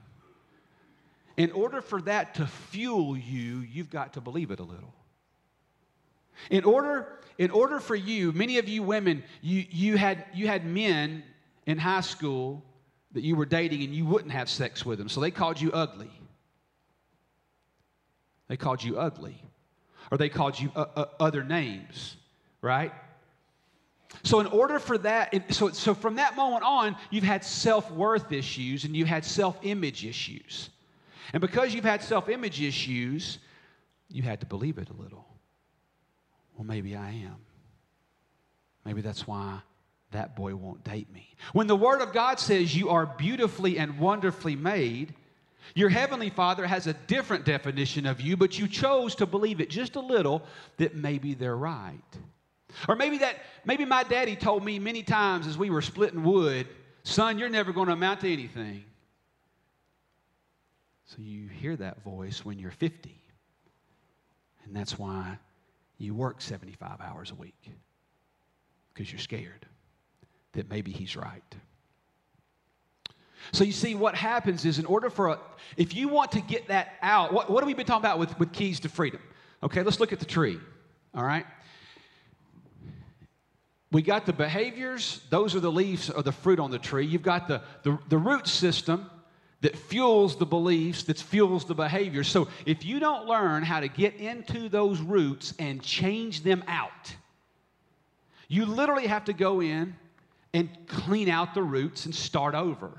in 1.37 1.53
order 1.53 1.83
for 1.83 2.01
that 2.03 2.35
to 2.37 2.47
fuel 2.47 3.17
you, 3.17 3.59
you've 3.59 3.91
got 3.91 4.15
to 4.15 4.21
believe 4.21 4.51
it 4.51 4.59
a 4.59 4.65
little. 4.65 4.95
In 6.51 6.65
order, 6.65 7.19
in 7.39 7.51
order 7.51 7.81
for 7.81 7.95
you, 7.95 8.33
many 8.33 8.59
of 8.59 8.69
you 8.69 8.83
women, 8.83 9.23
you, 9.41 9.65
you, 9.71 9.97
had, 9.97 10.25
you 10.35 10.47
had 10.47 10.65
men 10.65 11.23
in 11.67 11.79
high 11.79 12.01
school 12.01 12.63
that 13.13 13.23
you 13.23 13.37
were 13.37 13.47
dating 13.47 13.83
and 13.83 13.95
you 13.95 14.07
wouldn't 14.07 14.33
have 14.33 14.49
sex 14.49 14.85
with 14.85 14.99
them, 14.99 15.09
so 15.09 15.21
they 15.21 15.31
called 15.31 15.61
you 15.61 15.71
ugly. 15.73 16.11
They 18.49 18.57
called 18.57 18.83
you 18.83 18.99
ugly, 18.99 19.43
or 20.11 20.19
they 20.19 20.29
called 20.29 20.59
you 20.59 20.71
uh, 20.77 20.87
uh, 20.97 21.05
other 21.21 21.43
names, 21.43 22.17
right? 22.61 22.93
So, 24.25 24.41
in 24.41 24.47
order 24.47 24.79
for 24.79 24.99
that, 24.99 25.55
so, 25.55 25.71
so 25.71 25.95
from 25.95 26.17
that 26.17 26.37
moment 26.37 26.65
on, 26.65 26.97
you've 27.11 27.25
had 27.25 27.45
self 27.45 27.91
worth 27.91 28.31
issues 28.31 28.85
and 28.85 28.95
you 28.95 29.05
had 29.07 29.25
self 29.25 29.59
image 29.63 30.05
issues. 30.05 30.69
And 31.33 31.41
because 31.41 31.75
you've 31.75 31.85
had 31.85 32.03
self 32.03 32.29
image 32.29 32.61
issues, 32.61 33.39
you 34.11 34.23
had 34.23 34.41
to 34.41 34.47
believe 34.47 34.79
it 34.79 34.91
a 34.91 35.03
little. 35.03 35.27
Well, 36.57 36.67
maybe 36.67 36.97
I 36.97 37.11
am. 37.11 37.37
Maybe 38.85 39.01
that's 39.01 39.27
why 39.27 39.61
that 40.11 40.37
boy 40.37 40.55
won't 40.55 40.85
date 40.85 41.13
me. 41.13 41.35
When 41.53 41.67
the 41.67 41.77
Word 41.77 42.01
of 42.01 42.13
God 42.13 42.39
says 42.39 42.77
you 42.77 42.91
are 42.91 43.07
beautifully 43.07 43.79
and 43.79 43.99
wonderfully 43.99 44.57
made, 44.57 45.15
your 45.75 45.89
Heavenly 45.89 46.31
Father 46.31 46.67
has 46.67 46.87
a 46.87 46.93
different 46.93 47.45
definition 47.45 48.07
of 48.07 48.21
you, 48.21 48.37
but 48.37 48.59
you 48.59 48.69
chose 48.69 49.15
to 49.17 49.27
believe 49.27 49.61
it 49.61 49.71
just 49.71 49.97
a 49.97 50.01
little 50.01 50.43
that 50.77 50.95
maybe 50.95 51.35
they're 51.35 51.57
right. 51.57 52.01
Or 52.89 52.97
maybe 52.97 53.19
that, 53.19 53.37
maybe 53.65 53.85
my 53.85 54.03
daddy 54.03 54.37
told 54.37 54.65
me 54.65 54.79
many 54.79 55.03
times 55.03 55.47
as 55.47 55.57
we 55.57 55.71
were 55.71 55.83
splitting 55.83 56.23
wood, 56.23 56.67
son, 57.05 57.39
you're 57.39 57.49
never 57.49 57.73
going 57.73 57.87
to 57.87 57.93
amount 57.93 58.21
to 58.21 58.33
anything. 58.33 58.85
So 61.07 61.17
you 61.21 61.49
hear 61.49 61.77
that 61.77 62.03
voice 62.03 62.45
when 62.45 62.59
you're 62.59 62.71
50. 62.71 63.15
And 64.65 64.75
that's 64.75 64.99
why 64.99 65.39
you 65.99 66.15
work 66.15 66.41
75 66.41 67.01
hours 67.01 67.31
a 67.31 67.35
week, 67.35 67.71
because 68.93 69.11
you're 69.13 69.21
scared 69.21 69.67
that 70.53 70.69
maybe 70.69 70.93
he's 70.93 71.17
right. 71.17 71.43
So 73.51 73.65
you 73.65 73.73
see, 73.73 73.95
what 73.95 74.15
happens 74.15 74.65
is 74.65 74.79
in 74.79 74.87
order 74.87 75.11
for 75.11 75.29
a, 75.29 75.39
if 75.77 75.95
you 75.95 76.09
want 76.09 76.33
to 76.33 76.41
get 76.41 76.69
that 76.69 76.95
out, 77.03 77.33
what, 77.33 77.51
what 77.51 77.63
have 77.63 77.67
we 77.67 77.75
been 77.75 77.87
talking 77.87 78.03
about 78.03 78.19
with, 78.19 78.39
with 78.39 78.53
keys 78.53 78.81
to 78.81 78.89
freedom? 78.89 79.21
Okay, 79.63 79.83
let's 79.83 79.99
look 79.99 80.13
at 80.13 80.21
the 80.21 80.25
tree. 80.27 80.59
All 81.15 81.25
right. 81.25 81.47
We 83.91 84.01
got 84.01 84.25
the 84.25 84.33
behaviors, 84.33 85.21
those 85.29 85.55
are 85.55 85.61
the 85.61 85.71
leaves 85.71 86.09
or 86.09 86.23
the 86.23 86.33
fruit 86.33 86.59
on 86.59 86.71
the 86.71 86.79
tree. 86.79 87.05
You've 87.05 87.23
got 87.23 87.47
the, 87.47 87.63
the, 87.83 87.99
the 88.09 88.17
root 88.17 88.47
system 88.47 89.11
that 89.63 89.77
fuels 89.77 90.37
the 90.37 90.45
beliefs, 90.45 91.05
that 91.05 91.19
fuels 91.19 91.65
the 91.65 91.75
behaviors. 91.75 92.29
So 92.29 92.49
if 92.67 92.85
you 92.85 93.01
don't 93.01 93.27
learn 93.27 93.63
how 93.63 93.81
to 93.81 93.89
get 93.89 94.17
into 94.17 94.69
those 94.69 95.01
roots 95.01 95.55
and 95.59 95.83
change 95.83 96.43
them 96.43 96.63
out, 96.67 97.15
you 98.49 98.67
literally 98.67 99.07
have 99.07 99.25
to 99.27 99.33
go 99.33 99.63
in 99.63 99.97
and 100.53 100.69
clean 100.87 101.29
out 101.29 101.55
the 101.55 101.63
roots 101.63 102.05
and 102.05 102.15
start 102.15 102.55
over. 102.55 102.91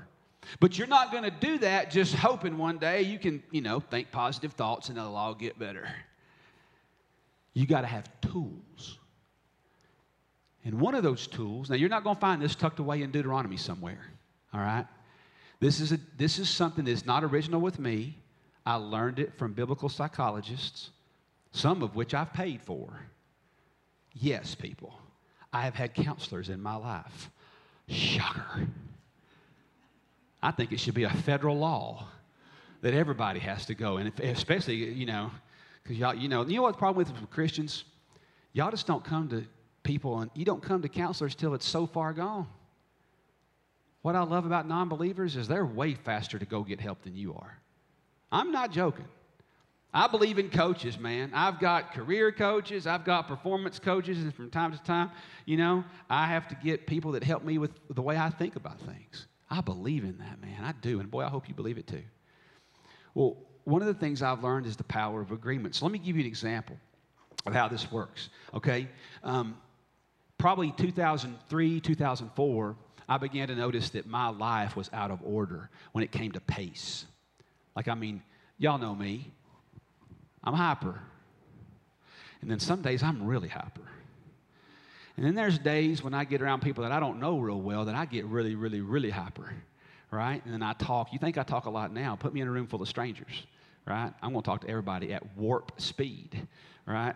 But 0.58 0.76
you're 0.78 0.88
not 0.88 1.12
going 1.12 1.24
to 1.24 1.30
do 1.30 1.58
that 1.58 1.90
just 1.90 2.14
hoping 2.14 2.58
one 2.58 2.78
day 2.78 3.02
you 3.02 3.18
can, 3.18 3.42
you 3.50 3.60
know, 3.60 3.80
think 3.80 4.10
positive 4.10 4.52
thoughts 4.54 4.88
and 4.88 4.98
it'll 4.98 5.16
all 5.16 5.34
get 5.34 5.58
better. 5.58 5.86
You 7.52 7.66
got 7.66 7.82
to 7.82 7.86
have 7.86 8.08
tools. 8.20 8.98
And 10.64 10.80
one 10.80 10.94
of 10.94 11.02
those 11.02 11.26
tools, 11.26 11.68
now 11.68 11.76
you're 11.76 11.90
not 11.90 12.04
going 12.04 12.16
to 12.16 12.20
find 12.20 12.40
this 12.40 12.54
tucked 12.54 12.78
away 12.78 13.02
in 13.02 13.10
Deuteronomy 13.10 13.58
somewhere, 13.58 14.00
all 14.52 14.60
right? 14.60 14.86
This 15.64 15.80
is, 15.80 15.92
a, 15.92 16.00
this 16.18 16.38
is 16.38 16.50
something 16.50 16.84
that's 16.84 17.06
not 17.06 17.24
original 17.24 17.58
with 17.58 17.78
me. 17.78 18.18
I 18.66 18.74
learned 18.74 19.18
it 19.18 19.32
from 19.38 19.54
biblical 19.54 19.88
psychologists, 19.88 20.90
some 21.52 21.82
of 21.82 21.96
which 21.96 22.12
I've 22.12 22.34
paid 22.34 22.60
for. 22.60 23.00
Yes, 24.12 24.54
people, 24.54 24.98
I 25.54 25.62
have 25.62 25.74
had 25.74 25.94
counselors 25.94 26.50
in 26.50 26.60
my 26.60 26.76
life. 26.76 27.30
Shocker. 27.88 28.66
I 30.42 30.50
think 30.50 30.70
it 30.70 30.80
should 30.80 30.92
be 30.92 31.04
a 31.04 31.10
federal 31.10 31.56
law 31.56 32.08
that 32.82 32.92
everybody 32.92 33.40
has 33.40 33.64
to 33.64 33.74
go, 33.74 33.96
and 33.96 34.12
especially, 34.20 34.74
you 34.74 35.06
know, 35.06 35.30
Because 35.82 35.96
y'all, 35.96 36.14
you 36.14 36.28
know, 36.28 36.44
you 36.44 36.56
know 36.56 36.62
what 36.62 36.74
the 36.74 36.78
problem 36.78 37.06
with 37.06 37.30
Christians? 37.30 37.84
Y'all 38.52 38.70
just 38.70 38.86
don't 38.86 39.02
come 39.02 39.30
to 39.30 39.42
people 39.82 40.20
and 40.20 40.30
you 40.34 40.44
don't 40.44 40.62
come 40.62 40.82
to 40.82 40.90
counselors 40.90 41.34
till 41.34 41.54
it's 41.54 41.66
so 41.66 41.86
far 41.86 42.12
gone. 42.12 42.48
What 44.04 44.16
I 44.16 44.22
love 44.22 44.44
about 44.44 44.68
non 44.68 44.90
believers 44.90 45.34
is 45.34 45.48
they're 45.48 45.64
way 45.64 45.94
faster 45.94 46.38
to 46.38 46.44
go 46.44 46.62
get 46.62 46.78
help 46.78 47.00
than 47.00 47.16
you 47.16 47.32
are. 47.32 47.58
I'm 48.30 48.52
not 48.52 48.70
joking. 48.70 49.06
I 49.94 50.08
believe 50.08 50.38
in 50.38 50.50
coaches, 50.50 50.98
man. 50.98 51.30
I've 51.32 51.58
got 51.58 51.94
career 51.94 52.30
coaches, 52.30 52.86
I've 52.86 53.06
got 53.06 53.28
performance 53.28 53.78
coaches, 53.78 54.18
and 54.18 54.34
from 54.34 54.50
time 54.50 54.72
to 54.72 54.82
time, 54.82 55.10
you 55.46 55.56
know, 55.56 55.84
I 56.10 56.26
have 56.26 56.46
to 56.48 56.54
get 56.56 56.86
people 56.86 57.12
that 57.12 57.24
help 57.24 57.44
me 57.44 57.56
with 57.56 57.70
the 57.88 58.02
way 58.02 58.18
I 58.18 58.28
think 58.28 58.56
about 58.56 58.78
things. 58.80 59.26
I 59.48 59.62
believe 59.62 60.04
in 60.04 60.18
that, 60.18 60.38
man. 60.38 60.62
I 60.62 60.72
do. 60.82 61.00
And 61.00 61.10
boy, 61.10 61.22
I 61.22 61.30
hope 61.30 61.48
you 61.48 61.54
believe 61.54 61.78
it 61.78 61.86
too. 61.86 62.02
Well, 63.14 63.38
one 63.64 63.80
of 63.80 63.88
the 63.88 63.94
things 63.94 64.20
I've 64.20 64.44
learned 64.44 64.66
is 64.66 64.76
the 64.76 64.84
power 64.84 65.22
of 65.22 65.32
agreement. 65.32 65.76
So 65.76 65.86
let 65.86 65.92
me 65.92 65.98
give 65.98 66.16
you 66.16 66.20
an 66.20 66.28
example 66.28 66.76
of 67.46 67.54
how 67.54 67.68
this 67.68 67.90
works, 67.90 68.28
okay? 68.52 68.86
Um, 69.22 69.56
probably 70.36 70.74
2003, 70.76 71.80
2004, 71.80 72.76
I 73.08 73.18
began 73.18 73.48
to 73.48 73.54
notice 73.54 73.90
that 73.90 74.06
my 74.06 74.28
life 74.28 74.76
was 74.76 74.90
out 74.92 75.10
of 75.10 75.20
order 75.22 75.70
when 75.92 76.04
it 76.04 76.12
came 76.12 76.32
to 76.32 76.40
pace. 76.40 77.04
Like, 77.76 77.88
I 77.88 77.94
mean, 77.94 78.22
y'all 78.58 78.78
know 78.78 78.94
me. 78.94 79.32
I'm 80.42 80.54
hyper. 80.54 81.00
And 82.40 82.50
then 82.50 82.60
some 82.60 82.82
days 82.82 83.02
I'm 83.02 83.26
really 83.26 83.48
hyper. 83.48 83.88
And 85.16 85.24
then 85.24 85.34
there's 85.34 85.58
days 85.58 86.02
when 86.02 86.12
I 86.12 86.24
get 86.24 86.42
around 86.42 86.60
people 86.60 86.82
that 86.82 86.92
I 86.92 87.00
don't 87.00 87.20
know 87.20 87.38
real 87.38 87.60
well 87.60 87.84
that 87.84 87.94
I 87.94 88.04
get 88.04 88.24
really, 88.26 88.54
really, 88.54 88.80
really 88.80 89.10
hyper, 89.10 89.54
right? 90.10 90.44
And 90.44 90.52
then 90.52 90.62
I 90.62 90.72
talk. 90.72 91.12
You 91.12 91.18
think 91.18 91.38
I 91.38 91.42
talk 91.42 91.66
a 91.66 91.70
lot 91.70 91.92
now? 91.92 92.16
Put 92.16 92.34
me 92.34 92.40
in 92.40 92.48
a 92.48 92.50
room 92.50 92.66
full 92.66 92.82
of 92.82 92.88
strangers, 92.88 93.46
right? 93.86 94.12
I'm 94.22 94.32
going 94.32 94.42
to 94.42 94.46
talk 94.46 94.62
to 94.62 94.68
everybody 94.68 95.12
at 95.12 95.22
warp 95.36 95.80
speed, 95.80 96.48
right? 96.84 97.14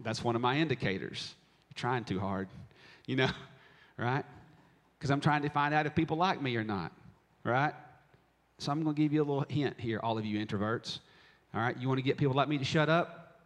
That's 0.00 0.22
one 0.22 0.36
of 0.36 0.42
my 0.42 0.56
indicators. 0.56 1.34
Trying 1.74 2.04
too 2.04 2.20
hard, 2.20 2.48
you 3.06 3.16
know, 3.16 3.30
right? 3.98 4.24
Because 5.04 5.10
I'm 5.10 5.20
trying 5.20 5.42
to 5.42 5.50
find 5.50 5.74
out 5.74 5.84
if 5.84 5.94
people 5.94 6.16
like 6.16 6.40
me 6.40 6.56
or 6.56 6.64
not, 6.64 6.90
right? 7.44 7.74
So 8.56 8.72
I'm 8.72 8.82
going 8.82 8.96
to 8.96 9.02
give 9.02 9.12
you 9.12 9.20
a 9.20 9.26
little 9.28 9.44
hint 9.46 9.78
here, 9.78 10.00
all 10.02 10.16
of 10.16 10.24
you 10.24 10.42
introverts. 10.42 11.00
All 11.54 11.60
right, 11.60 11.76
you 11.78 11.88
want 11.88 11.98
to 11.98 12.02
get 12.02 12.16
people 12.16 12.32
like 12.32 12.48
me 12.48 12.56
to 12.56 12.64
shut 12.64 12.88
up? 12.88 13.42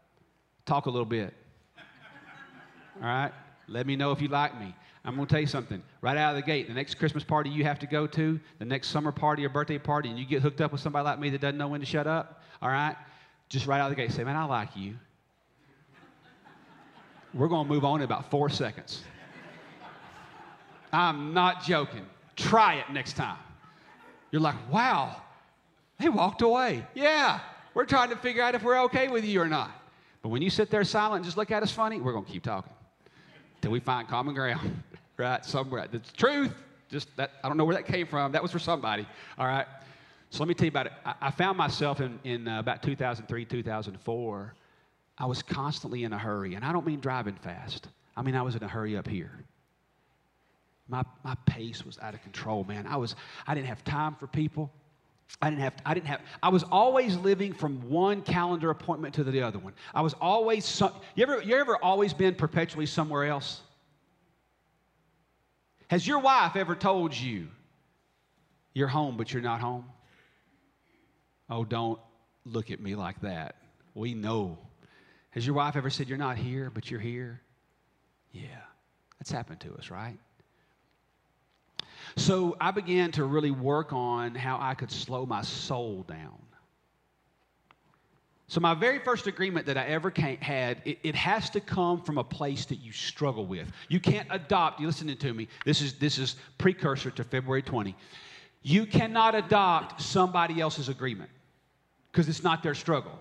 Talk 0.67 0.87
a 0.87 0.89
little 0.89 1.05
bit. 1.05 1.35
All 3.03 3.09
right, 3.09 3.33
let 3.67 3.89
me 3.89 3.97
know 3.97 4.13
if 4.13 4.23
you 4.23 4.29
like 4.29 4.57
me. 4.61 4.73
I'm 5.05 5.17
going 5.17 5.27
to 5.27 5.33
tell 5.33 5.41
you 5.41 5.49
something. 5.49 5.83
Right 6.01 6.17
out 6.17 6.31
of 6.31 6.37
the 6.37 6.47
gate, 6.47 6.69
the 6.69 6.75
next 6.75 6.95
Christmas 6.95 7.25
party 7.25 7.51
you 7.51 7.65
have 7.65 7.81
to 7.81 7.89
go 7.89 8.07
to, 8.07 8.39
the 8.61 8.65
next 8.65 8.91
summer 8.91 9.11
party 9.11 9.45
or 9.45 9.49
birthday 9.49 9.79
party, 9.79 10.11
and 10.11 10.17
you 10.17 10.27
get 10.27 10.43
hooked 10.43 10.61
up 10.61 10.71
with 10.71 10.81
somebody 10.81 11.07
like 11.07 11.19
me 11.19 11.29
that 11.31 11.41
doesn't 11.41 11.59
know 11.59 11.67
when 11.67 11.81
to 11.81 11.87
shut 11.87 12.07
up, 12.07 12.45
all 12.63 12.69
right, 12.69 12.95
just 13.49 13.67
right 13.67 13.81
out 13.81 13.91
of 13.91 13.97
the 13.97 14.01
gate 14.01 14.13
say, 14.13 14.23
Man, 14.23 14.37
I 14.37 14.45
like 14.45 14.77
you. 14.77 14.95
We're 17.35 17.49
going 17.49 17.67
to 17.67 17.69
move 17.69 17.85
on 17.85 17.99
in 17.99 18.05
about 18.05 18.31
four 18.31 18.49
seconds. 18.49 19.03
I'm 20.93 21.35
not 21.35 21.65
joking. 21.65 22.07
Try 22.37 22.75
it 22.75 22.91
next 22.93 23.15
time. 23.15 23.39
You're 24.31 24.43
like, 24.43 24.57
Wow, 24.71 25.23
they 25.99 26.09
walked 26.09 26.43
away. 26.43 26.87
Yeah, 26.95 27.41
we're 27.75 27.87
trying 27.87 28.11
to 28.11 28.17
figure 28.17 28.43
out 28.43 28.55
if 28.55 28.63
we're 28.63 28.83
okay 28.85 29.09
with 29.09 29.25
you 29.25 29.41
or 29.41 29.49
not. 29.49 29.71
But 30.23 30.31
when 30.31 30.43
you 30.43 30.51
sit 30.51 30.71
there 30.71 30.83
silent 30.85 31.17
and 31.17 31.25
just 31.25 31.37
look 31.37 31.51
at 31.51 31.63
us 31.63 31.71
funny, 31.71 32.01
we're 32.01 32.13
going 32.13 32.25
to 32.25 32.31
keep 32.31 32.43
talking 32.43 32.73
till 33.61 33.71
we 33.71 33.81
find 33.81 34.09
common 34.09 34.35
ground, 34.35 34.83
right? 35.17 35.45
Somewhere. 35.45 35.87
The 35.91 36.01
truth, 36.17 36.53
just 36.91 37.15
that, 37.17 37.33
I 37.43 37.49
don't 37.49 37.57
know 37.57 37.65
where 37.65 37.77
that 37.77 37.87
came 37.87 38.07
from. 38.07 38.33
That 38.33 38.43
was 38.43 38.53
for 38.53 38.59
somebody, 38.59 39.07
all 39.39 39.47
right? 39.47 39.67
So 40.31 40.41
let 40.41 40.49
me 40.49 40.55
tell 40.55 40.67
you 40.67 40.71
about 40.71 40.87
it. 40.87 40.93
I, 41.05 41.15
I 41.23 41.31
found 41.31 41.57
myself 41.57 42.01
in, 42.01 42.19
in 42.25 42.49
uh, 42.49 42.59
about 42.59 42.83
2003, 42.83 43.45
2004. 43.45 44.55
I 45.17 45.27
was 45.27 45.43
constantly 45.43 46.05
in 46.05 46.13
a 46.13 46.19
hurry. 46.19 46.55
And 46.55 46.65
I 46.65 46.73
don't 46.73 46.87
mean 46.87 47.01
driving 47.01 47.35
fast, 47.35 47.89
I 48.17 48.23
mean, 48.23 48.35
I 48.35 48.43
was 48.43 48.57
in 48.57 48.63
a 48.63 48.69
hurry 48.69 48.97
up 48.97 49.07
here. 49.07 49.31
My, 50.89 51.05
my 51.23 51.35
pace 51.47 51.85
was 51.85 51.99
out 52.01 52.15
of 52.15 52.23
control, 52.23 52.65
man. 52.65 52.87
I, 52.87 52.97
was, 52.97 53.15
I 53.47 53.55
didn't 53.55 53.67
have 53.67 53.85
time 53.85 54.15
for 54.15 54.27
people. 54.27 54.73
I 55.43 55.51
didn't 55.51 55.63
have, 55.63 55.75
I 55.85 55.93
didn't 55.93 56.07
have, 56.07 56.23
I 56.43 56.49
was 56.49 56.63
always 56.65 57.17
living 57.17 57.53
from 57.53 57.91
one 57.91 58.23
calendar 58.23 58.71
appointment 58.71 59.15
to 59.17 59.25
the 59.25 59.43
other 59.43 59.59
one. 59.59 59.75
I 59.95 60.01
was 60.01 60.15
always, 60.15 60.65
some, 60.65 60.93
you 61.15 61.23
ever, 61.23 61.43
you 61.43 61.57
ever 61.57 61.77
always 61.77 62.15
been 62.15 62.35
perpetually 62.35 62.87
somewhere 62.87 63.27
else? 63.27 63.61
Has 65.89 66.07
your 66.07 66.19
wife 66.19 66.57
ever 66.57 66.75
told 66.75 67.15
you 67.15 67.49
you're 68.73 68.89
home, 68.89 69.17
but 69.17 69.33
you're 69.33 69.43
not 69.43 69.61
home? 69.61 69.85
Oh, 71.51 71.65
don't 71.65 72.01
look 72.45 72.71
at 72.71 72.81
me 72.81 72.95
like 72.95 73.21
that. 73.21 73.57
We 73.95 74.15
know. 74.15 74.59
Has 75.31 75.47
your 75.47 75.55
wife 75.55 75.77
ever 75.77 75.91
said 75.91 76.09
you're 76.09 76.19
not 76.19 76.39
here, 76.39 76.71
but 76.71 76.91
you're 76.91 77.01
here? 77.01 77.43
Yeah, 78.33 78.43
that's 79.19 79.31
happened 79.31 79.61
to 79.61 79.75
us, 79.75 79.91
right? 79.91 80.19
So 82.17 82.57
I 82.61 82.71
began 82.71 83.13
to 83.13 83.25
really 83.25 83.51
work 83.51 83.93
on 83.93 84.35
how 84.35 84.59
I 84.61 84.75
could 84.75 84.91
slow 84.91 85.27
my 85.27 85.43
soul 85.43 86.05
down. 86.09 86.39
So, 88.51 88.61
my 88.61 88.73
very 88.73 88.99
first 88.99 89.27
agreement 89.27 89.67
that 89.67 89.77
I 89.77 89.85
ever 89.89 90.11
had, 90.41 90.81
it, 90.87 90.99
it, 91.03 91.15
has 91.15 91.51
to 91.51 91.61
come 91.61 92.01
from 92.01 92.17
a 92.17 92.25
place 92.25 92.65
that 92.67 92.77
you 92.77 92.93
struggle 92.93 93.45
with. 93.45 93.71
You 93.89 94.01
can't 94.01 94.27
adopt, 94.31 94.81
you 94.81 94.87
listening 94.87 95.19
to 95.19 95.35
me, 95.35 95.49
this 95.67 95.83
is, 95.83 95.99
this 95.99 96.17
is 96.17 96.37
precursor 96.57 97.11
to 97.11 97.25
February 97.25 97.61
20. 97.61 97.95
You 98.63 98.87
cannot 98.87 99.35
adopt 99.35 100.01
somebody 100.01 100.63
else's 100.63 100.89
agreement 100.89 101.31
because 102.11 102.27
it's 102.27 102.43
not 102.43 102.63
their 102.63 102.75
struggle. 102.75 103.21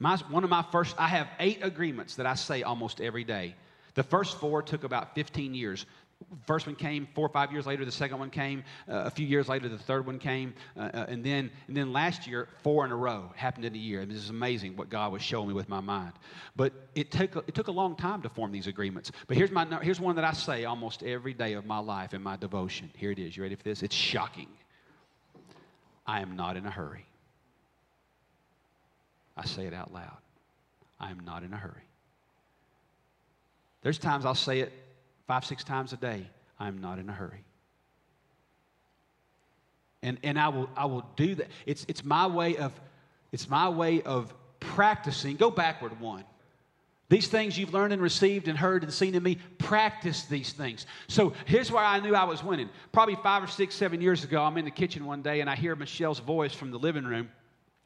My, 0.00 0.16
one 0.30 0.42
of 0.42 0.50
my 0.50 0.64
first, 0.72 0.96
I 0.98 1.06
have 1.06 1.28
eight 1.38 1.60
agreements 1.62 2.16
that 2.16 2.26
I 2.26 2.34
say 2.34 2.64
almost 2.64 3.00
every 3.00 3.24
day. 3.24 3.54
The 3.94 4.02
first 4.02 4.38
four 4.38 4.62
took 4.62 4.82
about 4.82 5.14
15 5.14 5.54
years 5.54 5.86
first 6.46 6.66
one 6.66 6.74
came 6.74 7.06
four 7.14 7.26
or 7.26 7.28
five 7.30 7.52
years 7.52 7.66
later 7.66 7.84
the 7.84 7.92
second 7.92 8.18
one 8.18 8.30
came 8.30 8.64
uh, 8.88 9.04
a 9.04 9.10
few 9.10 9.26
years 9.26 9.48
later 9.48 9.68
the 9.68 9.78
third 9.78 10.06
one 10.06 10.18
came 10.18 10.52
uh, 10.76 10.90
uh, 10.92 11.06
and 11.08 11.24
then 11.24 11.50
and 11.68 11.76
then 11.76 11.92
last 11.92 12.26
year 12.26 12.48
four 12.62 12.84
in 12.84 12.90
a 12.90 12.96
row 12.96 13.30
happened 13.36 13.64
in 13.64 13.74
a 13.74 13.78
year. 13.78 14.04
This 14.04 14.16
is 14.16 14.30
amazing 14.30 14.76
what 14.76 14.88
god 14.88 15.12
was 15.12 15.22
showing 15.22 15.48
me 15.48 15.54
with 15.54 15.68
my 15.68 15.80
mind. 15.80 16.12
But 16.56 16.72
it 16.94 17.10
took 17.10 17.36
it 17.48 17.54
took 17.54 17.68
a 17.68 17.72
long 17.72 17.96
time 17.96 18.22
to 18.22 18.28
form 18.28 18.52
these 18.52 18.66
agreements. 18.66 19.12
But 19.26 19.36
here's 19.36 19.50
my 19.50 19.64
here's 19.80 20.00
one 20.00 20.16
that 20.16 20.24
i 20.24 20.32
say 20.32 20.64
almost 20.64 21.02
every 21.02 21.34
day 21.34 21.52
of 21.54 21.66
my 21.66 21.78
life 21.78 22.14
in 22.14 22.22
my 22.22 22.36
devotion. 22.36 22.90
Here 22.96 23.10
it 23.10 23.18
is. 23.18 23.36
You 23.36 23.42
ready 23.42 23.54
for 23.54 23.64
this? 23.64 23.82
It's 23.82 23.94
shocking. 23.94 24.48
I 26.06 26.20
am 26.20 26.36
not 26.36 26.56
in 26.56 26.66
a 26.66 26.70
hurry. 26.70 27.06
I 29.36 29.44
say 29.44 29.66
it 29.66 29.74
out 29.74 29.92
loud. 29.92 30.16
I 30.98 31.10
am 31.10 31.20
not 31.20 31.44
in 31.44 31.52
a 31.52 31.56
hurry. 31.56 31.84
There's 33.82 33.98
times 33.98 34.24
i'll 34.24 34.34
say 34.34 34.60
it 34.60 34.72
five, 35.28 35.44
six 35.44 35.62
times 35.62 35.92
a 35.92 35.96
day, 35.96 36.26
I'm 36.58 36.78
not 36.78 36.98
in 36.98 37.08
a 37.08 37.12
hurry. 37.12 37.44
And, 40.02 40.18
and 40.22 40.40
I, 40.40 40.48
will, 40.48 40.70
I 40.76 40.86
will 40.86 41.06
do 41.16 41.34
that. 41.36 41.48
It's, 41.66 41.84
it's, 41.86 42.02
my 42.02 42.26
way 42.26 42.56
of, 42.56 42.72
it's 43.30 43.48
my 43.48 43.68
way 43.68 44.00
of 44.02 44.32
practicing. 44.58 45.36
Go 45.36 45.50
backward 45.50 46.00
one. 46.00 46.24
These 47.10 47.28
things 47.28 47.58
you've 47.58 47.72
learned 47.72 47.92
and 47.92 48.02
received 48.02 48.48
and 48.48 48.58
heard 48.58 48.82
and 48.82 48.92
seen 48.92 49.14
in 49.14 49.22
me, 49.22 49.38
practice 49.58 50.24
these 50.24 50.52
things. 50.52 50.86
So 51.08 51.32
here's 51.46 51.70
where 51.70 51.84
I 51.84 52.00
knew 52.00 52.14
I 52.14 52.24
was 52.24 52.42
winning. 52.42 52.70
Probably 52.92 53.16
five 53.16 53.42
or 53.42 53.46
six, 53.46 53.74
seven 53.74 54.00
years 54.00 54.24
ago, 54.24 54.42
I'm 54.42 54.56
in 54.56 54.64
the 54.64 54.70
kitchen 54.70 55.04
one 55.04 55.22
day 55.22 55.40
and 55.40 55.48
I 55.48 55.56
hear 55.56 55.76
Michelle's 55.76 56.20
voice 56.20 56.54
from 56.54 56.70
the 56.70 56.78
living 56.78 57.04
room. 57.04 57.30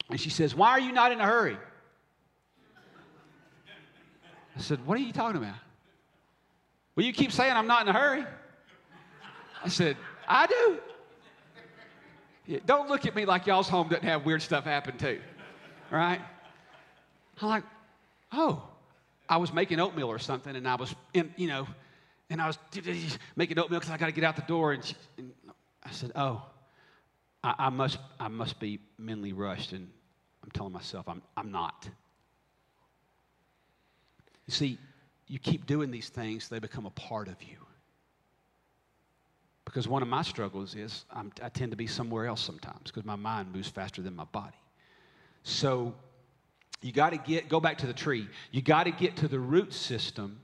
And 0.09 0.19
she 0.19 0.29
says, 0.29 0.55
Why 0.55 0.71
are 0.71 0.79
you 0.79 0.91
not 0.91 1.11
in 1.11 1.19
a 1.19 1.25
hurry? 1.25 1.57
I 4.55 4.59
said, 4.59 4.85
What 4.85 4.97
are 4.97 5.01
you 5.01 5.13
talking 5.13 5.37
about? 5.37 5.55
Well, 6.95 7.05
you 7.05 7.13
keep 7.13 7.31
saying 7.31 7.53
I'm 7.53 7.67
not 7.67 7.83
in 7.83 7.87
a 7.87 7.97
hurry. 7.97 8.25
I 9.63 9.69
said, 9.69 9.97
I 10.27 10.47
do. 10.47 10.79
Yeah, 12.45 12.59
don't 12.65 12.89
look 12.89 13.05
at 13.05 13.15
me 13.15 13.25
like 13.25 13.47
y'all's 13.47 13.69
home 13.69 13.87
doesn't 13.87 14.03
have 14.03 14.25
weird 14.25 14.41
stuff 14.41 14.65
happen 14.65 14.97
too. 14.97 15.19
Right? 15.89 16.19
I'm 17.41 17.47
like, 17.47 17.63
oh, 18.31 18.63
I 19.29 19.37
was 19.37 19.53
making 19.53 19.79
oatmeal 19.79 20.07
or 20.07 20.19
something, 20.19 20.55
and 20.55 20.67
I 20.67 20.75
was, 20.75 20.93
in, 21.13 21.33
you 21.37 21.47
know, 21.47 21.67
and 22.29 22.41
I 22.41 22.47
was 22.47 22.57
making 23.35 23.57
oatmeal 23.57 23.79
because 23.79 23.91
I 23.91 23.97
got 23.97 24.07
to 24.07 24.11
get 24.11 24.23
out 24.23 24.35
the 24.35 24.41
door. 24.43 24.73
And, 24.73 24.83
she, 24.83 24.95
and, 25.17 25.31
I 25.83 25.91
said, 25.91 26.11
oh, 26.15 26.43
I, 27.43 27.55
I, 27.57 27.69
must, 27.69 27.97
I 28.19 28.27
must 28.27 28.59
be 28.59 28.79
mentally 28.97 29.33
rushed. 29.33 29.71
And 29.73 29.89
I'm 30.43 30.51
telling 30.51 30.73
myself, 30.73 31.07
I'm, 31.07 31.21
I'm 31.37 31.51
not. 31.51 31.87
You 34.47 34.53
see, 34.53 34.77
you 35.33 35.39
keep 35.39 35.65
doing 35.65 35.89
these 35.89 36.09
things, 36.09 36.47
they 36.47 36.59
become 36.59 36.85
a 36.85 36.91
part 36.91 37.27
of 37.27 37.41
you. 37.41 37.57
Because 39.65 39.87
one 39.87 40.03
of 40.03 40.07
my 40.07 40.21
struggles 40.21 40.75
is 40.75 41.05
I'm, 41.11 41.31
i 41.41 41.49
tend 41.49 41.71
to 41.71 41.75
be 41.75 41.87
somewhere 41.87 42.27
else 42.27 42.39
sometimes 42.39 42.83
because 42.83 43.03
my 43.03 43.15
mind 43.15 43.51
moves 43.51 43.67
faster 43.67 44.03
than 44.03 44.15
my 44.15 44.25
body. 44.25 44.55
So 45.41 45.95
you 46.83 46.91
got 46.91 47.13
to 47.13 47.17
get, 47.17 47.49
go 47.49 47.59
back 47.59 47.79
to 47.79 47.87
the 47.87 47.93
tree. 47.93 48.29
You 48.51 48.61
got 48.61 48.83
to 48.83 48.91
get 48.91 49.15
to 49.17 49.27
the 49.27 49.39
root 49.39 49.73
system. 49.73 50.39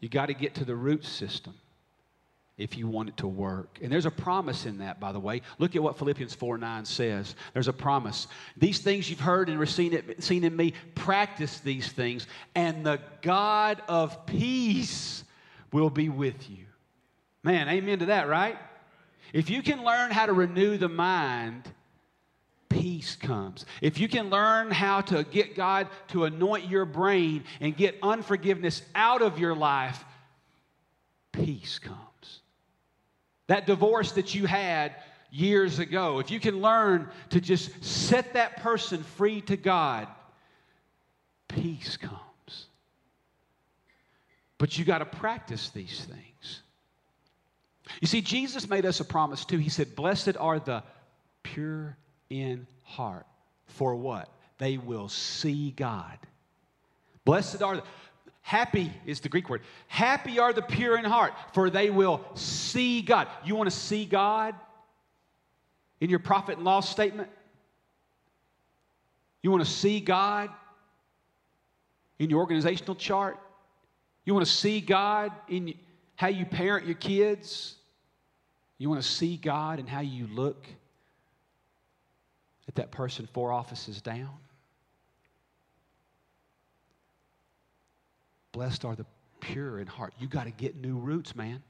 You 0.00 0.08
got 0.08 0.26
to 0.26 0.34
get 0.34 0.52
to 0.56 0.64
the 0.64 0.74
root 0.74 1.04
system. 1.04 1.54
If 2.58 2.76
you 2.76 2.88
want 2.88 3.08
it 3.08 3.16
to 3.18 3.28
work. 3.28 3.78
And 3.80 3.90
there's 3.90 4.04
a 4.04 4.10
promise 4.10 4.66
in 4.66 4.78
that, 4.78 4.98
by 4.98 5.12
the 5.12 5.20
way. 5.20 5.42
Look 5.58 5.76
at 5.76 5.82
what 5.82 5.96
Philippians 5.96 6.34
4 6.34 6.58
9 6.58 6.84
says. 6.84 7.36
There's 7.54 7.68
a 7.68 7.72
promise. 7.72 8.26
These 8.56 8.80
things 8.80 9.08
you've 9.08 9.20
heard 9.20 9.48
and 9.48 9.68
seen, 9.68 9.92
it, 9.92 10.22
seen 10.22 10.44
in 10.44 10.54
me, 10.54 10.74
practice 10.94 11.60
these 11.60 11.90
things, 11.90 12.26
and 12.54 12.84
the 12.84 13.00
God 13.22 13.80
of 13.88 14.26
peace 14.26 15.24
will 15.72 15.90
be 15.90 16.08
with 16.08 16.50
you. 16.50 16.64
Man, 17.44 17.68
amen 17.68 18.00
to 18.00 18.06
that, 18.06 18.28
right? 18.28 18.58
If 19.32 19.48
you 19.48 19.62
can 19.62 19.84
learn 19.84 20.10
how 20.10 20.26
to 20.26 20.32
renew 20.32 20.76
the 20.76 20.88
mind, 20.88 21.62
peace 22.68 23.14
comes. 23.14 23.66
If 23.80 23.98
you 23.98 24.08
can 24.08 24.30
learn 24.30 24.70
how 24.70 25.02
to 25.02 25.22
get 25.22 25.54
God 25.54 25.88
to 26.08 26.24
anoint 26.24 26.68
your 26.68 26.84
brain 26.84 27.44
and 27.60 27.76
get 27.76 27.96
unforgiveness 28.02 28.82
out 28.94 29.22
of 29.22 29.38
your 29.38 29.54
life, 29.54 30.04
peace 31.32 31.78
comes. 31.78 32.07
That 33.48 33.66
divorce 33.66 34.12
that 34.12 34.34
you 34.34 34.46
had 34.46 34.94
years 35.30 35.78
ago, 35.78 36.20
if 36.20 36.30
you 36.30 36.40
can 36.40 36.60
learn 36.60 37.08
to 37.30 37.40
just 37.40 37.84
set 37.84 38.34
that 38.34 38.58
person 38.58 39.02
free 39.02 39.40
to 39.42 39.56
God, 39.56 40.06
peace 41.48 41.96
comes. 41.96 42.18
But 44.58 44.78
you 44.78 44.84
got 44.84 44.98
to 44.98 45.04
practice 45.04 45.70
these 45.70 46.04
things. 46.04 46.62
You 48.00 48.06
see, 48.06 48.20
Jesus 48.20 48.68
made 48.68 48.84
us 48.84 49.00
a 49.00 49.04
promise 49.04 49.44
too. 49.44 49.56
He 49.56 49.70
said, 49.70 49.96
Blessed 49.96 50.36
are 50.36 50.58
the 50.58 50.82
pure 51.42 51.96
in 52.28 52.66
heart. 52.84 53.26
For 53.66 53.94
what? 53.94 54.28
They 54.58 54.76
will 54.76 55.08
see 55.08 55.70
God. 55.70 56.18
Blessed 57.24 57.62
are 57.62 57.76
the 57.76 57.82
Happy 58.48 58.90
is 59.04 59.20
the 59.20 59.28
Greek 59.28 59.50
word. 59.50 59.60
Happy 59.88 60.38
are 60.38 60.54
the 60.54 60.62
pure 60.62 60.96
in 60.96 61.04
heart, 61.04 61.34
for 61.52 61.68
they 61.68 61.90
will 61.90 62.24
see 62.32 63.02
God. 63.02 63.28
You 63.44 63.54
want 63.54 63.68
to 63.68 63.76
see 63.76 64.06
God 64.06 64.54
in 66.00 66.08
your 66.08 66.18
profit 66.18 66.56
and 66.56 66.64
loss 66.64 66.88
statement? 66.88 67.28
You 69.42 69.50
want 69.50 69.66
to 69.66 69.70
see 69.70 70.00
God 70.00 70.48
in 72.18 72.30
your 72.30 72.40
organizational 72.40 72.94
chart? 72.94 73.38
You 74.24 74.32
want 74.32 74.46
to 74.46 74.52
see 74.52 74.80
God 74.80 75.30
in 75.48 75.74
how 76.16 76.28
you 76.28 76.46
parent 76.46 76.86
your 76.86 76.94
kids? 76.94 77.74
You 78.78 78.88
want 78.88 79.02
to 79.02 79.06
see 79.06 79.36
God 79.36 79.78
in 79.78 79.86
how 79.86 80.00
you 80.00 80.26
look 80.26 80.66
at 82.66 82.76
that 82.76 82.92
person 82.92 83.28
four 83.30 83.52
offices 83.52 84.00
down? 84.00 84.30
Blessed 88.52 88.84
are 88.84 88.96
the 88.96 89.06
pure 89.40 89.78
in 89.78 89.86
heart. 89.86 90.14
You 90.18 90.26
got 90.26 90.44
to 90.44 90.50
get 90.50 90.76
new 90.76 90.96
roots, 90.96 91.36
man. 91.36 91.62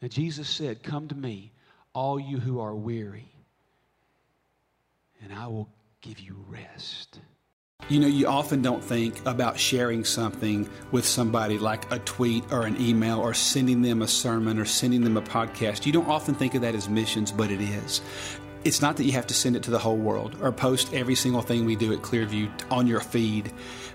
And 0.00 0.10
Jesus 0.10 0.48
said, 0.48 0.82
Come 0.82 1.08
to 1.08 1.14
me, 1.14 1.52
all 1.94 2.18
you 2.18 2.38
who 2.38 2.60
are 2.60 2.74
weary, 2.74 3.32
and 5.22 5.32
I 5.32 5.46
will 5.46 5.68
give 6.00 6.18
you 6.18 6.44
rest. 6.48 7.20
You 7.88 7.98
know, 7.98 8.06
you 8.06 8.26
often 8.28 8.62
don't 8.62 8.82
think 8.82 9.24
about 9.26 9.58
sharing 9.58 10.04
something 10.04 10.68
with 10.92 11.04
somebody 11.04 11.58
like 11.58 11.90
a 11.92 11.98
tweet 11.98 12.44
or 12.52 12.64
an 12.64 12.80
email 12.80 13.18
or 13.18 13.34
sending 13.34 13.82
them 13.82 14.02
a 14.02 14.08
sermon 14.08 14.58
or 14.58 14.64
sending 14.64 15.02
them 15.02 15.16
a 15.16 15.22
podcast. 15.22 15.84
You 15.84 15.92
don't 15.92 16.08
often 16.08 16.34
think 16.34 16.54
of 16.54 16.62
that 16.62 16.74
as 16.74 16.88
missions, 16.88 17.32
but 17.32 17.50
it 17.50 17.60
is. 17.60 18.00
It's 18.64 18.80
not 18.80 18.96
that 18.96 19.04
you 19.04 19.12
have 19.12 19.26
to 19.26 19.34
send 19.34 19.56
it 19.56 19.64
to 19.64 19.72
the 19.72 19.80
whole 19.80 19.96
world 19.96 20.36
or 20.40 20.52
post 20.52 20.94
every 20.94 21.16
single 21.16 21.42
thing 21.42 21.64
we 21.64 21.74
do 21.74 21.92
at 21.92 21.98
Clearview 22.00 22.50
on 22.70 22.86
your 22.86 23.00
feed. 23.00 23.52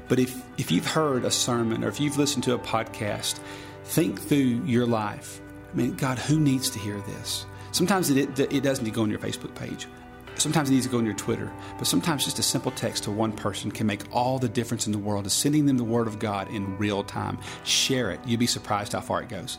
But 0.08 0.20
if, 0.20 0.42
if 0.58 0.72
you've 0.72 0.88
heard 0.88 1.26
a 1.26 1.32
sermon 1.32 1.84
or 1.84 1.90
if 1.90 2.00
you've 2.00 2.18
listened 2.18 2.44
to 2.46 2.54
a 2.54 2.60
podcast, 2.60 3.40
think 3.86 4.22
through 4.22 4.38
your 4.38 4.86
life. 4.86 5.42
I 5.72 5.76
mean, 5.76 5.96
God, 5.96 6.20
who 6.20 6.40
needs 6.40 6.70
to 6.72 6.80
hear 6.80 7.00
this? 7.02 7.46
Sometimes 7.72 8.10
it, 8.10 8.40
it, 8.40 8.64
doesn't 8.64 8.84
need 8.84 8.92
to 8.92 8.96
go 8.96 9.04
on 9.04 9.10
your 9.10 9.20
Facebook 9.20 9.54
page. 9.56 9.88
Sometimes 10.36 10.70
it 10.70 10.74
needs 10.74 10.86
to 10.86 10.92
go 10.92 11.00
on 11.00 11.06
your 11.06 11.16
Twitter. 11.16 11.52
But 11.78 11.88
sometimes 11.88 12.24
just 12.26 12.40
a 12.40 12.44
simple 12.44 12.72
text 12.72 13.04
to 13.04 13.12
one 13.12 13.32
person 13.32 13.72
can 13.72 13.88
make 13.88 14.04
all 14.12 14.40
the 14.40 14.50
difference 14.50 14.86
in 14.86 14.92
the 14.92 14.98
world. 14.98 15.26
Is 15.26 15.34
sending 15.34 15.66
them 15.66 15.78
the 15.78 15.84
Word 15.84 16.08
of 16.08 16.20
God 16.20 16.50
in 16.50 16.78
real 16.78 17.04
time. 17.04 17.38
Share 17.64 18.12
it. 18.12 18.20
You'd 18.26 18.40
be 18.40 18.48
surprised 18.48 18.94
how 18.94 19.02
far 19.02 19.22
it 19.22 19.30
goes. 19.30 19.58